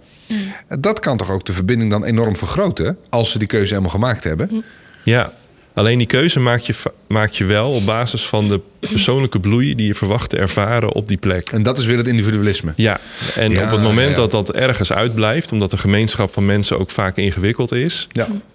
Dat 0.80 1.00
kan 1.00 1.18
toch 1.18 1.32
ook 1.32 1.46
de 1.46 1.54
verbinding 1.54 1.92
dan 1.92 2.06
enorm 2.06 2.36
vergroten 2.36 2.98
als 3.10 3.32
ze 3.32 3.38
die 3.38 3.48
keuze 3.48 3.70
helemaal 3.70 3.92
gemaakt 3.92 4.24
hebben. 4.24 4.64
Ja, 5.04 5.34
alleen 5.74 5.98
die 5.98 6.08
keuze 6.08 6.40
maak 6.40 6.60
je, 6.60 6.74
maak 7.08 7.32
je 7.32 7.46
wel 7.46 7.72
op 7.72 7.86
basis 7.86 8.26
van 8.26 8.48
de 8.48 8.60
persoonlijke 8.80 9.40
bloei 9.40 9.76
die 9.76 9.88
je 9.88 9.96
verwacht 9.96 10.30
te 10.30 10.38
ervaren 10.38 10.94
op 10.94 11.08
die 11.08 11.18
plek. 11.18 11.52
En 11.52 11.64
dat 11.64 11.78
is 11.78 11.86
weer 11.86 11.98
het 11.98 12.08
individualisme. 12.08 12.74
Ja, 12.76 13.00
en 13.36 13.52
Ja, 13.52 13.66
op 13.66 13.72
het 13.72 13.82
moment 13.82 14.10
ja. 14.10 14.16
dat 14.16 14.32
dat 14.32 14.52
ergens 14.52 14.94
uitblijft, 14.94 15.52
omdat 15.52 15.72
de 15.72 15.78
gemeenschap 15.78 16.34
van 16.34 16.46
mensen 16.46 16.80
ook 16.80 16.90
vaak 16.90 17.18
ingewikkeld 17.18 17.72
is, 17.72 18.08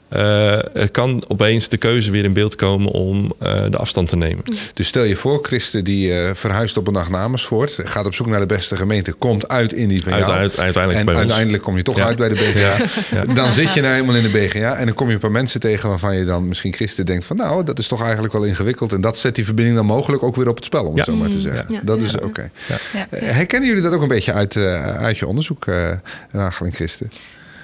Eh, 0.08 0.58
kan 0.90 1.22
opeens 1.28 1.68
de 1.68 1.76
keuze 1.76 2.10
weer 2.10 2.24
in 2.24 2.32
beeld 2.32 2.54
komen 2.56 2.90
om 2.92 3.32
eh, 3.38 3.64
de 3.70 3.76
afstand 3.76 4.08
te 4.08 4.16
nemen. 4.16 4.44
Dus 4.74 4.86
stel 4.86 5.02
je 5.04 5.16
voor, 5.16 5.38
Christen 5.42 5.84
die 5.84 6.14
eh, 6.20 6.30
verhuist 6.34 6.76
op 6.76 6.86
een 6.86 6.92
dag 6.92 7.12
Amersfoort, 7.12 7.76
gaat 7.82 8.06
op 8.06 8.14
zoek 8.14 8.26
naar 8.26 8.40
de 8.40 8.46
beste 8.46 8.76
gemeente, 8.76 9.12
komt 9.12 9.48
uit 9.48 9.72
in 9.72 9.88
die 9.88 10.02
van 10.02 10.12
jou. 10.12 10.22
Uiteindelijk- 10.24 10.58
uiteindelijk 10.60 10.98
en 10.98 11.04
bij 11.04 11.14
ons. 11.14 11.22
uiteindelijk 11.22 11.62
kom 11.62 11.76
je 11.76 11.82
toch 11.82 11.96
Ja. 11.96 12.04
uit 12.06 12.16
bij 12.16 12.28
de 12.28 12.34
BGA. 12.34 12.60
Ja, 12.60 12.76
ja. 13.26 13.34
Dan 13.34 13.52
zit 13.52 13.72
je 13.74 13.80
nou 13.80 13.92
helemaal 13.94 14.14
in 14.16 14.22
de 14.22 14.38
BGA 14.38 14.74
en 14.76 14.86
dan 14.86 14.94
kom 14.94 15.06
je 15.08 15.14
een 15.14 15.20
paar 15.20 15.30
mensen 15.30 15.60
tegen 15.60 15.88
waarvan 15.88 16.16
je 16.16 16.24
dan 16.24 16.48
misschien 16.48 16.72
Christen 16.72 17.06
denkt 17.06 17.24
van 17.24 17.36
nou, 17.36 17.64
dat 17.64 17.78
is 17.78 17.88
toch 17.88 18.02
eigenlijk 18.02 18.32
wel 18.32 18.44
ingewikkeld. 18.44 18.92
En 18.92 19.00
dat 19.00 19.18
zet 19.18 19.34
die 19.34 19.44
verbinding 19.44 19.76
dan 19.76 19.86
mogelijk 19.86 20.22
ook 20.22 20.36
weer 20.36 20.48
op 20.48 20.56
het 20.56 20.64
spel, 20.64 20.84
om 20.84 20.96
het 20.96 21.06
Ja. 21.06 21.12
zo 21.12 21.18
maar 21.18 21.28
te 21.28 21.40
zeggen. 21.40 21.64
Ja. 21.68 21.80
Dat 21.82 22.00
Ja. 22.00 22.06
is 22.06 22.14
oké. 22.18 22.50
Ja. 22.92 23.06
Herkennen 23.16 23.68
jullie 23.68 23.82
dat 23.84 23.92
ook 23.92 24.02
een 24.02 24.08
beetje 24.08 24.32
uit, 24.32 24.56
uit 24.56 25.18
je 25.18 25.26
onderzoek, 25.26 25.66
uh, 25.66 25.88
Rachel 26.30 26.66
en 26.66 26.72
Christen? 26.72 27.10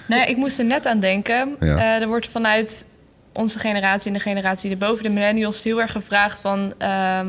Nou, 0.06 0.20
ja, 0.20 0.26
ik 0.26 0.36
moest 0.36 0.58
er 0.58 0.64
net 0.64 0.86
aan 0.86 1.00
denken. 1.00 1.56
Ja. 1.60 1.76
Eh, 1.76 2.00
er 2.02 2.06
wordt 2.08 2.28
vanuit 2.28 2.86
onze 3.32 3.58
generatie 3.58 4.06
en 4.12 4.16
de 4.16 4.22
generatie 4.22 4.70
erboven, 4.70 5.02
de 5.02 5.10
millennials, 5.10 5.62
heel 5.64 5.80
erg 5.80 5.92
gevraagd 5.92 6.40
van... 6.40 6.74
ehm, 6.78 7.26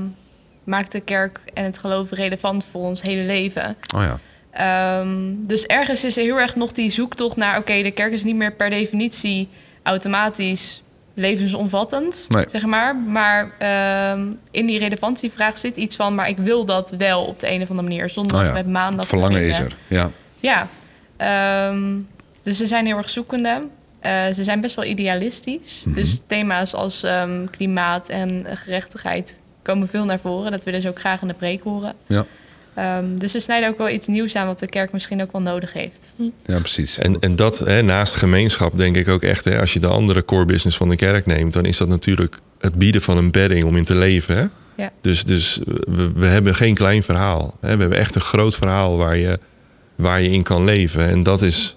maakt 0.63 0.91
de 0.91 0.99
kerk 0.99 1.39
en 1.53 1.63
het 1.63 1.77
geloof 1.77 2.11
relevant 2.11 2.65
voor 2.71 2.81
ons 2.81 3.01
hele 3.01 3.21
leven? 3.23 3.75
Oh 3.95 4.01
ja. 4.01 4.19
Ehm, 4.51 5.09
dus 5.38 5.65
ergens 5.65 6.03
is 6.03 6.17
er 6.17 6.23
heel 6.23 6.39
erg 6.39 6.55
nog 6.55 6.71
die 6.71 6.89
zoektocht 6.89 7.35
naar... 7.38 7.57
oké, 7.57 7.81
de 7.81 7.91
kerk 7.91 8.13
is 8.13 8.23
niet 8.23 8.35
meer 8.35 8.53
per 8.53 8.69
definitie 8.69 9.49
automatisch 9.83 10.83
levensomvattend, 11.13 12.25
Nee. 12.29 12.45
zeg 12.51 12.65
maar. 12.65 12.95
Maar 12.95 13.51
ehm, 13.59 14.21
in 14.51 14.65
die 14.65 14.79
relevantievraag 14.79 15.57
zit 15.57 15.75
iets 15.77 15.95
van... 15.95 16.15
maar 16.15 16.29
ik 16.29 16.38
wil 16.38 16.65
dat 16.65 16.93
wel 16.97 17.23
op 17.25 17.39
de 17.39 17.51
een 17.51 17.61
of 17.61 17.69
andere 17.69 17.88
manier, 17.88 18.09
zonder 18.09 18.38
Oh 18.39 18.43
ja. 18.45 18.51
met 18.53 18.67
maandag... 18.67 18.99
Het 18.99 19.07
verlangen 19.09 19.41
is 19.41 19.59
er. 19.59 19.75
Ja. 19.88 20.09
Ja, 20.39 20.67
dus 22.45 22.58
ze 22.58 22.67
zijn 22.67 22.86
heel 22.86 22.97
erg 22.97 23.10
zoekende. 23.10 23.60
Eh, 23.99 24.25
ze 24.34 24.43
zijn 24.43 24.62
best 24.62 24.75
wel 24.75 24.86
idealistisch. 24.86 25.84
Mhm. 25.86 25.95
Dus 25.95 26.19
thema's 26.27 26.73
als 26.73 27.03
ehm, 27.03 27.45
klimaat 27.51 28.10
en 28.10 28.45
gerechtigheid 28.53 29.39
komen 29.62 29.88
veel 29.88 30.05
naar 30.05 30.19
voren. 30.19 30.51
Dat 30.51 30.63
willen 30.63 30.81
ze 30.81 30.89
ook 30.89 30.99
graag 30.99 31.21
in 31.21 31.27
de 31.27 31.34
preek 31.34 31.63
horen. 31.63 31.93
Ja. 32.08 32.25
Ehm, 32.73 33.17
dus 33.17 33.31
ze 33.31 33.39
snijden 33.39 33.69
ook 33.69 33.77
wel 33.77 33.89
iets 33.89 34.08
nieuws 34.08 34.36
aan 34.36 34.47
wat 34.47 34.60
de 34.60 34.67
kerk 34.67 34.91
misschien 34.91 35.21
ook 35.21 35.31
wel 35.31 35.41
nodig 35.41 35.73
heeft. 35.73 36.15
ja, 36.45 36.60
precies. 36.60 36.97
En, 36.97 37.19
en 37.19 37.36
dat 37.36 37.60
hè, 37.60 37.81
naast 37.81 38.15
gemeenschap 38.15 38.77
denk 38.77 38.95
ik 38.95 39.08
ook 39.08 39.21
echt, 39.21 39.45
hè, 39.45 39.60
als 39.60 39.73
je 39.73 39.79
de 39.79 39.88
andere 39.88 40.25
core 40.25 40.45
business 40.45 40.77
van 40.77 40.89
de 40.89 40.95
kerk 40.95 41.25
neemt, 41.25 41.53
dan 41.53 41.65
is 41.65 41.77
dat 41.77 41.88
natuurlijk 41.88 42.39
het 42.60 42.75
bieden 42.75 43.01
van 43.01 43.17
een 43.17 43.31
bedding 43.31 43.63
om 43.63 43.75
in 43.75 43.84
te 43.84 43.95
leven. 43.95 44.36
Hè? 44.36 44.45
Ja. 44.84 44.91
Dus, 45.01 45.23
dus 45.23 45.60
we, 45.65 46.12
we 46.15 46.25
hebben 46.25 46.55
geen 46.55 46.73
klein 46.73 47.03
verhaal. 47.03 47.58
Hè? 47.62 47.75
We 47.75 47.81
hebben 47.81 47.99
echt 47.99 48.15
een 48.15 48.21
groot 48.21 48.55
verhaal 48.55 48.97
waar 48.97 49.17
je, 49.17 49.39
waar 49.95 50.21
je 50.21 50.29
in 50.29 50.43
kan 50.43 50.63
leven. 50.63 51.10
En 51.10 51.23
dat 51.23 51.41
is 51.41 51.74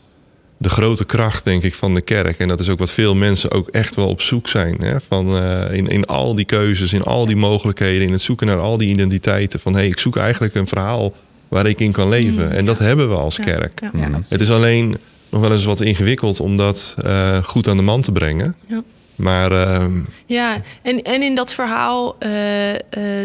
de 0.58 0.68
grote 0.68 1.04
kracht, 1.04 1.44
denk 1.44 1.62
ik, 1.62 1.74
van 1.74 1.94
de 1.94 2.00
kerk. 2.00 2.38
En 2.38 2.48
dat 2.48 2.60
is 2.60 2.68
ook 2.68 2.78
wat 2.78 2.90
veel 2.90 3.14
mensen 3.14 3.50
ook 3.50 3.68
echt 3.68 3.94
wel 3.94 4.08
op 4.08 4.20
zoek 4.20 4.48
zijn. 4.48 4.76
Hè? 4.78 5.00
Van, 5.00 5.36
eh, 5.36 5.76
in, 5.76 5.88
in 5.88 6.04
al 6.04 6.34
die 6.34 6.44
keuzes, 6.44 6.92
in 6.92 7.02
al 7.02 7.26
die 7.26 7.36
mogelijkheden, 7.36 8.06
in 8.06 8.12
het 8.12 8.22
zoeken 8.22 8.46
naar 8.46 8.60
al 8.60 8.76
die 8.76 8.88
identiteiten. 8.88 9.60
Van 9.60 9.72
hé, 9.72 9.78
hey, 9.78 9.88
ik 9.88 9.98
zoek 9.98 10.16
eigenlijk 10.16 10.54
een 10.54 10.68
verhaal 10.68 11.14
waar 11.48 11.66
ik 11.66 11.80
in 11.80 11.92
kan 11.92 12.08
leven. 12.08 12.52
En 12.52 12.64
dat 12.64 12.78
hebben 12.78 13.08
we 13.08 13.14
als 13.14 13.38
kerk. 13.38 13.80
Ja. 13.80 13.90
Ja, 13.94 14.20
Het 14.28 14.40
is 14.40 14.50
alleen 14.50 14.96
nog 15.30 15.40
wel 15.40 15.52
eens 15.52 15.64
wat 15.64 15.80
ingewikkeld 15.80 16.40
om 16.40 16.56
dat 16.56 16.94
eh, 17.02 17.42
goed 17.42 17.68
aan 17.68 17.76
de 17.76 17.82
man 17.82 18.00
te 18.00 18.12
brengen. 18.12 18.54
Ja. 18.66 18.82
Maar 19.18 19.52
ehm, 19.52 20.00
Ja, 20.26 20.60
en, 20.82 21.02
en 21.02 21.22
in 21.22 21.34
dat 21.34 21.54
verhaal, 21.54 22.16
eh, 22.18 22.74
eh, 22.74 22.80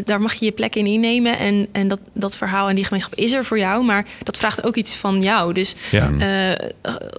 daar 0.05 0.21
mag 0.21 0.33
je 0.33 0.45
je 0.45 0.51
plek 0.51 0.75
in 0.75 0.85
innemen. 0.85 1.37
En, 1.37 1.67
en 1.71 1.87
dat, 1.87 1.99
dat 2.13 2.37
verhaal 2.37 2.69
en 2.69 2.75
die 2.75 2.83
gemeenschap 2.83 3.15
is 3.15 3.31
er 3.33 3.45
voor 3.45 3.57
jou. 3.57 3.83
Maar 3.83 4.05
dat 4.23 4.37
vraagt 4.37 4.63
ook 4.63 4.75
iets 4.75 4.95
van 4.95 5.21
jou. 5.21 5.53
Dus 5.53 5.75
ja, 5.91 6.11
eh 6.19 6.67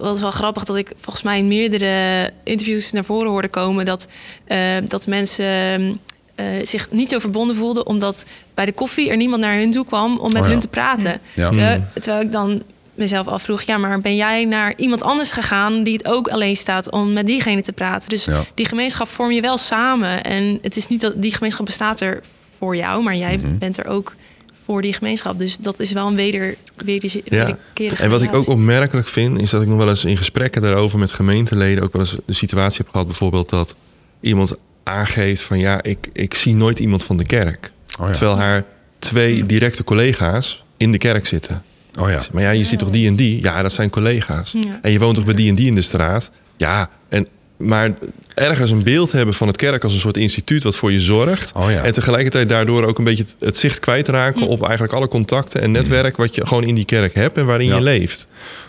wat 0.01 0.15
is 0.15 0.21
wel 0.21 0.31
grappig 0.31 0.63
dat 0.63 0.75
ik 0.75 0.91
volgens 0.97 1.23
mij 1.23 1.37
in 1.37 1.47
meerdere 1.47 2.29
interviews 2.43 2.91
naar 2.91 3.03
voren 3.03 3.29
hoorde 3.29 3.47
komen 3.47 3.85
dat, 3.85 4.07
eh, 4.45 4.57
dat 4.85 5.07
mensen 5.07 5.99
eh, 6.35 6.45
zich 6.63 6.91
niet 6.91 7.09
zo 7.09 7.19
verbonden 7.19 7.55
voelden, 7.55 7.85
omdat 7.85 8.25
bij 8.53 8.65
de 8.65 8.71
koffie 8.73 9.09
er 9.09 9.17
niemand 9.17 9.41
naar 9.41 9.57
hun 9.57 9.71
toe 9.71 9.85
kwam 9.85 10.17
om 10.19 10.31
met 10.33 10.41
Oh 10.41 10.47
ja. 10.47 10.51
hun 10.51 10.59
te 10.59 10.67
praten. 10.67 11.19
Ja. 11.33 11.49
Terwijl, 11.49 11.83
terwijl 11.93 12.21
ik 12.21 12.31
dan 12.31 12.61
mezelf 12.95 13.27
afvroeg, 13.27 13.61
ja, 13.61 13.77
maar 13.77 14.01
ben 14.01 14.15
jij 14.15 14.45
naar 14.45 14.73
iemand 14.77 15.03
anders 15.03 15.31
gegaan 15.31 15.83
die 15.83 15.93
het 15.97 16.05
ook 16.07 16.27
alleen 16.27 16.55
staat 16.55 16.91
om 16.91 17.13
met 17.13 17.25
diegene 17.27 17.61
te 17.61 17.71
praten? 17.73 18.09
Dus 18.09 18.25
Ja. 18.25 18.43
die 18.53 18.65
gemeenschap 18.67 19.07
vorm 19.09 19.31
je 19.31 19.41
wel 19.41 19.57
samen. 19.57 20.23
En 20.23 20.59
het 20.61 20.75
is 20.77 20.87
niet 20.87 21.01
dat 21.01 21.21
die 21.21 21.33
gemeenschap 21.33 21.65
bestaat 21.65 21.99
er 22.01 22.21
voor 22.57 22.75
jou, 22.75 23.03
maar 23.03 23.15
jij 23.15 23.37
Mhm. 23.37 23.57
bent 23.57 23.77
er 23.77 23.87
ook 23.87 24.15
voor 24.63 24.81
die 24.81 24.93
gemeenschap. 24.93 25.39
Dus 25.39 25.57
dat 25.57 25.79
is 25.79 25.91
wel 25.91 26.07
een 26.07 26.15
weder, 26.15 26.55
weder, 26.75 27.11
ja. 27.13 27.21
wederkerige 27.45 28.03
En 28.03 28.09
wat 28.09 28.21
ik 28.21 28.33
ook 28.33 28.47
opmerkelijk 28.47 29.07
vind, 29.07 29.41
is 29.41 29.49
dat 29.49 29.61
ik 29.61 29.67
nog 29.67 29.77
wel 29.77 29.87
eens 29.89 30.05
in 30.05 30.17
gesprekken 30.17 30.61
daarover 30.61 30.99
met 30.99 31.11
gemeenteleden 31.11 31.83
ook 31.83 31.93
wel 31.93 32.01
eens 32.01 32.15
de 32.25 32.33
situatie 32.33 32.77
heb 32.77 32.89
gehad, 32.91 33.07
bijvoorbeeld 33.07 33.49
dat 33.49 33.75
iemand 34.19 34.55
aangeeft 34.83 35.41
van 35.41 35.59
ja, 35.59 35.83
ik, 35.83 36.07
ik 36.13 36.33
zie 36.33 36.55
nooit 36.55 36.79
iemand 36.79 37.03
van 37.03 37.17
de 37.17 37.25
kerk. 37.25 37.71
Oh 37.99 38.05
ja. 38.07 38.11
Terwijl 38.13 38.37
haar 38.37 38.65
twee 38.99 39.45
directe 39.45 39.83
collega's 39.83 40.63
in 40.77 40.91
de 40.91 40.97
kerk 40.97 41.25
zitten. 41.27 41.63
Oh 41.99 42.09
ja. 42.09 42.21
Maar 42.31 42.43
ja, 42.43 42.49
je 42.49 42.63
ziet 42.63 42.79
toch 42.79 42.89
die 42.89 43.07
en 43.07 43.15
die? 43.15 43.43
Ja, 43.43 43.61
dat 43.61 43.71
zijn 43.71 43.89
collega's. 43.89 44.51
Ja. 44.51 44.79
En 44.81 44.91
je 44.91 44.99
woont 44.99 45.15
toch 45.15 45.25
bij 45.25 45.33
die 45.33 45.49
en 45.49 45.55
die 45.55 45.67
in 45.67 45.75
de 45.75 45.81
straat? 45.81 46.31
Ja, 46.57 46.89
en, 47.09 47.27
maar 47.57 47.91
ergens 48.33 48.71
een 48.71 48.83
beeld 48.83 49.11
hebben 49.11 49.35
van 49.35 49.47
het 49.47 49.57
kerk 49.57 49.83
als 49.83 49.93
een 49.93 49.99
soort 49.99 50.17
instituut 50.17 50.63
wat 50.63 50.75
voor 50.75 50.91
je 50.91 50.99
zorgt. 50.99 51.51
Oh 51.55 51.71
ja. 51.71 51.83
En 51.83 51.91
tegelijkertijd 51.91 52.49
daardoor 52.49 52.83
ook 52.83 52.97
een 52.97 53.03
beetje 53.03 53.23
het, 53.23 53.35
het 53.39 53.57
zicht 53.57 53.79
kwijtraken 53.79 54.47
op 54.47 54.63
eigenlijk 54.63 54.93
alle 54.93 55.07
contacten 55.07 55.61
en 55.61 55.71
netwerk 55.71 56.17
wat 56.17 56.35
je 56.35 56.45
gewoon 56.45 56.63
in 56.63 56.75
die 56.75 56.85
kerk 56.85 57.13
hebt 57.13 57.37
en 57.37 57.45
waarin 57.45 57.67
Ja. 57.67 57.75
je 57.75 57.81
leeft. 57.81 58.27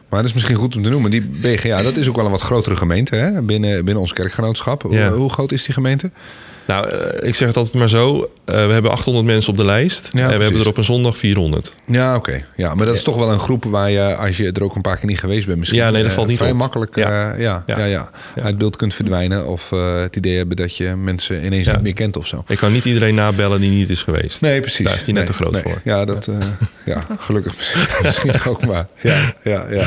Maar 0.08 0.18
dat 0.18 0.28
is 0.28 0.34
misschien 0.34 0.56
goed 0.56 0.76
om 0.76 0.82
te 0.82 0.88
noemen. 0.88 1.10
Die 1.10 1.22
BGA, 1.22 1.82
dat 1.82 1.96
is 1.96 2.08
ook 2.08 2.16
wel 2.16 2.24
een 2.24 2.30
wat 2.30 2.40
grotere 2.40 2.76
gemeente 2.76 3.14
hè? 3.14 3.42
Binnen, 3.42 3.84
binnen 3.84 4.02
ons 4.02 4.12
kerkgenootschap. 4.12 4.82
Hoe-. 4.82 5.08
Hoe, 5.08 5.30
groot 5.30 5.52
is 5.52 5.64
die 5.64 5.74
gemeente? 5.74 6.10
Nou, 6.66 6.88
eh, 6.88 7.28
ik 7.28 7.34
zeg 7.34 7.48
het 7.48 7.56
altijd 7.56 7.74
maar 7.74 7.88
zo. 7.88 8.30
eh, 8.44 8.66
we 8.66 8.72
hebben 8.72 8.90
800 8.90 9.26
mensen 9.26 9.50
op 9.50 9.56
de 9.58 9.64
lijst. 9.64 10.04
en 10.04 10.10
we 10.20 10.24
precies. 10.26 10.42
hebben 10.42 10.60
er 10.60 10.68
op 10.68 10.76
een 10.76 10.84
zondag 10.84 11.16
400. 11.16 11.74
Ja, 11.86 12.16
oké. 12.16 12.44
Ja, 12.56 12.74
maar 12.74 12.86
dat 12.86 12.94
is 12.94 13.02
toch 13.02 13.16
wel 13.16 13.30
een 13.32 13.38
groep 13.38 13.64
waar 13.64 13.90
je, 13.90 14.16
als 14.16 14.36
je 14.36 14.52
er 14.52 14.62
ook 14.62 14.74
een 14.74 14.80
paar 14.82 14.96
keer 14.96 15.06
niet 15.08 15.18
geweest 15.20 15.46
bent, 15.46 15.58
misschien 15.58 15.80
Ja, 15.80 15.90
nee, 15.90 16.00
dat 16.02 16.10
eh, 16.10 16.16
valt 16.16 16.28
niet 16.28 16.38
vrij 16.38 16.50
op. 16.50 16.56
makkelijk 16.56 16.96
Ja. 16.96 17.34
ja, 17.36 17.62
ja. 17.66 17.86
Ja. 17.86 18.10
Uit 18.42 18.58
beeld 18.58 18.76
kunt 18.76 18.94
verdwijnen. 18.94 19.46
Of 19.46 19.70
het 19.70 20.16
idee 20.16 20.36
hebben 20.36 20.56
dat 20.56 20.76
je 20.76 20.96
mensen 20.96 21.44
ineens 21.44 21.66
niet 21.66 21.82
meer 21.82 21.92
kent 21.92 22.16
of 22.16 22.26
zo. 22.26 22.44
Ik 22.48 22.56
kan 22.58 22.72
niet 22.72 22.84
iedereen 22.84 23.14
nabellen 23.14 23.60
die 23.60 23.70
niet 23.70 23.90
is 23.90 24.02
geweest. 24.02 24.40
Nee, 24.40 24.60
precies. 24.60 24.86
Daar 24.86 24.94
is 24.96 25.04
die 25.04 25.14
net 25.14 25.22
Nee, 25.22 25.32
te 25.32 25.38
groot 25.42 25.52
nee. 25.52 25.62
voor. 25.62 25.80
Ja, 25.84 26.04
dat, 26.04 26.28
ja, 26.84 27.06
gelukkig 27.18 27.54
misschien 28.02 28.32
ook 28.46 28.66
maar. 28.66 28.86
Ja, 29.00 29.34
ja, 29.42 29.66
ja. 29.70 29.86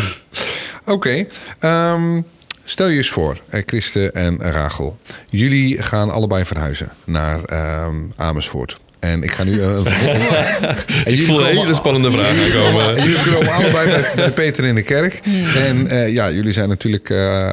Oké. 0.86 1.26
ehm, 1.60 2.22
stel 2.70 2.88
je 2.88 2.98
eens 2.98 3.10
voor, 3.10 3.42
eh, 3.50 3.62
Christen 3.66 4.14
en 4.14 4.42
Rachel. 4.52 4.98
Jullie 5.30 5.82
gaan 5.82 6.10
allebei 6.10 6.46
verhuizen 6.46 6.92
naar 7.04 7.44
ehm, 7.44 7.96
Amersfoort. 8.16 8.80
En 9.00 9.24
ik 9.24 9.32
ga 9.32 9.44
nu... 9.44 9.62
eh, 9.62 9.68
een 9.76 9.86
en 11.06 11.14
Ik 11.14 11.24
voel 11.24 11.40
een 11.40 11.58
hele 11.58 11.74
spannende 11.74 12.12
vraag 12.12 12.40
aankomen. 12.44 12.98
En 12.98 13.04
jullie 13.04 13.34
komen 13.34 13.54
allebei 13.58 13.90
bij, 13.90 14.12
bij 14.16 14.32
Peter 14.32 14.64
in 14.66 14.76
de 14.76 14.82
kerk. 14.82 15.20
En 15.56 15.88
eh, 15.88 16.14
ja, 16.14 16.32
jullie 16.32 16.54
zijn 16.54 16.70
natuurlijk 16.70 17.10
eh, 17.10 17.52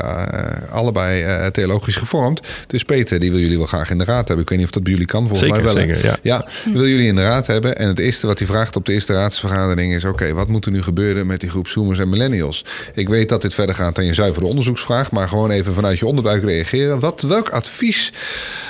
allebei 0.71 1.23
eh, 1.23 1.47
theologisch 1.47 1.97
gevormd. 1.97 2.41
Dus 2.67 2.83
Peter, 2.83 3.21
die 3.21 3.31
wil 3.31 3.41
jullie 3.41 3.57
wel 3.57 3.67
graag 3.67 3.91
in 3.91 3.99
de 3.99 4.05
raad 4.05 4.27
hebben. 4.27 4.39
Ik 4.45 4.49
weet 4.49 4.59
niet 4.59 4.67
of 4.67 4.73
dat 4.73 4.83
bij 4.83 4.93
jullie 4.93 5.07
kan, 5.07 5.29
volgens 5.29 5.41
Zeker, 5.41 5.63
mij 5.63 5.75
wel. 5.75 5.83
zeker, 5.83 6.05
ja. 6.05 6.17
Ja, 6.23 6.47
wil 6.73 6.87
jullie 6.87 7.07
in 7.07 7.17
de 7.17 7.23
raad 7.23 7.47
hebben. 7.47 7.77
En 7.77 7.89
het 7.89 7.99
eerste 7.99 8.27
wat 8.27 8.39
hij 8.39 8.47
vraagt 8.49 8.77
op 8.77 8.87
de 8.87 8.93
eerste 8.93 9.13
raadsvergadering 9.13 9.95
is... 9.95 10.05
oké, 10.05 10.33
wat 10.33 10.49
moet 10.49 10.67
er 10.67 10.73
nu 10.73 10.83
gebeuren 10.83 11.27
met 11.27 11.41
die 11.41 11.51
groep 11.51 11.69
Zoomers 11.69 11.99
en 11.99 12.09
Millennials? 12.09 12.65
Ik 12.95 13.09
weet 13.09 13.29
dat 13.29 13.43
dit 13.43 13.55
verder 13.55 13.75
gaat 13.75 13.95
dan 13.95 14.05
je 14.05 14.15
zuivere 14.15 14.47
onderzoeksvraag... 14.47 15.11
maar 15.11 15.29
gewoon 15.29 15.51
even 15.51 15.75
vanuit 15.75 15.99
je 15.99 16.07
onderbuik 16.07 16.45
reageren. 16.45 17.01
Wat, 17.01 17.23
welk 17.23 17.49
advies, 17.49 18.13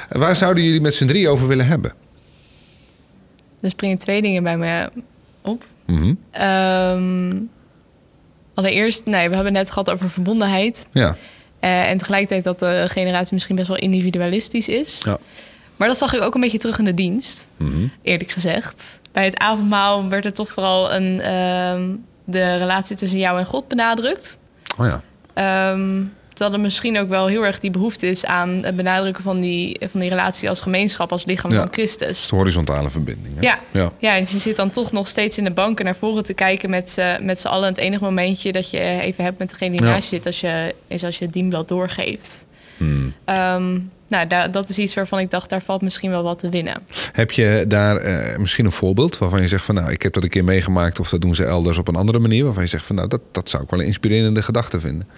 waar 0.08 0.36
zouden 0.36 0.64
jullie 0.64 0.80
met 0.80 0.94
z'n 0.94 1.06
drie 1.06 1.28
over 1.28 1.48
willen 1.48 1.66
hebben? 1.66 1.92
Er 3.66 3.72
springen 3.72 3.98
twee 3.98 4.22
dingen 4.22 4.42
bij 4.42 4.56
me 4.56 4.90
op. 5.42 5.64
Mhm. 5.86 6.14
Ehm, 6.30 7.34
allereerst, 8.54 9.04
nee, 9.04 9.28
we 9.28 9.34
hebben 9.34 9.54
het 9.54 9.62
net 9.62 9.70
gehad 9.70 9.90
over 9.90 10.10
verbondenheid. 10.10 10.86
Ja, 10.92 11.16
Eh, 11.60 11.88
en 11.90 11.98
tegelijkertijd 11.98 12.44
dat 12.44 12.58
de 12.58 12.84
generatie 12.88 13.34
misschien 13.34 13.56
best 13.56 13.68
wel 13.68 13.76
individualistisch 13.76 14.68
is. 14.68 15.02
ja. 15.04 15.18
Maar 15.76 15.88
dat 15.88 15.98
zag 15.98 16.14
ik 16.14 16.20
ook 16.20 16.34
een 16.34 16.40
beetje 16.40 16.58
terug 16.58 16.78
in 16.78 16.84
de 16.84 16.94
dienst, 16.94 17.50
Mhm. 17.56 17.86
eerlijk 18.02 18.30
gezegd. 18.30 19.00
Bij 19.12 19.24
het 19.24 19.38
avondmaal 19.38 20.08
werd 20.08 20.24
er 20.24 20.32
toch 20.32 20.50
vooral 20.50 20.92
een, 20.94 21.20
ehm, 21.20 21.88
de 22.24 22.56
relatie 22.56 22.96
tussen 22.96 23.18
jou 23.18 23.38
en 23.38 23.46
God 23.46 23.68
benadrukt. 23.68 24.38
Oh 24.78 24.86
ja. 24.86 25.02
Ehm 25.34 26.02
terwijl 26.36 26.56
er 26.56 26.62
misschien 26.62 26.98
ook 26.98 27.08
wel 27.08 27.26
heel 27.26 27.44
erg 27.44 27.60
die 27.60 27.70
behoefte 27.70 28.06
is 28.06 28.24
aan 28.24 28.48
het 28.64 28.76
benadrukken 28.76 29.22
van 29.22 29.40
die, 29.40 29.80
van 29.90 30.00
die 30.00 30.08
relatie 30.08 30.48
als 30.48 30.60
gemeenschap, 30.60 31.12
als 31.12 31.24
lichaam 31.24 31.50
Ja. 31.52 31.56
van 31.58 31.68
Christus. 31.72 32.28
De 32.28 32.36
horizontale 32.36 32.90
verbinding. 32.90 33.34
hè? 33.34 33.40
Ja. 33.40 33.58
ja. 33.72 33.90
Ja, 33.98 34.14
en 34.14 34.20
je 34.30 34.38
zit 34.38 34.56
dan 34.56 34.70
toch 34.70 34.92
nog 34.92 35.08
steeds 35.08 35.38
in 35.38 35.44
de 35.44 35.50
banken 35.50 35.84
naar 35.84 35.96
voren 35.96 36.22
te 36.24 36.34
kijken 36.34 36.70
met, 36.70 36.90
z'n- 36.90 37.18
met 37.24 37.40
z'n 37.40 37.46
allen. 37.48 37.68
Het 37.68 37.76
enige 37.78 38.04
momentje 38.04 38.52
dat 38.52 38.70
je 38.70 38.78
even 39.00 39.24
hebt 39.24 39.38
met 39.38 39.50
degene 39.50 39.70
die 39.70 39.82
Ja. 39.82 39.90
naast 39.90 40.10
je 40.10 40.16
zit, 40.16 40.26
als 40.26 40.40
je, 40.40 40.74
is 40.86 41.04
als 41.04 41.18
je 41.18 41.24
het 41.24 41.32
dienblad 41.32 41.68
doorgeeft. 41.68 42.46
Hmm. 42.76 43.12
Ehm, 43.24 43.78
nou, 44.08 44.26
da- 44.26 44.48
dat 44.48 44.68
is 44.68 44.78
iets 44.78 44.94
waarvan 44.94 45.18
ik 45.18 45.30
dacht, 45.30 45.50
daar 45.50 45.62
valt 45.62 45.82
misschien 45.82 46.10
wel 46.10 46.22
wat 46.22 46.38
te 46.38 46.48
winnen. 46.48 46.82
Heb 47.12 47.30
je 47.30 47.64
daar 47.68 47.96
eh, 47.96 48.36
misschien 48.38 48.64
een 48.64 48.72
voorbeeld 48.72 49.18
waarvan 49.18 49.40
je 49.40 49.48
zegt 49.48 49.64
van 49.64 49.74
nou, 49.74 49.90
ik 49.90 50.02
heb 50.02 50.12
dat 50.12 50.22
een 50.22 50.28
keer 50.28 50.44
meegemaakt 50.44 51.00
of 51.00 51.08
dat 51.08 51.20
doen 51.20 51.34
ze 51.34 51.44
elders 51.44 51.78
op 51.78 51.88
een 51.88 51.96
andere 51.96 52.18
manier, 52.18 52.44
waarvan 52.44 52.62
je 52.62 52.68
zegt 52.68 52.84
van 52.84 52.96
nou, 52.96 53.08
dat, 53.08 53.20
dat 53.32 53.48
zou 53.48 53.62
ik 53.62 53.70
wel 53.70 53.80
een 53.80 53.86
inspirerende 53.86 54.42
gedachte 54.42 54.80
vinden. 54.80 55.08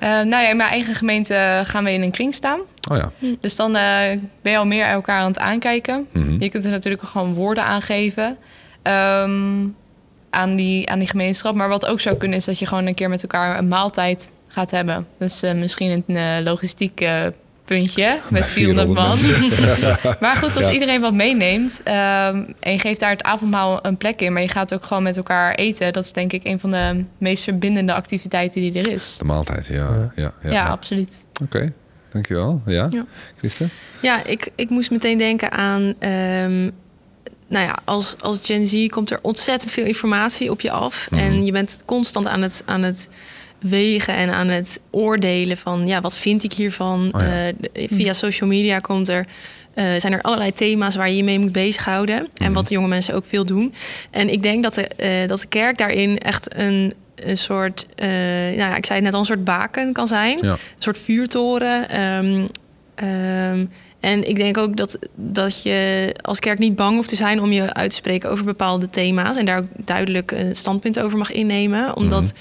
Eh, 0.00 0.08
nou 0.08 0.42
ja, 0.42 0.48
in 0.48 0.56
mijn 0.56 0.70
eigen 0.70 0.94
gemeente 0.94 1.62
gaan 1.64 1.84
we 1.84 1.92
in 1.92 2.02
een 2.02 2.10
kring 2.10 2.34
staan. 2.34 2.60
Oh 2.90 2.96
ja. 2.96 3.10
Dus 3.40 3.56
dan 3.56 3.76
eh, 3.76 4.16
ben 4.42 4.52
je 4.52 4.58
al 4.58 4.66
meer 4.66 4.84
elkaar 4.84 5.20
aan 5.20 5.26
het 5.26 5.38
aankijken. 5.38 6.06
Mhm. 6.12 6.42
Je 6.42 6.48
kunt 6.48 6.64
er 6.64 6.70
natuurlijk 6.70 7.02
gewoon 7.02 7.34
woorden 7.34 7.64
aan 7.64 7.82
geven. 7.82 8.36
ehm, 8.82 9.66
aan, 10.30 10.56
die, 10.56 10.90
aan 10.90 10.98
die 10.98 11.08
gemeenschap. 11.08 11.54
Maar 11.54 11.68
wat 11.68 11.86
ook 11.86 12.00
zou 12.00 12.16
kunnen 12.16 12.38
is 12.38 12.44
dat 12.44 12.58
je 12.58 12.66
gewoon 12.66 12.86
een 12.86 12.94
keer 12.94 13.08
met 13.08 13.22
elkaar 13.22 13.58
een 13.58 13.68
maaltijd 13.68 14.30
gaat 14.48 14.70
hebben. 14.70 15.06
Dus 15.18 15.42
eh, 15.42 15.52
misschien 15.52 16.04
een 16.06 16.42
logistiek 16.42 17.00
eh, 17.00 17.22
puntje 17.76 18.18
met 18.30 18.44
400 18.44 18.88
man. 18.92 19.18
400 19.18 20.20
maar 20.20 20.36
goed, 20.36 20.56
als 20.56 20.66
Ja. 20.66 20.72
iedereen 20.72 21.00
wat 21.00 21.12
meeneemt 21.12 21.80
ehm, 21.84 22.42
en 22.60 22.72
je 22.72 22.78
geeft 22.78 23.00
daar 23.00 23.10
het 23.10 23.22
avondmaal 23.22 23.78
een 23.86 23.96
plek 23.96 24.20
in, 24.20 24.32
maar 24.32 24.42
je 24.42 24.48
gaat 24.48 24.74
ook 24.74 24.84
gewoon 24.86 25.02
met 25.02 25.16
elkaar 25.16 25.54
eten. 25.54 25.92
Dat 25.92 26.04
is 26.04 26.12
denk 26.12 26.32
ik 26.32 26.44
een 26.44 26.60
van 26.60 26.70
de 26.70 27.04
meest 27.18 27.44
verbindende 27.44 27.94
activiteiten 27.94 28.60
die 28.60 28.72
er 28.82 28.92
is. 28.92 29.16
De 29.18 29.24
maaltijd, 29.24 29.66
ja. 29.66 30.12
Ja, 30.14 30.32
ja, 30.42 30.50
Ja, 30.50 30.66
absoluut. 30.68 31.24
Oké, 31.42 31.72
dankjewel. 32.12 32.62
Ja, 32.66 32.88
Ja. 32.90 33.04
Christen? 33.36 33.70
Ja, 34.00 34.24
ik, 34.24 34.48
ik 34.54 34.70
moest 34.70 34.90
meteen 34.90 35.18
denken 35.18 35.52
aan. 35.52 35.94
ehm, 35.98 36.70
nou 37.48 37.66
ja, 37.66 37.78
als, 37.84 38.16
als 38.20 38.40
Gen 38.42 38.66
Z 38.66 38.86
komt 38.88 39.10
er 39.10 39.18
ontzettend 39.22 39.72
veel 39.72 39.84
informatie 39.84 40.50
op 40.50 40.60
je 40.60 40.70
af. 40.70 41.08
Mhm. 41.10 41.20
En 41.20 41.44
je 41.44 41.52
bent 41.52 41.78
constant 41.84 42.26
aan 42.26 42.42
het, 42.42 42.62
aan 42.66 42.82
het 42.82 43.08
wegen 43.60 44.14
en 44.14 44.30
aan 44.30 44.48
het 44.48 44.80
oordelen 44.90 45.56
van 45.56 45.86
ja, 45.86 46.00
wat 46.00 46.16
vind 46.16 46.44
ik 46.44 46.52
hiervan? 46.52 47.08
Oh 47.12 47.20
ja. 47.20 47.46
Eh, 47.72 47.88
via 47.88 48.12
social 48.12 48.48
media 48.48 48.78
komt 48.78 49.08
er. 49.08 49.26
eh, 49.74 49.84
zijn 49.98 50.12
er 50.12 50.20
allerlei 50.22 50.52
thema's 50.52 50.94
waar 50.96 51.08
je 51.10 51.16
je 51.16 51.24
mee 51.24 51.38
moet 51.38 51.52
bezighouden. 51.52 52.16
En 52.16 52.28
Mhm. 52.44 52.52
wat 52.52 52.68
jonge 52.68 52.88
mensen 52.88 53.14
ook 53.14 53.24
veel 53.26 53.44
doen. 53.44 53.74
En 54.10 54.28
ik 54.32 54.42
denk 54.42 54.62
dat 54.62 54.74
de, 54.74 54.86
eh, 54.88 55.28
dat 55.28 55.40
de 55.40 55.46
kerk 55.46 55.78
daarin 55.78 56.18
echt 56.18 56.56
een, 56.58 56.92
een 57.14 57.36
soort, 57.36 57.86
nou 57.96 58.52
ja, 58.56 58.76
ik 58.76 58.86
zei 58.86 58.94
het 58.98 59.04
net 59.04 59.12
al, 59.14 59.20
een 59.20 59.26
soort 59.26 59.44
baken 59.44 59.92
kan 59.92 60.06
zijn. 60.06 60.38
Ja. 60.42 60.50
Een 60.52 60.58
soort 60.78 60.98
vuurtoren. 60.98 61.88
Ehm, 61.88 62.42
ehm, 62.94 63.64
en 64.00 64.28
ik 64.28 64.36
denk 64.36 64.58
ook 64.58 64.76
dat, 64.76 64.98
dat 65.14 65.62
je 65.62 66.10
als 66.22 66.38
kerk 66.38 66.58
niet 66.58 66.76
bang 66.76 66.96
hoeft 66.96 67.08
te 67.08 67.16
zijn 67.16 67.40
om 67.40 67.52
je 67.52 67.74
uit 67.74 67.90
te 67.90 67.96
spreken 67.96 68.30
over 68.30 68.44
bepaalde 68.44 68.90
thema's. 68.90 69.36
En 69.36 69.44
daar 69.44 69.58
ook 69.58 69.66
duidelijk 69.76 70.30
een 70.30 70.56
standpunt 70.56 71.00
over 71.00 71.18
mag 71.18 71.30
innemen. 71.32 71.96
Omdat, 71.96 72.32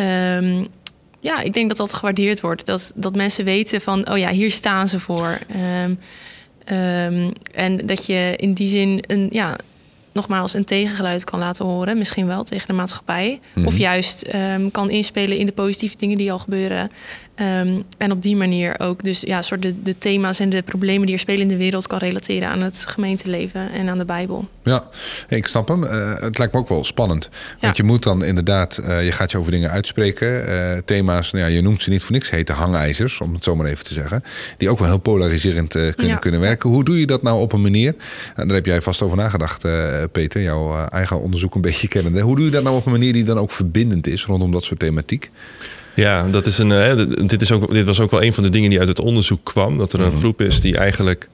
ehm, 0.00 0.64
ja, 1.20 1.40
ik 1.40 1.54
denk 1.54 1.68
dat 1.68 1.76
dat 1.76 1.94
gewaardeerd 1.94 2.40
wordt. 2.40 2.66
Dat, 2.66 2.92
dat 2.94 3.16
mensen 3.16 3.44
weten 3.44 3.80
van, 3.80 4.10
oh 4.10 4.18
ja, 4.18 4.30
hier 4.30 4.50
staan 4.50 4.88
ze 4.88 5.00
voor. 5.00 5.38
Ehm, 5.48 5.94
ehm, 6.64 7.30
en 7.52 7.86
dat 7.86 8.06
je 8.06 8.34
in 8.36 8.52
die 8.52 8.68
zin 8.68 9.04
een, 9.06 9.28
ja, 9.30 9.56
nogmaals 10.12 10.54
een 10.54 10.64
tegengeluid 10.64 11.24
kan 11.24 11.38
laten 11.38 11.64
horen. 11.64 11.98
Misschien 11.98 12.26
wel 12.26 12.44
tegen 12.44 12.66
de 12.66 12.72
maatschappij. 12.72 13.40
Mhm. 13.54 13.66
Of 13.66 13.76
juist 13.76 14.22
ehm, 14.22 14.70
kan 14.70 14.90
inspelen 14.90 15.38
in 15.38 15.46
de 15.46 15.52
positieve 15.52 15.96
dingen 15.96 16.18
die 16.18 16.32
al 16.32 16.38
gebeuren. 16.38 16.90
Ehm, 17.40 17.80
en 17.98 18.12
op 18.12 18.22
die 18.22 18.36
manier 18.36 18.80
ook 18.80 19.04
dus 19.04 19.20
ja, 19.20 19.42
soort 19.42 19.62
de, 19.62 19.82
de 19.82 19.98
thema's 19.98 20.40
en 20.40 20.50
de 20.50 20.62
problemen 20.62 21.06
die 21.06 21.14
er 21.14 21.20
spelen 21.20 21.40
in 21.40 21.48
de 21.48 21.56
wereld 21.56 21.86
kan 21.86 21.98
relateren 21.98 22.48
aan 22.48 22.60
het 22.60 22.84
gemeenteleven 22.88 23.72
en 23.72 23.88
aan 23.88 23.98
de 23.98 24.04
Bijbel. 24.04 24.48
Ja, 24.64 24.88
ik 25.28 25.46
snap 25.46 25.68
hem. 25.68 25.84
Eh, 25.84 26.14
het 26.20 26.38
lijkt 26.38 26.52
me 26.52 26.58
ook 26.58 26.68
wel 26.68 26.84
spannend. 26.84 27.28
Want 27.60 27.76
je 27.76 27.82
moet 27.82 28.02
dan 28.02 28.24
inderdaad, 28.24 28.78
eh, 28.78 29.04
je 29.04 29.12
gaat 29.12 29.30
je 29.30 29.38
over 29.38 29.50
dingen 29.52 29.70
uitspreken. 29.70 30.46
Eh, 30.48 30.78
thema's, 30.84 31.32
nou 31.32 31.44
ja, 31.44 31.50
je 31.50 31.62
noemt 31.62 31.82
ze 31.82 31.90
niet 31.90 32.02
voor 32.02 32.12
niks, 32.12 32.30
heten 32.30 32.54
hangijzers, 32.54 33.20
om 33.20 33.34
het 33.34 33.44
zo 33.44 33.56
maar 33.56 33.66
even 33.66 33.84
te 33.84 33.94
zeggen. 33.94 34.22
Die 34.56 34.70
ook 34.70 34.78
wel 34.78 34.88
heel 34.88 34.98
polariserend 34.98 35.72
kunnen, 35.72 36.06
Ja. 36.06 36.16
kunnen 36.16 36.40
werken. 36.40 36.70
Hoe 36.70 36.84
doe 36.84 37.00
je 37.00 37.06
dat 37.06 37.22
nou 37.22 37.40
op 37.40 37.52
een 37.52 37.62
manier? 37.62 37.94
En 38.36 38.46
daar 38.46 38.56
heb 38.56 38.66
jij 38.66 38.82
vast 38.82 39.02
over 39.02 39.16
nagedacht, 39.16 39.66
Peter, 40.12 40.42
jouw 40.42 40.86
eigen 40.88 41.20
onderzoek 41.20 41.54
een 41.54 41.60
beetje 41.60 41.88
kennende. 41.88 42.20
Hoe 42.20 42.36
doe 42.36 42.44
je 42.44 42.50
dat 42.50 42.62
nou 42.62 42.76
op 42.76 42.86
een 42.86 42.92
manier 42.92 43.12
die 43.12 43.24
dan 43.24 43.38
ook 43.38 43.50
verbindend 43.50 44.06
is 44.06 44.24
rondom 44.24 44.50
dat 44.50 44.64
soort 44.64 44.80
thematiek? 44.80 45.30
Ja, 45.94 46.28
dat 46.28 46.46
is 46.46 46.58
een, 46.58 46.72
eh, 46.72 46.92
d- 46.92 47.28
dit, 47.28 47.42
is 47.42 47.52
ook, 47.52 47.72
dit 47.72 47.84
was 47.84 48.00
ook 48.00 48.10
wel 48.10 48.22
een 48.22 48.32
van 48.32 48.42
de 48.42 48.48
dingen 48.50 48.70
die 48.70 48.78
uit 48.78 48.88
het 48.88 49.00
onderzoek 49.00 49.44
kwam. 49.44 49.78
Dat 49.78 49.92
er 49.92 50.00
een 50.00 50.08
Mhm. 50.08 50.18
groep 50.18 50.40
is 50.40 50.60
die 50.60 50.76
eigenlijk 50.76 51.28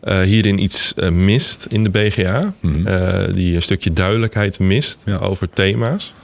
eh, 0.00 0.20
hierin 0.20 0.62
iets 0.62 0.92
eh, 0.96 1.08
mist 1.08 1.66
in 1.70 1.82
de 1.84 1.90
BGA. 1.90 2.54
Mhm. 2.60 3.34
Die 3.34 3.54
een 3.54 3.62
stukje 3.62 3.92
duidelijkheid 3.92 4.58
mist 4.58 5.02
Ja. 5.04 5.16
over 5.16 5.48
thema's. 5.52 6.14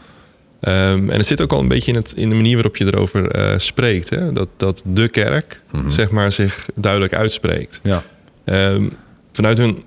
Ehm, 0.60 1.10
en 1.10 1.16
het 1.16 1.26
zit 1.26 1.40
ook 1.42 1.52
al 1.52 1.60
een 1.60 1.68
beetje 1.68 1.90
in, 1.92 1.96
het, 1.96 2.12
in 2.16 2.28
de 2.28 2.34
manier 2.34 2.54
waarop 2.54 2.76
je 2.76 2.84
erover 2.86 3.54
spreekt. 3.60 4.10
Hè? 4.10 4.32
Dat, 4.32 4.48
dat 4.56 4.82
de 4.86 5.08
kerk 5.08 5.62
Mhm. 5.72 5.90
zeg 5.90 6.10
maar, 6.10 6.32
zich 6.32 6.66
duidelijk 6.74 7.14
uitspreekt. 7.14 7.80
Ja, 7.82 8.02
Ehm, 8.44 8.82
vanuit 9.32 9.58
hun 9.58 9.82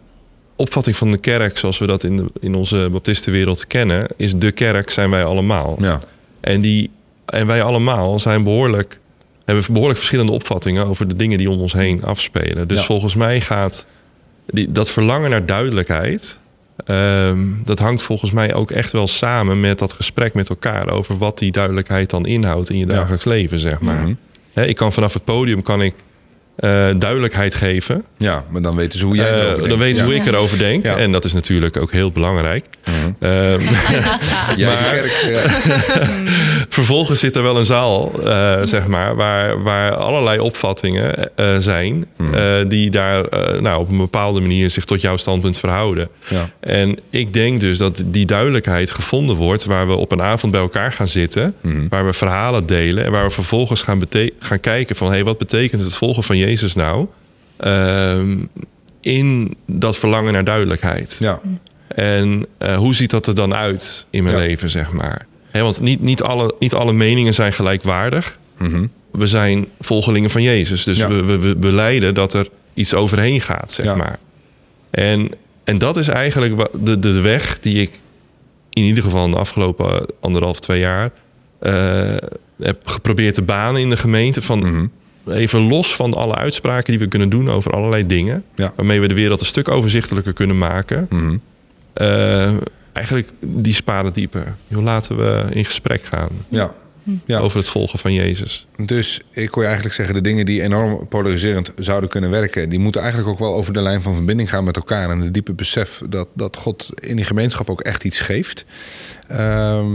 opvatting 0.56 0.96
van 0.98 1.12
de 1.12 1.18
kerk, 1.18 1.58
zoals 1.58 1.78
we 1.78 1.86
dat 1.88 2.04
in, 2.04 2.18
de, 2.18 2.26
in 2.40 2.56
onze 2.56 2.88
baptistenwereld 2.92 3.68
kennen, 3.68 4.08
is 4.18 4.36
de 4.36 4.52
kerk 4.52 4.90
zijn 4.90 5.10
wij 5.10 5.24
allemaal. 5.24 5.78
ja, 5.80 6.00
En, 6.42 6.62
die, 6.62 6.90
en 7.32 7.48
wij 7.48 7.64
allemaal 7.64 8.20
zijn 8.20 8.44
behoorlijk, 8.44 9.00
hebben 9.46 9.66
behoorlijk 9.72 9.98
verschillende 10.00 10.32
opvattingen 10.32 10.86
over 10.88 11.08
de 11.08 11.16
dingen 11.16 11.38
die 11.38 11.50
om 11.50 11.60
ons 11.62 11.74
heen 11.74 12.04
afspelen. 12.04 12.68
Dus 12.68 12.80
Ja. 12.80 12.86
volgens 12.86 13.16
mij 13.16 13.42
gaat 13.42 13.86
die, 14.48 14.72
dat 14.72 14.90
verlangen 14.90 15.30
naar 15.30 15.46
duidelijkheid. 15.46 16.40
ehm, 16.86 17.40
dat 17.66 17.80
hangt 17.80 18.02
volgens 18.02 18.32
mij 18.32 18.54
ook 18.54 18.72
echt 18.72 18.92
wel 18.92 19.08
samen 19.08 19.60
met 19.60 19.80
dat 19.80 19.94
gesprek 19.94 20.34
met 20.34 20.50
elkaar 20.50 20.90
over 20.90 21.18
wat 21.18 21.38
die 21.38 21.52
duidelijkheid 21.52 22.10
dan 22.10 22.26
inhoudt 22.26 22.70
in 22.70 22.78
je 22.78 22.86
Ja. 22.88 22.94
dagelijks 22.94 23.26
leven, 23.26 23.60
zeg 23.60 23.80
maar. 23.80 24.08
Mhm. 24.54 24.68
Ik 24.68 24.76
kan 24.76 24.94
vanaf 24.94 25.14
het 25.14 25.24
podium 25.24 25.62
kan 25.62 25.82
ik 25.82 25.94
eh, 26.56 26.70
duidelijkheid 26.98 27.56
geven. 27.56 28.04
ja, 28.18 28.44
maar 28.50 28.62
dan 28.62 28.76
weten 28.76 29.00
ze 29.00 29.06
hoe 29.06 29.16
jij 29.16 29.26
Eh, 29.32 29.32
erover 29.38 29.54
denkt. 29.56 29.70
dan 29.70 29.80
weten 29.80 29.96
ze 29.96 30.02
Ja. 30.02 30.08
hoe 30.12 30.20
ik 30.20 30.26
erover 30.26 30.58
denk. 30.58 30.84
Ja. 30.84 30.98
En 30.98 31.12
dat 31.12 31.26
is 31.26 31.34
natuurlijk 31.34 31.78
ook 31.78 31.92
heel 31.92 32.12
belangrijk. 32.12 32.66
Mhm. 32.86 32.96
Ehm, 33.20 33.60
Jij, 34.58 34.68
Maar- 34.76 34.90
kerk, 34.90 35.12
ja. 35.30 35.42
vervolgens 36.74 37.20
zit 37.20 37.36
er 37.36 37.44
wel 37.44 37.58
een 37.58 37.66
zaal, 37.66 38.12
eh, 38.26 38.60
zeg 38.64 38.88
maar, 38.88 39.16
waar, 39.16 39.64
waar 39.64 39.96
allerlei 39.96 40.40
opvattingen 40.40 41.36
eh, 41.36 41.56
zijn. 41.58 42.06
Hmm. 42.16 42.34
eh, 42.34 42.56
die 42.68 42.90
daar 42.90 43.26
nou, 43.62 43.80
op 43.80 43.90
een 43.90 43.98
bepaalde 43.98 44.40
manier 44.40 44.70
zich 44.70 44.86
tot 44.86 45.02
jouw 45.02 45.18
standpunt 45.18 45.58
verhouden. 45.58 46.10
Ja. 46.30 46.50
En 46.60 47.00
ik 47.10 47.34
denk 47.34 47.62
dus 47.62 47.78
dat 47.78 48.04
die 48.06 48.26
duidelijkheid 48.26 48.92
gevonden 48.92 49.36
wordt 49.36 49.66
waar 49.66 49.88
we 49.88 49.94
op 49.94 50.12
een 50.12 50.22
avond 50.22 50.52
bij 50.52 50.62
elkaar 50.62 50.94
gaan 50.94 51.08
zitten, 51.08 51.56
Hmm. 51.62 51.90
waar 51.90 52.06
we 52.06 52.14
verhalen 52.14 52.66
delen 52.66 53.06
en 53.06 53.12
waar 53.12 53.26
we 53.26 53.32
vervolgens 53.32 53.82
gaan, 53.82 54.02
gaan 54.40 54.60
kijken 54.60 54.96
van 54.96 55.12
hey, 55.12 55.24
wat 55.24 55.38
betekent 55.38 55.82
het 55.82 55.94
volgen 55.94 56.24
van 56.24 56.38
Jezus 56.38 56.76
nou? 56.76 57.08
Ehm, 57.58 58.38
in 59.02 59.56
dat 59.66 59.98
verlangen 59.98 60.34
naar 60.34 60.44
duidelijkheid. 60.44 61.18
Ja. 61.20 61.40
En 61.88 62.46
hoe 62.76 62.96
ziet 62.96 63.10
dat 63.10 63.28
er 63.28 63.36
dan 63.36 63.56
uit 63.56 64.06
in 64.10 64.24
mijn 64.24 64.36
Ja. 64.36 64.42
leven, 64.42 64.70
zeg 64.70 64.92
maar? 64.92 65.30
Want 65.52 65.80
niet, 65.82 66.02
niet, 66.02 66.22
alle, 66.22 66.56
niet 66.60 66.74
alle 66.74 66.94
meningen 66.94 67.34
zijn 67.34 67.54
gelijkwaardig. 67.54 68.40
Mhm. 68.58 68.86
We 69.12 69.28
zijn 69.28 69.68
volgelingen 69.80 70.30
van 70.30 70.42
Jezus. 70.42 70.84
Dus 70.84 70.98
Ja. 70.98 71.08
we, 71.08 71.24
we, 71.24 71.38
we 71.40 71.56
beleiden 71.56 72.14
dat 72.14 72.34
er 72.34 72.48
iets 72.74 72.94
overheen 72.94 73.42
gaat, 73.42 73.72
zeg 73.72 73.86
Ja. 73.86 73.96
maar. 73.96 74.20
En, 74.90 75.30
en 75.64 75.78
dat 75.78 75.98
is 75.98 76.08
eigenlijk 76.08 76.68
de, 76.80 77.00
de 77.00 77.22
weg 77.22 77.60
die 77.60 77.82
ik 77.82 77.92
in 78.70 78.84
ieder 78.84 79.04
geval 79.04 79.30
de 79.30 79.38
afgelopen 79.38 80.06
anderhalf, 80.20 80.60
twee 80.60 80.80
jaar... 80.80 81.12
eh, 81.60 82.16
heb 82.62 82.88
geprobeerd 82.88 83.34
te 83.34 83.42
banen 83.42 83.82
in 83.82 83.90
de 83.90 83.98
gemeente. 83.98 84.42
Van 84.42 84.60
Mhm. 84.60 84.86
even 85.34 85.62
los 85.68 85.96
van 85.96 86.14
alle 86.14 86.36
uitspraken 86.36 86.92
die 86.92 87.00
we 87.00 87.08
kunnen 87.08 87.30
doen 87.30 87.50
over 87.50 87.72
allerlei 87.72 88.06
dingen... 88.06 88.44
Ja. 88.56 88.74
waarmee 88.76 89.00
we 89.02 89.08
de 89.08 89.14
wereld 89.14 89.40
een 89.40 89.46
stuk 89.46 89.70
overzichtelijker 89.70 90.34
kunnen 90.34 90.58
maken... 90.58 91.08
Eh, 91.94 92.52
eigenlijk 92.94 93.30
die 93.40 93.74
sparen 93.74 94.14
dieper. 94.14 94.56
Joh, 94.68 94.84
laten 94.84 95.18
we 95.18 95.46
in 95.50 95.66
gesprek 95.66 96.04
gaan 96.04 96.30
Ja. 96.50 96.74
Ja. 97.26 97.40
over 97.40 97.58
het 97.58 97.68
volgen 97.68 98.00
van 98.00 98.14
Jezus. 98.14 98.68
Dus 98.78 99.22
ik 99.32 99.50
hoor 99.50 99.60
je 99.60 99.66
eigenlijk 99.66 99.96
zeggen, 99.96 100.16
de 100.16 100.22
dingen 100.22 100.46
die 100.46 100.62
enorm 100.62 101.08
polariserend 101.08 101.72
zouden 101.76 102.10
kunnen 102.10 102.30
werken, 102.30 102.70
die 102.70 102.80
moeten 102.80 103.02
eigenlijk 103.02 103.32
ook 103.32 103.40
wel 103.40 103.54
over 103.54 103.74
de 103.74 103.82
lijn 103.82 104.02
van 104.02 104.16
verbinding 104.16 104.50
gaan 104.50 104.64
met 104.64 104.76
elkaar. 104.76 105.10
En 105.10 105.20
het 105.20 105.34
diepe 105.34 105.54
besef 105.54 106.02
dat, 106.10 106.28
dat 106.34 106.58
God 106.58 106.90
in 107.00 107.16
die 107.16 107.26
gemeenschap 107.26 107.70
ook 107.70 107.82
echt 107.82 108.04
iets 108.04 108.20
geeft. 108.20 108.66
Eh, 109.28 109.86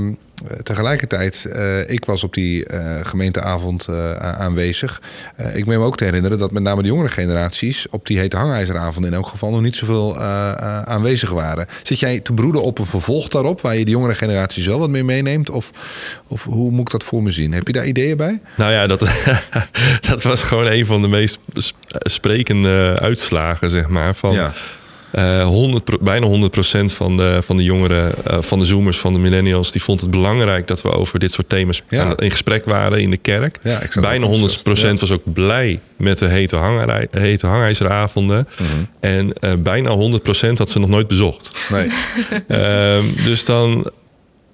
tegelijkertijd, 0.63 1.45
eh, 1.45 1.91
ik 1.91 2.05
was 2.05 2.25
op 2.25 2.35
die 2.35 2.67
eh, 2.67 2.97
gemeenteavond 3.03 3.87
eh, 3.89 4.17
aanwezig. 4.17 5.03
Eh, 5.37 5.57
ik 5.57 5.67
meen 5.67 5.79
me 5.79 5.85
ook 5.85 5.97
te 5.97 6.05
herinneren 6.05 6.39
dat 6.39 6.51
met 6.51 6.63
name 6.63 6.83
de 6.83 6.89
jongere 6.89 7.09
generaties 7.09 7.87
op 7.91 8.07
die 8.07 8.19
hete 8.19 8.37
hangijzeravond 8.37 9.07
in 9.07 9.15
elk 9.15 9.27
geval 9.27 9.51
nog 9.51 9.61
niet 9.63 9.77
zoveel 9.77 10.17
eh, 10.17 10.21
eh, 10.59 10.83
aanwezig 10.83 11.31
waren. 11.31 11.67
Zit 11.83 11.99
jij 12.01 12.21
te 12.21 12.33
broeden 12.33 12.63
op 12.63 12.79
een 12.79 12.87
vervolg 12.87 13.29
daarop, 13.29 13.61
waar 13.61 13.77
je 13.77 13.85
de 13.85 13.91
jongere 13.91 14.15
generaties 14.15 14.67
wel 14.67 14.79
wat 14.79 14.91
mee 14.91 15.05
meeneemt? 15.05 15.51
Of, 15.51 15.71
of 16.27 16.45
hoe 16.45 16.71
moet 16.71 16.81
ik 16.87 16.91
dat 16.91 17.05
voor 17.05 17.23
me 17.23 17.31
zien? 17.31 17.53
Heb 17.53 17.67
je 17.67 17.73
daar 17.73 17.87
ideeën 17.87 18.17
bij? 18.17 18.41
Nou 18.57 18.73
ja, 18.73 18.87
dat, 18.87 19.01
dat 20.11 20.23
was 20.23 20.43
gewoon 20.43 20.67
een 20.67 20.87
van 20.87 21.03
de 21.03 21.09
meest 21.09 21.39
sp- 21.55 21.77
sprekende 21.91 22.99
uitslagen, 23.01 23.71
zeg 23.71 23.89
maar. 23.89 24.15
Van 24.15 24.33
Ja. 24.33 24.53
Eh 25.17 25.45
100, 25.45 25.85
pro- 25.85 25.99
bijna 26.01 26.27
100% 26.27 26.85
van 26.85 27.17
de, 27.17 27.39
van 27.43 27.57
de 27.57 27.63
jongeren, 27.63 28.25
eh, 28.25 28.37
van 28.43 28.59
de 28.59 28.65
zoomers, 28.65 28.99
van 28.99 29.13
de 29.13 29.19
millennials... 29.19 29.73
die 29.73 29.83
vond 29.83 30.01
het 30.01 30.11
belangrijk 30.11 30.67
dat 30.67 30.83
we 30.83 30.91
over 30.93 31.19
dit 31.19 31.33
soort 31.33 31.49
thema's 31.49 31.83
Ja. 31.89 32.05
aan- 32.05 32.17
in 32.17 32.31
gesprek 32.31 32.65
waren 32.65 33.01
in 33.01 33.11
de 33.11 33.17
kerk. 33.17 33.59
Ja, 33.63 33.81
bijna 34.01 34.27
dat 34.27 34.37
100% 34.37 34.93
ook. 34.93 35.01
was 35.01 35.11
ook 35.11 35.33
blij 35.33 35.81
met 35.99 36.19
de 36.19 36.27
hete, 36.27 36.57
hangerij, 36.57 37.09
hete 37.11 37.47
hangijzeravonden. 37.47 38.49
Mhm. 38.59 38.69
En 39.01 39.33
eh, 39.33 39.53
bijna 39.59 39.91
100% 39.91 40.59
had 40.59 40.71
ze 40.71 40.79
nog 40.79 40.89
nooit 40.89 41.09
bezocht. 41.09 41.53
Nee. 41.71 41.89
Ehm, 42.49 43.05
dus 43.25 43.45
dan, 43.45 43.91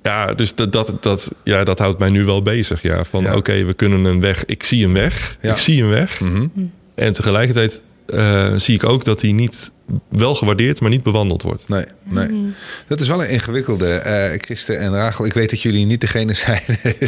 ja, 0.03 0.27
dus 0.27 0.55
dat, 0.55 0.73
dat, 0.73 0.95
dat, 1.01 1.33
ja, 1.45 1.65
dat 1.65 1.79
houdt 1.79 1.99
mij 1.99 2.11
nu 2.11 2.25
wel 2.25 2.43
bezig. 2.43 2.83
Ja, 2.83 3.05
van 3.05 3.35
oké, 3.35 3.65
we 3.65 3.75
kunnen 3.75 4.05
een 4.05 4.21
weg. 4.21 4.45
Ik 4.45 4.63
zie 4.63 4.85
een 4.85 4.93
weg. 4.93 5.37
Ik 5.41 5.57
zie 5.57 5.83
een 5.83 5.89
weg. 5.89 6.21
Mhm. 6.21 6.47
En 6.95 7.13
tegelijkertijd 7.13 7.83
eh, 8.13 8.53
zie 8.57 8.75
ik 8.75 8.85
ook 8.85 9.05
dat 9.05 9.21
die 9.21 9.35
niet 9.35 9.73
wel 10.09 10.35
gewaardeerd, 10.35 10.81
maar 10.81 10.91
niet 10.91 11.03
bewandeld 11.03 11.43
wordt. 11.43 11.69
Nee, 11.69 11.85
nee. 12.03 12.53
Dat 12.87 13.01
is 13.01 13.09
wel 13.09 13.23
een 13.23 13.31
ingewikkelde. 13.31 13.87
eh 13.87 14.41
Christen 14.41 14.79
en 14.79 14.95
Rachel, 14.95 15.25
ik 15.25 15.33
weet 15.33 15.51
dat 15.51 15.63
jullie 15.63 15.87
niet 15.87 16.01
degene 16.01 16.35
zijn 16.45 16.63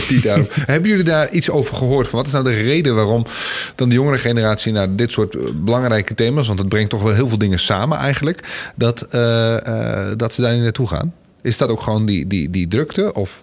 die 0.09 0.21
daar... 0.21 0.41
Hebben 0.51 0.91
jullie 0.91 1.05
daar 1.05 1.31
iets 1.31 1.51
over 1.51 1.77
gehoord? 1.77 2.09
Van 2.09 2.19
wat 2.19 2.27
is 2.27 2.33
nou 2.33 2.45
de 2.45 2.63
reden 2.63 2.95
waarom 2.95 3.27
dan 3.75 3.89
de 3.89 3.95
jongere 3.95 4.19
generatie... 4.19 4.73
naar 4.73 4.97
dit 4.97 5.13
soort 5.13 5.35
eh, 5.35 5.43
belangrijke 5.55 6.15
thema's... 6.15 6.47
want 6.47 6.59
het 6.59 6.69
brengt 6.69 6.91
toch 6.91 7.03
wel 7.03 7.15
heel 7.15 7.29
veel 7.29 7.39
dingen 7.39 7.59
samen 7.59 7.99
eigenlijk... 7.99 8.73
dat, 8.75 9.03
eh, 9.03 9.67
eh, 9.67 10.17
dat 10.17 10.35
ze 10.35 10.41
daar 10.41 10.55
niet 10.55 10.63
naartoe 10.63 10.87
gaan? 10.87 11.15
Is 11.43 11.57
dat 11.57 11.69
ook 11.69 11.81
gewoon 11.81 12.07
die, 12.07 12.27
die, 12.27 12.51
die 12.51 12.69
drukte? 12.69 13.13
Of... 13.13 13.43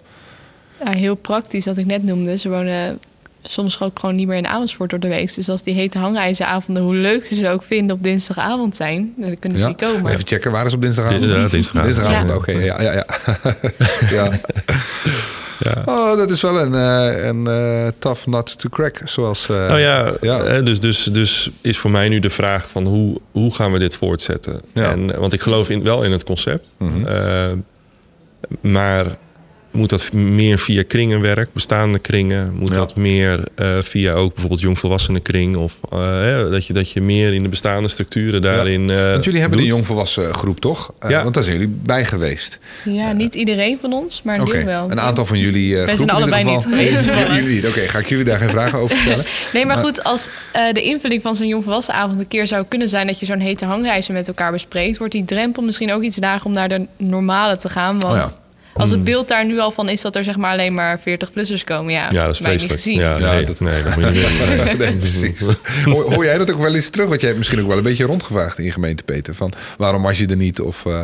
Ja, 0.84 0.90
heel 0.90 1.14
praktisch, 1.14 1.64
wat 1.64 1.76
ik 1.76 1.86
net 1.86 2.02
noemde. 2.02 2.38
Ze 2.38 2.48
wonen 2.48 2.98
soms 3.42 3.80
ook 3.80 3.98
gewoon 3.98 4.14
niet 4.14 4.26
meer 4.26 4.36
in 4.36 4.46
Amersfoort 4.46 4.90
door 4.90 5.00
de 5.00 5.08
week. 5.08 5.34
Dus 5.34 5.48
als 5.48 5.62
die 5.62 5.74
hete 5.74 5.98
hangijzeravonden, 5.98 6.82
hoe 6.82 6.94
leuk 6.94 7.26
ze 7.26 7.34
ze 7.34 7.48
ook 7.48 7.62
vinden 7.62 7.96
op 7.96 8.02
dinsdagavond 8.02 8.76
zijn, 8.76 9.14
dan 9.16 9.38
kunnen 9.38 9.58
ze 9.58 9.64
Ja? 9.64 9.70
niet 9.70 9.80
komen. 9.80 10.12
Even 10.12 10.26
checken, 10.26 10.50
waar 10.50 10.66
is 10.66 10.74
op 10.74 10.82
dinsdagavond? 10.82 11.24
Ja, 11.24 11.48
dinsdagavond. 11.48 11.94
Dinsdagavond, 11.94 12.30
Ja. 12.30 12.36
oké. 12.36 12.52
ja, 12.52 12.82
ja, 12.82 12.92
ja. 14.16 14.30
ja. 15.58 15.82
Oh, 15.86 16.16
dat 16.16 16.30
is 16.30 16.40
wel 16.40 16.60
een, 16.60 16.74
eh, 16.74 17.24
een 17.26 17.46
eh, 17.46 17.86
tough 17.98 18.26
nut 18.26 18.58
to 18.58 18.68
crack, 18.68 19.00
zoals... 19.04 19.48
eh, 19.48 19.56
nou 19.56 19.78
ja, 19.80 20.12
ja. 20.20 20.60
Dus, 20.60 20.80
dus, 20.80 21.04
dus 21.04 21.50
is 21.60 21.78
voor 21.78 21.90
mij 21.90 22.08
nu 22.08 22.18
de 22.18 22.30
vraag 22.30 22.68
van 22.68 22.86
hoe, 22.86 23.20
hoe 23.32 23.54
gaan 23.54 23.72
we 23.72 23.78
dit 23.78 23.96
voortzetten? 23.96 24.60
Ja. 24.74 24.90
En, 24.90 25.18
want 25.20 25.32
ik 25.32 25.40
geloof 25.40 25.70
in, 25.70 25.82
wel 25.82 26.02
in 26.02 26.12
het 26.12 26.24
concept. 26.24 26.74
Mhm. 26.78 27.56
Maar 28.60 29.06
moet 29.72 29.88
dat 29.90 30.12
meer 30.12 30.58
via 30.58 30.82
kringenwerk, 30.86 31.52
bestaande 31.52 31.98
kringen? 31.98 32.52
Moet 32.54 32.68
Ja. 32.68 32.74
dat 32.74 32.96
meer 32.96 33.44
eh, 33.54 33.78
via 33.80 34.12
ook 34.12 34.30
bijvoorbeeld 34.32 34.60
jongvolwassenen 34.62 35.22
kring? 35.22 35.56
Of 35.56 35.78
eh, 35.92 35.98
hè, 35.98 36.50
dat, 36.50 36.66
je, 36.66 36.72
dat 36.72 36.90
je 36.90 37.00
meer 37.00 37.32
in 37.34 37.42
de 37.42 37.48
bestaande 37.48 37.88
structuren 37.88 38.42
daarin 38.42 38.90
eh, 38.90 39.10
Want 39.10 39.24
jullie 39.24 39.40
hebben 39.40 39.58
doet? 39.58 39.66
een 39.68 39.74
jongvolwassen 39.74 40.34
groep, 40.34 40.60
toch? 40.60 40.92
Eh, 40.98 41.10
Ja. 41.10 41.22
Want 41.22 41.34
daar 41.34 41.44
zijn 41.44 41.58
jullie 41.58 41.74
bij 41.82 42.04
geweest. 42.04 42.58
Ja, 42.84 43.12
niet 43.12 43.34
iedereen 43.34 43.78
van 43.80 43.92
ons, 43.92 44.22
maar 44.22 44.44
deel 44.44 44.64
wel. 44.64 44.90
een 44.90 45.00
aantal 45.00 45.26
van 45.26 45.38
jullie 45.38 45.78
eh 45.78 45.84
Wij 45.84 45.96
zijn 45.96 46.10
allebei 46.10 46.40
ieder 46.44 46.54
geval. 46.62 46.70
niet 46.78 46.78
geweest, 46.90 47.04
Ja, 47.04 47.14
maar- 47.14 47.34
jullie 47.36 47.54
niet. 47.54 47.66
Oké, 47.66 47.80
ga 47.80 47.98
ik 47.98 48.08
jullie 48.08 48.24
daar 48.24 48.38
geen 48.38 48.50
vragen 48.50 48.78
over 48.78 48.96
stellen? 48.96 49.24
Nee, 49.52 49.66
maar 49.66 49.74
Maar- 49.76 49.84
goed, 49.84 50.04
als 50.04 50.30
eh, 50.52 50.72
de 50.72 50.82
invulling 50.82 51.22
van 51.22 51.36
zo'n 51.36 51.46
jongvolwassenavond 51.46 52.18
een 52.18 52.28
keer 52.28 52.46
zou 52.46 52.64
kunnen 52.68 52.88
zijn 52.88 53.06
dat 53.06 53.20
je 53.20 53.26
zo'n 53.26 53.40
hete 53.40 53.64
hangreizen 53.64 54.14
met 54.14 54.28
elkaar 54.28 54.52
bespreekt, 54.52 54.98
wordt 54.98 55.12
die 55.12 55.24
drempel 55.24 55.62
misschien 55.62 55.92
ook 55.92 56.02
iets 56.02 56.18
lager 56.20 56.46
om 56.46 56.52
naar 56.52 56.68
de 56.68 56.86
normale 56.96 57.56
te 57.56 57.68
gaan. 57.68 57.98
Want 58.00 58.14
Oh 58.14 58.20
ja. 58.30 58.40
Als 58.74 58.88
Hmm. 58.88 58.98
het 58.98 59.04
beeld 59.04 59.28
daar 59.28 59.46
nu 59.46 59.58
al 59.58 59.70
van 59.70 59.88
is 59.88 60.00
dat 60.00 60.16
er 60.16 60.24
zeg 60.24 60.36
maar 60.36 60.52
alleen 60.52 60.74
maar 60.74 61.00
40-plussers 61.00 61.64
komen, 61.64 61.92
ja, 61.92 62.08
Ja, 62.10 62.24
dat 62.24 62.34
is 62.34 62.40
vreselijk. 62.40 62.80
Ja, 62.80 63.18
nee, 63.18 63.44
dat- 63.44 63.60
nee, 63.60 63.82
dat 63.82 63.96
moet 63.96 64.04
je 64.04 64.64
niet 64.66 64.78
nee, 64.78 64.92
precies. 64.96 65.40
Hoor, 65.84 66.14
hoor 66.14 66.24
jij 66.24 66.38
dat 66.38 66.52
ook 66.52 66.58
wel 66.60 66.74
eens 66.74 66.88
terug? 66.90 67.08
Want 67.08 67.18
jij 67.20 67.28
hebt 67.28 67.38
misschien 67.40 67.60
ook 67.62 67.68
wel 67.68 67.76
een 67.76 67.82
beetje 67.82 68.04
rondgevraagd 68.04 68.58
in 68.58 68.64
je 68.64 68.70
gemeente, 68.72 69.02
Peter. 69.04 69.34
Van 69.34 69.52
waarom 69.78 70.02
was 70.02 70.18
je 70.18 70.26
er 70.26 70.36
niet? 70.36 70.60
Of, 70.60 70.86
eh, 70.86 71.00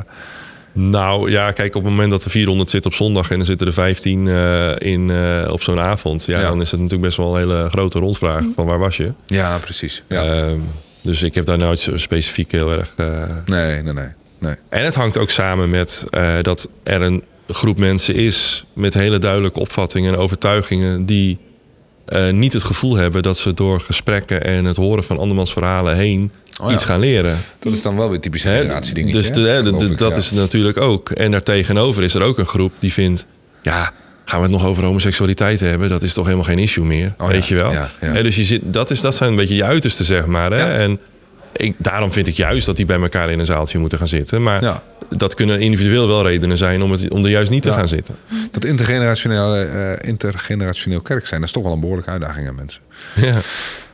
Nou 0.72 1.30
ja, 1.30 1.50
kijk, 1.50 1.74
op 1.74 1.82
het 1.82 1.90
moment 1.92 2.10
dat 2.10 2.24
er 2.24 2.30
400 2.30 2.70
zit 2.70 2.86
op 2.86 2.94
zondag 2.94 3.30
en 3.30 3.38
er 3.38 3.44
zitten 3.44 3.66
er 3.66 3.72
15 3.72 4.28
eh, 4.28 4.72
in, 4.78 5.10
eh, 5.10 5.48
op 5.52 5.62
zo'n 5.62 5.80
avond, 5.80 6.24
ja, 6.24 6.40
Ja. 6.40 6.48
dan 6.48 6.60
is 6.60 6.70
het 6.70 6.80
natuurlijk 6.80 7.06
best 7.08 7.16
wel 7.16 7.34
een 7.34 7.40
hele 7.40 7.68
grote 7.70 7.98
rondvraag 7.98 8.44
van 8.54 8.66
waar 8.66 8.78
was 8.78 8.96
je? 8.96 9.12
Ja, 9.26 9.58
precies. 9.58 10.02
Ja. 10.08 10.22
Ehm, 10.24 10.58
dus 11.02 11.22
ik 11.22 11.34
heb 11.34 11.44
daar 11.44 11.58
nooit 11.58 11.78
zo 11.80 11.96
specifiek 11.96 12.52
heel 12.52 12.72
erg. 12.72 12.92
eh, 12.96 13.06
nee, 13.46 13.82
nee, 13.82 13.92
nee. 13.92 14.06
nee. 14.38 14.54
En 14.68 14.84
het 14.84 14.94
hangt 14.94 15.18
ook 15.18 15.30
samen 15.30 15.70
met 15.70 16.04
eh, 16.10 16.34
dat 16.42 16.68
er 16.82 17.02
een 17.02 17.22
groep 17.48 17.78
mensen 17.78 18.14
is 18.14 18.64
met 18.72 18.94
hele 18.94 19.18
duidelijke 19.18 19.60
opvattingen 19.60 20.12
en 20.12 20.18
overtuigingen 20.18 21.06
die 21.06 21.38
eh, 22.04 22.30
niet 22.30 22.52
het 22.52 22.64
gevoel 22.64 22.96
hebben 22.96 23.22
dat 23.22 23.38
ze 23.38 23.54
door 23.54 23.80
gesprekken 23.80 24.44
en 24.44 24.64
het 24.64 24.76
horen 24.76 25.04
van 25.04 25.18
andermans 25.18 25.52
verhalen 25.52 25.96
heen 25.96 26.32
Oh 26.60 26.68
ja. 26.68 26.74
iets 26.74 26.84
gaan 26.84 27.00
leren. 27.00 27.38
Dat 27.58 27.72
is 27.72 27.82
dan 27.82 27.96
wel 27.96 28.10
weer 28.10 28.20
typisch 28.20 28.42
generatie 28.42 28.94
dingetje. 28.94 29.20
Dus 29.20 29.32
de, 29.32 29.76
de- 29.78 29.94
dat 29.94 30.10
ja. 30.10 30.16
is 30.16 30.26
het 30.30 30.38
natuurlijk 30.38 30.76
ook. 30.76 31.10
En 31.10 31.30
daartegenover 31.30 32.02
is 32.02 32.14
er 32.14 32.22
ook 32.22 32.38
een 32.38 32.46
groep 32.46 32.72
die 32.78 32.92
vindt... 32.92 33.26
ja, 33.62 33.90
gaan 34.24 34.38
we 34.40 34.46
het 34.46 34.54
nog 34.54 34.66
over 34.66 34.84
homoseksualiteit 34.84 35.60
hebben? 35.60 35.88
Dat 35.88 36.02
is 36.02 36.12
toch 36.12 36.24
helemaal 36.24 36.46
geen 36.46 36.58
issue 36.58 36.84
meer, 36.84 37.14
Oh 37.16 37.28
weet 37.28 37.46
ja, 37.46 37.56
je 37.56 37.62
wel? 38.10 38.22
dus 38.22 38.36
je 38.36 38.44
zit, 38.44 38.60
dat, 38.64 38.90
is, 38.90 39.00
dat 39.00 39.14
zijn 39.14 39.30
een 39.30 39.36
beetje 39.36 39.54
je 39.54 39.64
uiterste, 39.64 40.04
zeg 40.04 40.26
maar. 40.26 40.52
Hè? 40.52 40.72
En 40.78 41.00
ik, 41.56 41.74
daarom 41.78 42.12
vind 42.12 42.26
ik 42.26 42.36
juist 42.36 42.66
dat 42.66 42.76
die 42.76 42.86
bij 42.86 43.00
elkaar 43.00 43.30
in 43.30 43.38
een 43.38 43.46
zaaltje 43.46 43.78
moeten 43.78 43.98
gaan 43.98 44.08
zitten. 44.08 44.42
Maar. 44.42 44.82
Dat 45.16 45.34
kunnen 45.34 45.60
individueel 45.60 46.06
wel 46.08 46.26
redenen 46.26 46.56
zijn 46.56 46.82
om, 46.82 46.90
het, 46.92 47.10
om 47.10 47.24
er 47.24 47.30
juist 47.30 47.50
niet 47.50 47.62
te 47.62 47.68
Ja. 47.68 47.74
gaan 47.74 47.88
zitten. 47.88 48.16
Dat 48.50 48.64
intergenerationeel, 48.64 49.54
eh, 49.56 50.08
intergenerationeel 50.08 51.00
kerk 51.00 51.26
zijn, 51.26 51.40
dat 51.40 51.48
is 51.48 51.54
toch 51.54 51.62
wel 51.64 51.72
een 51.72 51.80
behoorlijke 51.80 52.10
uitdaging 52.10 52.48
aan 52.48 52.54
mensen. 52.54 52.80
Ja. 53.14 53.40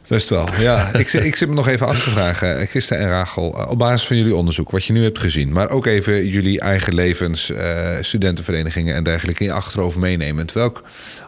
Best 0.08 0.28
wel. 0.28 0.48
Ja, 0.58 0.90
ik, 0.94 1.08
zit- 1.08 1.24
ik 1.24 1.36
zit 1.36 1.48
me 1.48 1.54
nog 1.54 1.68
even 1.68 1.86
af 1.86 2.02
te 2.04 2.10
vragen, 2.10 2.58
eh, 2.58 2.66
Christa 2.66 2.96
en 2.96 3.08
Rachel, 3.08 3.54
eh, 3.58 3.70
op 3.70 3.78
basis 3.78 4.06
van 4.06 4.16
jullie 4.16 4.34
onderzoek, 4.34 4.70
wat 4.70 4.84
je 4.84 4.92
nu 4.92 5.02
hebt 5.02 5.18
gezien, 5.18 5.52
maar 5.52 5.70
ook 5.70 5.86
even 5.86 6.26
jullie 6.28 6.60
eigen 6.60 6.94
levens, 6.94 7.50
eh, 7.50 7.90
studentenverenigingen 8.00 8.94
en 8.94 9.04
dergelijke 9.04 9.42
in 9.42 9.48
je 9.48 9.54
achterhoofd 9.54 9.96
meenemend. 9.96 10.52
Welk 10.52 10.82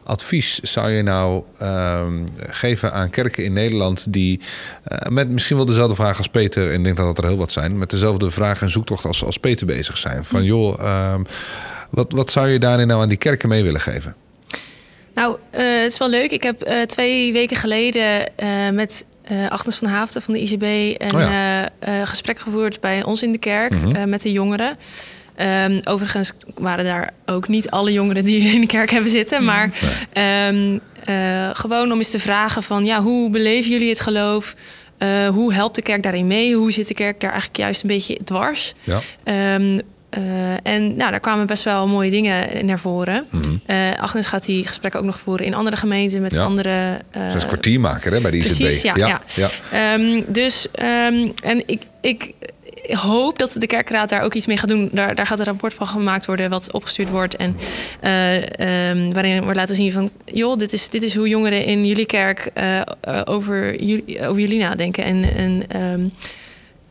advies 0.04 0.58
zou 0.58 0.90
je 0.90 1.02
nou 1.02 1.42
ehm, 1.58 2.12
geven 2.50 2.92
aan 2.92 3.10
kerken 3.10 3.44
in 3.44 3.52
Nederland 3.52 4.12
die 4.12 4.40
eh, 4.84 5.08
met 5.10 5.28
misschien 5.30 5.56
wel 5.56 5.66
dezelfde 5.66 5.94
vraag 5.94 6.18
als 6.18 6.28
Peter, 6.28 6.70
en 6.70 6.78
ik 6.78 6.84
denk 6.84 6.96
dat 6.96 7.06
dat 7.06 7.18
er 7.18 7.24
heel 7.30 7.36
wat 7.38 7.52
zijn, 7.52 7.78
met 7.78 7.90
dezelfde 7.90 8.30
vraag 8.30 8.62
en 8.62 8.70
zoektocht 8.70 9.04
als, 9.04 9.24
als 9.24 9.38
Peter 9.38 9.66
bezig 9.66 9.96
zijn? 9.98 10.24
Van 10.24 10.44
joh, 10.44 10.80
ehm, 10.80 11.22
wat, 11.90 12.12
wat 12.12 12.30
zou 12.30 12.48
je 12.48 12.58
daarin 12.58 12.86
nou 12.86 13.02
aan 13.02 13.08
die 13.08 13.18
kerken 13.18 13.48
mee 13.48 13.62
willen 13.62 13.80
geven? 13.80 14.14
Nou, 15.16 15.36
eh, 15.50 15.60
het 15.82 15.92
is 15.92 15.98
wel 15.98 16.08
leuk. 16.08 16.30
Ik 16.30 16.42
heb 16.42 16.62
eh, 16.62 16.82
twee 16.82 17.32
weken 17.32 17.56
geleden 17.56 18.36
eh, 18.36 18.48
met 18.72 19.04
eh, 19.22 19.48
Agnes 19.48 19.76
van 19.76 19.88
Haafden 19.88 20.22
van 20.22 20.34
de 20.34 20.40
ICB 20.40 20.62
een 21.02 21.14
Oh 21.14 22.04
gesprek 22.04 22.38
gevoerd 22.38 22.80
bij 22.80 23.04
ons 23.04 23.22
in 23.22 23.32
de 23.32 23.38
kerk 23.38 23.72
Mhm. 23.72 24.08
met 24.08 24.22
de 24.22 24.32
jongeren. 24.32 24.76
Ehm, 25.34 25.80
overigens 25.84 26.32
waren 26.54 26.84
daar 26.84 27.10
ook 27.26 27.48
niet 27.48 27.70
alle 27.70 27.92
jongeren 27.92 28.24
die 28.24 28.52
in 28.54 28.60
de 28.60 28.66
kerk 28.66 28.90
hebben 28.90 29.10
zitten, 29.10 29.44
maar 29.44 29.70
ehm, 30.12 30.78
eh, 31.04 31.50
gewoon 31.52 31.92
om 31.92 31.98
eens 31.98 32.10
te 32.10 32.20
vragen 32.20 32.62
van 32.62 32.84
ja, 32.84 33.02
hoe 33.02 33.30
beleven 33.30 33.70
jullie 33.70 33.88
het 33.88 34.00
geloof? 34.00 34.54
Hoe 35.32 35.52
helpt 35.54 35.74
de 35.74 35.82
kerk 35.82 36.02
daarin 36.02 36.26
mee? 36.26 36.54
Hoe 36.56 36.72
zit 36.72 36.88
de 36.88 36.94
kerk 36.94 37.20
daar 37.20 37.30
eigenlijk 37.30 37.60
juist 37.60 37.82
een 37.82 37.88
beetje 37.88 38.18
dwars? 38.24 38.74
Ja. 38.82 39.00
Ehm, 39.24 39.78
eh, 40.16 40.72
en 40.72 40.96
nou, 40.96 41.10
daar 41.10 41.20
kwamen 41.20 41.46
best 41.46 41.64
wel 41.64 41.86
mooie 41.88 42.10
dingen 42.10 42.66
naar 42.66 42.78
voren. 42.78 43.26
Mhm. 43.30 43.44
Eh, 43.66 43.76
Agnes 44.00 44.26
gaat 44.26 44.44
die 44.44 44.66
gesprekken 44.66 45.00
ook 45.00 45.06
nog 45.06 45.20
voeren 45.20 45.46
in 45.46 45.54
andere 45.54 45.76
gemeenten 45.76 46.20
met 46.22 46.34
Ja. 46.34 46.44
andere. 46.44 47.00
eh, 47.10 47.22
Zij 47.28 47.36
is 47.36 47.46
kwartiermaker 47.46 48.12
hè, 48.12 48.20
bij 48.20 48.30
de 48.30 48.36
IZB. 48.36 48.56
precies, 48.56 48.82
ja, 48.82 48.92
ja. 48.96 49.20
ja. 49.34 49.48
Ehm, 49.72 50.22
dus 50.28 50.66
ehm, 50.72 51.28
en 51.42 51.62
ik, 51.66 51.82
ik 52.00 52.34
hoop 52.86 53.38
dat 53.38 53.56
de 53.58 53.66
kerkraad 53.66 54.08
daar 54.08 54.22
ook 54.22 54.34
iets 54.34 54.46
mee 54.46 54.56
gaat 54.56 54.68
doen. 54.68 54.88
Daar, 54.92 55.14
daar 55.14 55.26
gaat 55.26 55.38
een 55.38 55.44
rapport 55.44 55.74
van 55.74 55.86
gemaakt 55.86 56.26
worden, 56.26 56.50
wat 56.50 56.72
opgestuurd 56.72 57.08
wordt. 57.10 57.36
En 57.36 57.56
eh, 58.00 58.90
ehm, 58.90 59.12
waarin 59.12 59.46
we 59.46 59.54
laten 59.54 59.74
zien 59.74 59.92
van 59.92 60.10
joh, 60.24 60.56
dit 60.58 60.72
is, 60.72 60.88
dit 60.88 61.02
is 61.02 61.14
hoe 61.14 61.28
jongeren 61.28 61.64
in 61.64 61.86
jullie 61.86 62.06
kerk 62.06 62.50
eh, 62.54 62.78
eh, 62.78 62.84
over, 63.24 63.82
jullie, 63.84 64.26
over 64.28 64.40
jullie 64.40 64.58
nadenken. 64.60 65.04
En, 65.04 65.24
en 65.36 66.12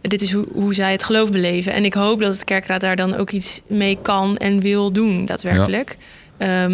dit 0.07 0.21
is 0.21 0.31
hoe, 0.31 0.45
hoe 0.53 0.73
zij 0.73 0.91
het 0.91 1.03
geloof 1.03 1.29
beleven. 1.31 1.73
En 1.73 1.85
ik 1.85 1.93
hoop 1.93 2.21
dat 2.21 2.37
de 2.37 2.45
kerkraad 2.45 2.81
daar 2.81 2.95
dan 2.95 3.15
ook 3.15 3.31
iets 3.31 3.61
mee 3.67 3.97
kan 4.01 4.37
en 4.37 4.59
wil 4.59 4.91
doen, 4.91 5.25
daadwerkelijk. 5.25 5.97
Ja, 6.39 6.67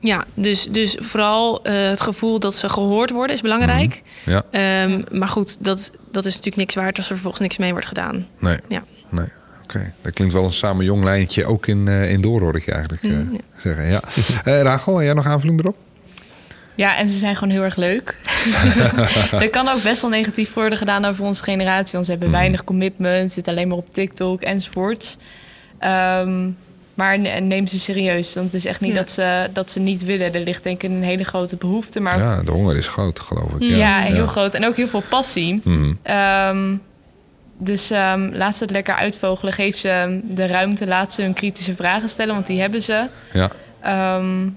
ja 0.00 0.24
dus, 0.34 0.64
dus 0.64 0.96
vooral 1.00 1.62
eh, 1.64 1.88
het 1.88 2.00
gevoel 2.00 2.38
dat 2.38 2.54
ze 2.54 2.68
gehoord 2.68 3.10
worden 3.10 3.36
is 3.36 3.42
belangrijk. 3.42 4.02
Ja. 4.24 4.42
Ehm, 4.50 5.02
maar 5.12 5.28
goed, 5.28 5.56
dat, 5.60 5.90
dat 6.10 6.24
is 6.24 6.30
natuurlijk 6.30 6.56
niks 6.56 6.74
waard 6.74 6.96
als 6.96 7.06
er 7.06 7.12
vervolgens 7.12 7.42
niks 7.42 7.58
mee 7.58 7.70
wordt 7.70 7.86
gedaan. 7.86 8.26
Nee. 8.38 8.58
Ja. 8.68 8.84
nee. 9.08 9.26
Oké, 9.62 9.92
dat 10.02 10.12
klinkt 10.12 10.34
wel 10.34 10.44
een 10.44 10.52
samen 10.52 10.84
jong 10.84 11.04
lijntje 11.04 11.46
ook 11.46 11.66
in, 11.66 11.88
eh 11.88 12.10
in 12.10 12.20
door, 12.20 12.40
hoor 12.40 12.56
ik 12.56 12.64
je 12.64 12.72
eigenlijk 12.72 13.02
Mm, 13.02 13.28
ja. 13.32 13.38
zeggen. 13.56 13.86
Ja. 13.86 14.00
Rachel, 14.62 15.02
jij 15.02 15.12
nog 15.12 15.26
aanvulling 15.26 15.60
erop? 15.60 15.76
Ja, 16.78 16.96
en 16.96 17.08
ze 17.08 17.18
zijn 17.18 17.36
gewoon 17.36 17.52
heel 17.52 17.62
erg 17.62 17.76
leuk. 17.76 18.14
er 19.44 19.50
kan 19.50 19.68
ook 19.68 19.82
best 19.82 20.00
wel 20.00 20.10
negatief 20.10 20.54
worden 20.54 20.78
gedaan 20.78 21.04
over 21.04 21.24
onze 21.24 21.42
generatie. 21.42 21.92
Want 21.92 22.04
ze 22.04 22.10
hebben 22.10 22.30
weinig 22.30 22.64
commitment, 22.64 23.32
zitten 23.32 23.52
alleen 23.52 23.68
maar 23.68 23.76
op 23.76 23.94
TikTok 23.94 24.42
enzovoort. 24.42 25.16
Ehm, 25.78 26.50
maar 26.94 27.18
ne- 27.18 27.40
neem 27.40 27.66
ze 27.66 27.78
serieus. 27.78 28.34
Want 28.34 28.46
het 28.46 28.54
is 28.54 28.64
echt 28.64 28.80
niet 28.80 28.90
Ja. 28.90 28.96
dat, 28.96 29.10
ze, 29.10 29.48
dat 29.52 29.70
ze 29.70 29.80
niet 29.80 30.04
willen. 30.04 30.34
Er 30.34 30.40
ligt 30.40 30.62
denk 30.62 30.82
ik 30.82 30.90
een 30.90 31.02
hele 31.02 31.24
grote 31.24 31.56
behoefte. 31.56 32.00
Maar 32.00 32.18
Ja, 32.18 32.42
de 32.42 32.50
honger 32.50 32.76
is 32.76 32.86
groot, 32.86 33.20
geloof 33.20 33.52
ik. 33.52 33.62
ja, 33.62 33.76
Ja, 33.76 33.98
heel 34.00 34.26
groot. 34.26 34.54
En 34.54 34.66
ook 34.66 34.76
heel 34.76 34.88
veel 34.88 35.02
passie. 35.08 35.60
Mhm. 35.64 35.92
Ehm, 36.02 36.74
dus 37.58 37.90
ehm, 37.90 38.28
laat 38.32 38.56
ze 38.56 38.62
het 38.62 38.72
lekker 38.72 38.94
uitvogelen. 38.94 39.52
Geef 39.52 39.76
ze 39.76 40.20
de 40.24 40.46
ruimte. 40.46 40.86
Laat 40.86 41.12
ze 41.12 41.22
hun 41.22 41.32
kritische 41.32 41.74
vragen 41.74 42.08
stellen, 42.08 42.34
want 42.34 42.46
die 42.46 42.60
hebben 42.60 42.82
ze. 42.82 43.06
ja. 43.32 43.50
Ehm, 43.82 44.48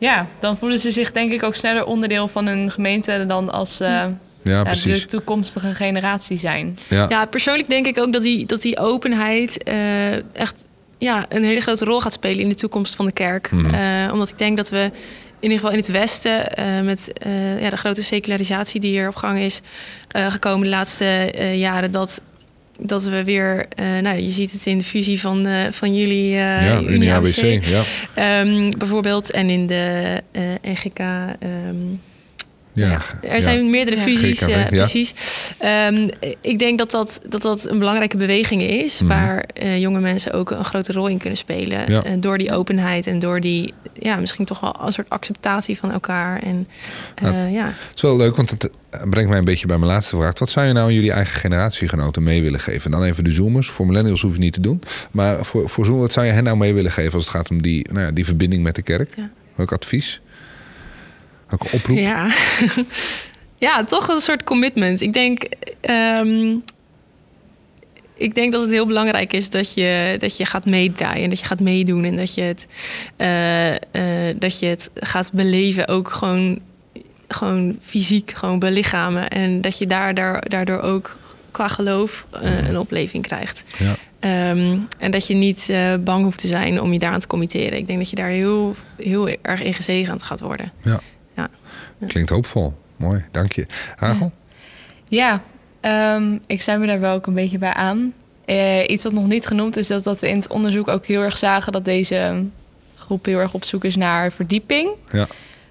ja, 0.00 0.26
dan 0.40 0.56
voelen 0.56 0.78
ze 0.78 0.90
zich 0.90 1.12
denk 1.12 1.32
ik 1.32 1.42
ook 1.42 1.54
sneller 1.54 1.84
onderdeel 1.84 2.28
van 2.28 2.46
hun 2.46 2.70
gemeente 2.70 3.24
dan 3.26 3.52
als 3.52 3.76
ze 3.76 4.14
ja, 4.42 4.64
de 4.64 5.04
toekomstige 5.06 5.74
generatie 5.74 6.38
zijn. 6.38 6.78
Ja. 6.88 7.06
Ja, 7.08 7.26
persoonlijk 7.26 7.68
denk 7.68 7.86
ik 7.86 7.98
ook 7.98 8.12
dat 8.12 8.22
die, 8.22 8.46
dat 8.46 8.62
die 8.62 8.78
openheid 8.78 9.62
eh, 9.62 10.36
echt 10.36 10.66
ja, 10.98 11.24
een 11.28 11.44
hele 11.44 11.60
grote 11.60 11.84
rol 11.84 12.00
gaat 12.00 12.12
spelen 12.12 12.40
in 12.40 12.48
de 12.48 12.54
toekomst 12.54 12.96
van 12.96 13.06
de 13.06 13.12
kerk. 13.12 13.50
Mhm. 13.50 13.74
Eh, 13.74 14.12
omdat 14.12 14.28
ik 14.28 14.38
denk 14.38 14.56
dat 14.56 14.68
we 14.68 14.90
in 15.40 15.50
ieder 15.50 15.58
geval 15.58 15.72
in 15.72 15.78
het 15.78 15.88
Westen, 15.88 16.52
eh, 16.52 16.80
met 16.80 17.12
eh, 17.12 17.62
ja, 17.62 17.70
de 17.70 17.76
grote 17.76 18.02
secularisatie 18.02 18.80
die 18.80 18.90
hier 18.90 19.08
op 19.08 19.16
gang 19.16 19.38
is 19.38 19.60
eh, 20.08 20.32
gekomen 20.32 20.64
de 20.64 20.68
laatste 20.68 21.04
eh, 21.04 21.58
jaren, 21.58 21.90
dat, 21.90 22.22
dat 22.82 23.04
we 23.04 23.24
weer, 23.24 23.66
eh, 23.76 23.98
nou 24.02 24.18
je 24.18 24.30
ziet 24.30 24.52
het 24.52 24.66
in 24.66 24.78
de 24.78 24.84
fusie 24.84 25.20
van, 25.20 25.46
eh, 25.46 25.54
van 25.70 25.94
jullie 25.96 26.30
eh 26.34 26.66
ja, 26.66 26.80
Unie 26.80 27.12
ABC. 27.12 27.64
Ja. 27.64 27.82
Ehm, 28.14 28.70
bijvoorbeeld 28.78 29.30
en 29.30 29.50
in 29.50 29.66
de 29.66 30.22
eh, 30.32 30.42
NGK. 30.62 30.98
ehm, 30.98 31.76
Ja. 32.72 32.88
ja, 32.88 33.00
er 33.22 33.34
ja. 33.34 33.40
zijn 33.40 33.70
meerdere 33.70 33.96
Ja. 33.96 34.02
fusies, 34.02 34.38
GKW, 34.40 34.48
eh, 34.50 34.58
ja. 34.58 34.66
precies. 34.68 35.14
Ehm, 35.58 36.08
ik 36.40 36.58
denk 36.58 36.78
dat 36.78 36.90
dat, 36.90 37.20
dat 37.28 37.42
dat 37.42 37.68
een 37.68 37.78
belangrijke 37.78 38.16
beweging 38.16 38.62
is... 38.62 39.00
Mhm. 39.00 39.08
waar 39.08 39.38
eh, 39.54 39.80
jonge 39.80 40.00
mensen 40.00 40.32
ook 40.32 40.50
een 40.50 40.64
grote 40.64 40.92
rol 40.92 41.06
in 41.06 41.18
kunnen 41.18 41.38
spelen. 41.38 41.92
Ja. 41.92 42.02
Door 42.18 42.38
die 42.38 42.52
openheid 42.52 43.06
en 43.06 43.18
door 43.18 43.40
die... 43.40 43.74
ja, 43.98 44.16
misschien 44.16 44.44
toch 44.44 44.60
wel 44.60 44.76
een 44.84 44.92
soort 44.92 45.08
acceptatie 45.08 45.78
van 45.78 45.92
elkaar. 45.92 46.42
En, 46.42 46.68
eh, 47.14 47.52
ja. 47.52 47.64
Het 47.64 47.94
is 47.96 48.02
wel 48.02 48.16
leuk, 48.16 48.36
want 48.36 48.50
het 48.50 48.70
brengt 48.90 49.28
mij 49.28 49.38
een 49.38 49.44
beetje 49.44 49.66
bij 49.66 49.78
mijn 49.78 49.90
laatste 49.90 50.16
vraag. 50.16 50.38
Wat 50.38 50.50
zou 50.50 50.66
je 50.66 50.72
nou 50.72 50.86
aan 50.86 50.94
jullie 50.94 51.12
eigen 51.12 51.40
generatiegenoten 51.40 52.22
mee 52.22 52.42
willen 52.42 52.60
geven? 52.60 52.90
Dan 52.90 53.02
even 53.02 53.24
de 53.24 53.30
zoomers. 53.30 53.68
Voor 53.68 53.86
millennials 53.86 54.20
hoef 54.20 54.32
je 54.32 54.38
niet 54.38 54.52
te 54.52 54.60
doen. 54.60 54.82
Maar 55.10 55.44
voor, 55.44 55.68
voor 55.68 55.84
zoomers, 55.84 56.04
wat 56.04 56.12
zou 56.12 56.26
je 56.26 56.32
hen 56.32 56.44
nou 56.44 56.56
mee 56.56 56.74
willen 56.74 56.92
geven... 56.92 57.12
als 57.12 57.24
het 57.24 57.34
gaat 57.34 57.50
om 57.50 57.62
die, 57.62 57.86
nou 57.92 58.04
ja, 58.04 58.10
die 58.10 58.24
verbinding 58.24 58.62
met 58.62 58.74
de 58.74 58.82
kerk? 58.82 59.12
Ja. 59.16 59.30
Welk 59.54 59.72
advies? 59.72 60.20
Welke 61.48 61.68
oproep? 61.70 61.96
Ja. 61.96 62.30
ja, 63.66 63.84
toch 63.84 64.08
een 64.08 64.20
soort 64.20 64.44
commitment. 64.44 65.00
Ik 65.00 65.12
denk, 65.12 65.42
ehm, 65.80 66.54
ik 68.14 68.34
denk 68.34 68.52
dat 68.52 68.60
het 68.60 68.70
heel 68.70 68.86
belangrijk 68.86 69.32
is 69.32 69.50
dat 69.50 69.74
je, 69.74 70.16
dat 70.18 70.36
je 70.36 70.44
gaat 70.44 70.66
meedraaien. 70.66 71.22
En 71.22 71.28
dat 71.28 71.38
je 71.38 71.44
gaat 71.44 71.60
meedoen. 71.60 72.04
En 72.04 72.16
dat 72.16 72.34
je 72.34 72.42
het, 72.42 72.66
eh, 73.16 73.74
eh, 73.74 74.36
dat 74.38 74.58
je 74.58 74.66
het 74.66 74.90
gaat 74.94 75.32
beleven. 75.32 75.88
Ook 75.88 76.10
gewoon, 76.10 76.60
gewoon 77.34 77.76
fysiek, 77.80 78.30
gewoon 78.30 78.58
belichamen. 78.58 79.28
En 79.28 79.60
dat 79.60 79.78
je 79.78 79.86
daar, 79.86 80.14
daar, 80.14 80.48
daardoor 80.48 80.80
ook 80.80 81.16
qua 81.50 81.68
geloof 81.68 82.26
eh, 82.42 82.68
een 82.68 82.78
opleving 82.78 83.26
krijgt. 83.26 83.64
Ja. 83.78 83.94
Ehm, 84.20 84.78
en 84.98 85.10
dat 85.10 85.26
je 85.26 85.34
niet 85.34 85.68
eh, 85.68 85.94
bang 86.00 86.24
hoeft 86.24 86.38
te 86.38 86.46
zijn 86.46 86.80
om 86.80 86.92
je 86.92 86.98
daaraan 86.98 87.20
te 87.20 87.26
committeren. 87.26 87.78
Ik 87.78 87.86
denk 87.86 87.98
dat 87.98 88.10
je 88.10 88.16
daar 88.16 88.28
heel, 88.28 88.74
heel 88.96 89.28
erg 89.42 89.62
in 89.62 89.74
gezegend 89.74 90.22
gaat 90.22 90.40
worden. 90.40 90.72
Ja. 90.82 91.00
Ja. 91.36 91.48
Klinkt 92.06 92.30
hoopvol. 92.30 92.74
Mooi, 92.96 93.24
dank 93.30 93.52
je. 93.52 93.66
Hagel? 93.96 94.32
Ja, 95.08 95.42
ehm, 95.80 96.38
ik 96.46 96.62
sluit 96.62 96.80
me 96.80 96.86
daar 96.86 97.00
wel 97.00 97.14
ook 97.14 97.26
een 97.26 97.34
beetje 97.34 97.58
bij 97.58 97.74
aan. 97.74 98.14
Eh, 98.44 98.88
iets 98.88 99.04
wat 99.04 99.12
nog 99.12 99.26
niet 99.26 99.46
genoemd 99.46 99.76
is, 99.76 99.86
dat, 99.86 100.04
dat 100.04 100.20
we 100.20 100.28
in 100.28 100.36
het 100.36 100.48
onderzoek 100.48 100.88
ook 100.88 101.06
heel 101.06 101.22
erg 101.22 101.38
zagen 101.38 101.72
dat 101.72 101.84
deze 101.84 102.44
groep 102.96 103.24
heel 103.24 103.38
erg 103.38 103.54
op 103.54 103.64
zoek 103.64 103.84
is 103.84 103.96
naar 103.96 104.32
verdieping. 104.32 104.90
Ja. 105.10 105.26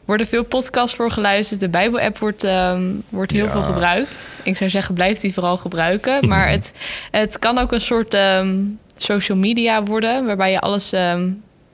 Er 0.09 0.15
worden 0.15 0.33
veel 0.33 0.43
podcasts 0.45 0.95
voor 0.95 1.11
geluisterd. 1.11 1.59
De 1.59 1.69
Bijbel-app 1.69 2.17
wordt, 2.17 2.43
ehm, 2.43 2.81
wordt 3.09 3.31
heel 3.31 3.45
Ja. 3.45 3.51
veel 3.51 3.61
gebruikt. 3.61 4.31
Ik 4.43 4.57
zou 4.57 4.69
zeggen, 4.69 4.93
blijf 4.95 5.19
die 5.19 5.33
vooral 5.33 5.57
gebruiken. 5.57 6.27
Maar 6.27 6.49
het, 6.49 6.73
het 7.11 7.39
kan 7.39 7.57
ook 7.57 7.71
een 7.71 7.81
soort 7.81 8.13
ehm, 8.13 8.55
social 8.97 9.37
media 9.37 9.83
worden, 9.83 10.25
waarbij 10.25 10.51
je 10.51 10.59
alles 10.59 10.91
ehm, 10.93 11.31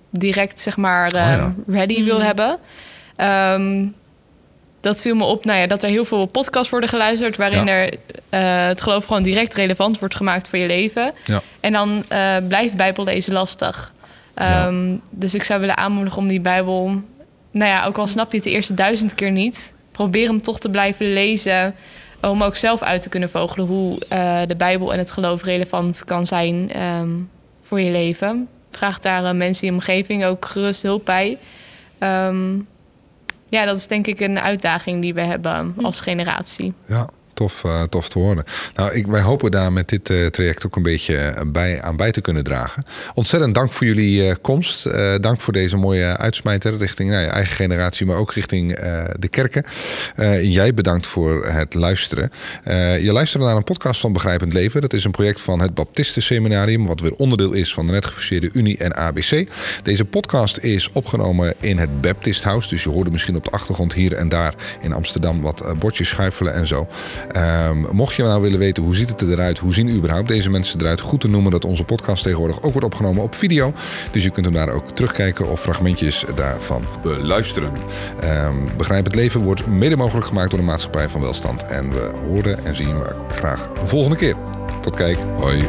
direct 0.09 0.59
zeg 0.59 0.77
maar 0.77 1.05
Oh 1.07 1.13
ja. 1.13 1.53
ready 1.67 2.03
wil 2.03 2.15
Mhm. 2.17 2.25
hebben. 2.25 2.57
Ehm, 3.15 3.86
dat 4.81 5.01
viel 5.01 5.15
me 5.15 5.23
op 5.23 5.45
nou 5.45 5.59
ja, 5.59 5.67
dat 5.67 5.83
er 5.83 5.89
heel 5.89 6.05
veel 6.05 6.25
podcasts 6.25 6.69
worden 6.69 6.89
geluisterd... 6.89 7.38
waarin 7.38 7.65
Ja. 7.65 7.71
er 7.71 7.93
eh, 8.29 8.67
het 8.67 8.81
geloof 8.81 9.05
gewoon 9.05 9.23
direct 9.23 9.53
relevant 9.53 9.99
wordt 9.99 10.15
gemaakt 10.15 10.49
voor 10.49 10.59
je 10.59 10.67
leven. 10.67 11.13
Ja. 11.25 11.41
En 11.59 11.73
dan 11.73 12.03
eh, 12.07 12.36
blijft 12.47 12.75
Bijbel 12.75 13.03
lezen 13.03 13.33
lastig. 13.33 13.93
Ja. 14.36 14.65
Ehm, 14.67 14.95
Dus 15.09 15.33
ik 15.33 15.43
zou 15.43 15.59
willen 15.59 15.77
aanmoedigen 15.77 16.17
om 16.21 16.27
die 16.27 16.39
Bijbel... 16.41 17.01
nou 17.56 17.72
ja, 17.72 17.86
ook 17.86 17.97
al 17.97 18.08
snap 18.08 18.32
je 18.32 18.36
het 18.36 18.45
de 18.45 18.51
eerste 18.51 18.74
duizend 18.74 19.16
keer 19.16 19.32
niet... 19.32 19.74
probeer 19.91 20.28
hem 20.28 20.41
toch 20.41 20.60
te 20.60 20.70
blijven 20.70 21.14
lezen... 21.14 21.76
om 22.22 22.43
ook 22.43 22.56
zelf 22.56 22.82
uit 22.82 23.01
te 23.01 23.10
kunnen 23.10 23.30
vogelen... 23.30 23.66
hoe 23.66 23.99
eh, 24.10 24.41
de 24.47 24.56
Bijbel 24.56 24.93
en 24.93 24.99
het 24.99 25.12
geloof 25.12 25.43
relevant 25.43 26.03
kan 26.03 26.26
zijn 26.26 26.72
ehm, 26.72 27.10
voor 27.60 27.82
je 27.82 27.91
leven. 27.91 28.47
Vraag 28.70 28.99
daar 28.99 29.26
eh, 29.26 29.34
mensen 29.34 29.68
in 29.68 29.74
je 29.74 29.80
omgeving 29.80 30.26
ook 30.26 30.45
gerust 30.45 30.82
hulp 30.82 31.06
bij... 31.06 31.38
Ehm, 31.97 32.60
ja, 33.47 33.66
dat 33.66 33.78
is 33.78 33.88
denk 33.88 34.08
ik 34.08 34.20
een 34.20 34.39
uitdaging 34.39 35.01
die 35.01 35.14
we 35.14 35.22
hebben 35.22 35.76
als 35.82 36.01
generatie. 36.01 36.74
Ja, 36.88 37.10
tof, 37.36 37.63
eh, 37.63 37.81
tof 37.81 38.09
te 38.09 38.19
horen. 38.19 38.43
Nou, 38.75 38.93
ik, 38.93 39.07
wij 39.07 39.21
hopen 39.21 39.51
daar 39.51 39.73
met 39.73 39.89
dit 39.89 40.09
eh, 40.09 40.25
traject 40.25 40.65
ook 40.65 40.75
een 40.75 40.83
beetje 40.83 41.17
eh, 41.17 41.41
bij, 41.47 41.81
aan 41.81 41.95
bij 41.95 42.11
te 42.11 42.21
kunnen 42.21 42.43
dragen. 42.43 42.83
Ontzettend 43.13 43.55
dank 43.55 43.71
voor 43.71 43.88
jullie 43.88 44.36
komst. 44.36 44.83
Dank 45.21 45.41
voor 45.41 45.53
deze 45.53 45.77
mooie 45.77 46.17
uitsmijter 46.17 46.77
richting 46.77 47.09
nou, 47.09 47.21
je 47.21 47.27
eigen 47.27 47.55
generatie, 47.55 48.05
maar 48.05 48.17
ook 48.17 48.33
richting 48.33 48.75
de 49.19 49.27
kerken. 49.27 49.63
Jij 50.41 50.73
bedankt 50.73 51.07
voor 51.07 51.45
het 51.45 51.73
luisteren. 51.73 52.31
Je 53.01 53.09
luistert 53.11 53.43
naar 53.43 53.55
een 53.55 53.63
podcast 53.63 54.01
van 54.01 54.13
Begrijpend 54.13 54.53
Leven. 54.53 54.81
Dat 54.81 54.93
is 54.93 55.03
een 55.03 55.11
project 55.11 55.41
van 55.41 55.59
het 55.59 55.73
Baptistenseminarium, 55.73 56.88
wat 56.88 56.99
weer 56.99 57.13
onderdeel 57.13 57.51
is 57.51 57.73
van 57.73 57.88
de 57.88 57.91
net 57.91 58.29
Unie 58.53 58.77
en 58.77 58.95
ABC. 58.95 59.47
Deze 59.83 60.05
podcast 60.05 60.57
is 60.57 60.91
opgenomen 60.91 61.53
in 61.59 61.77
het 61.77 62.01
Baptist 62.01 62.43
House. 62.43 62.69
Dus 62.69 62.83
je 62.83 62.89
hoorde 62.89 63.11
misschien 63.11 63.36
op 63.36 63.43
de 63.43 63.51
achtergrond 63.51 63.93
hier 63.93 64.13
en 64.13 64.29
daar 64.29 64.53
in 64.81 64.93
Amsterdam 64.93 65.41
wat 65.41 65.79
bordjes 65.79 66.07
schuifelen 66.07 66.53
en 66.53 66.67
zo. 66.67 66.88
Ehm, 67.32 67.78
mocht 67.91 68.15
je 68.15 68.23
nou 68.23 68.41
willen 68.41 68.59
weten 68.59 68.84
hoe 68.84 68.95
ziet 68.95 69.09
het 69.09 69.21
eruit, 69.21 69.57
hoe 69.59 69.73
zien 69.73 69.89
überhaupt 69.89 70.28
deze 70.28 70.49
mensen 70.49 70.80
eruit, 70.80 71.01
goed 71.01 71.21
te 71.21 71.28
noemen 71.28 71.51
dat 71.51 71.65
onze 71.65 71.84
podcast 71.84 72.23
tegenwoordig 72.23 72.61
ook 72.61 72.71
wordt 72.71 72.86
opgenomen 72.86 73.23
op 73.23 73.36
video. 73.36 73.73
Dus 74.11 74.23
je 74.23 74.30
kunt 74.30 74.45
hem 74.45 74.55
daar 74.55 74.69
ook 74.69 74.91
terugkijken 74.91 75.49
of 75.49 75.61
fragmentjes 75.61 76.26
daarvan 76.36 76.84
beluisteren. 77.01 77.71
Ehm, 78.19 78.55
Begrijp 78.78 79.05
het 79.05 79.15
leven 79.15 79.41
wordt 79.41 79.67
mede 79.67 79.97
mogelijk 79.97 80.28
gemaakt 80.28 80.49
door 80.49 80.59
de 80.59 80.65
maatschappij 80.65 81.09
van 81.09 81.21
welstand. 81.21 81.65
En 81.65 81.89
we 81.89 82.11
horen 82.28 82.65
en 82.65 82.76
zien 82.76 82.99
we 82.99 83.15
graag 83.32 83.69
de 83.82 83.88
volgende 83.88 84.17
keer. 84.17 84.36
Tot 84.82 84.95
kijk. 84.95 85.17
Hoi. 85.36 85.67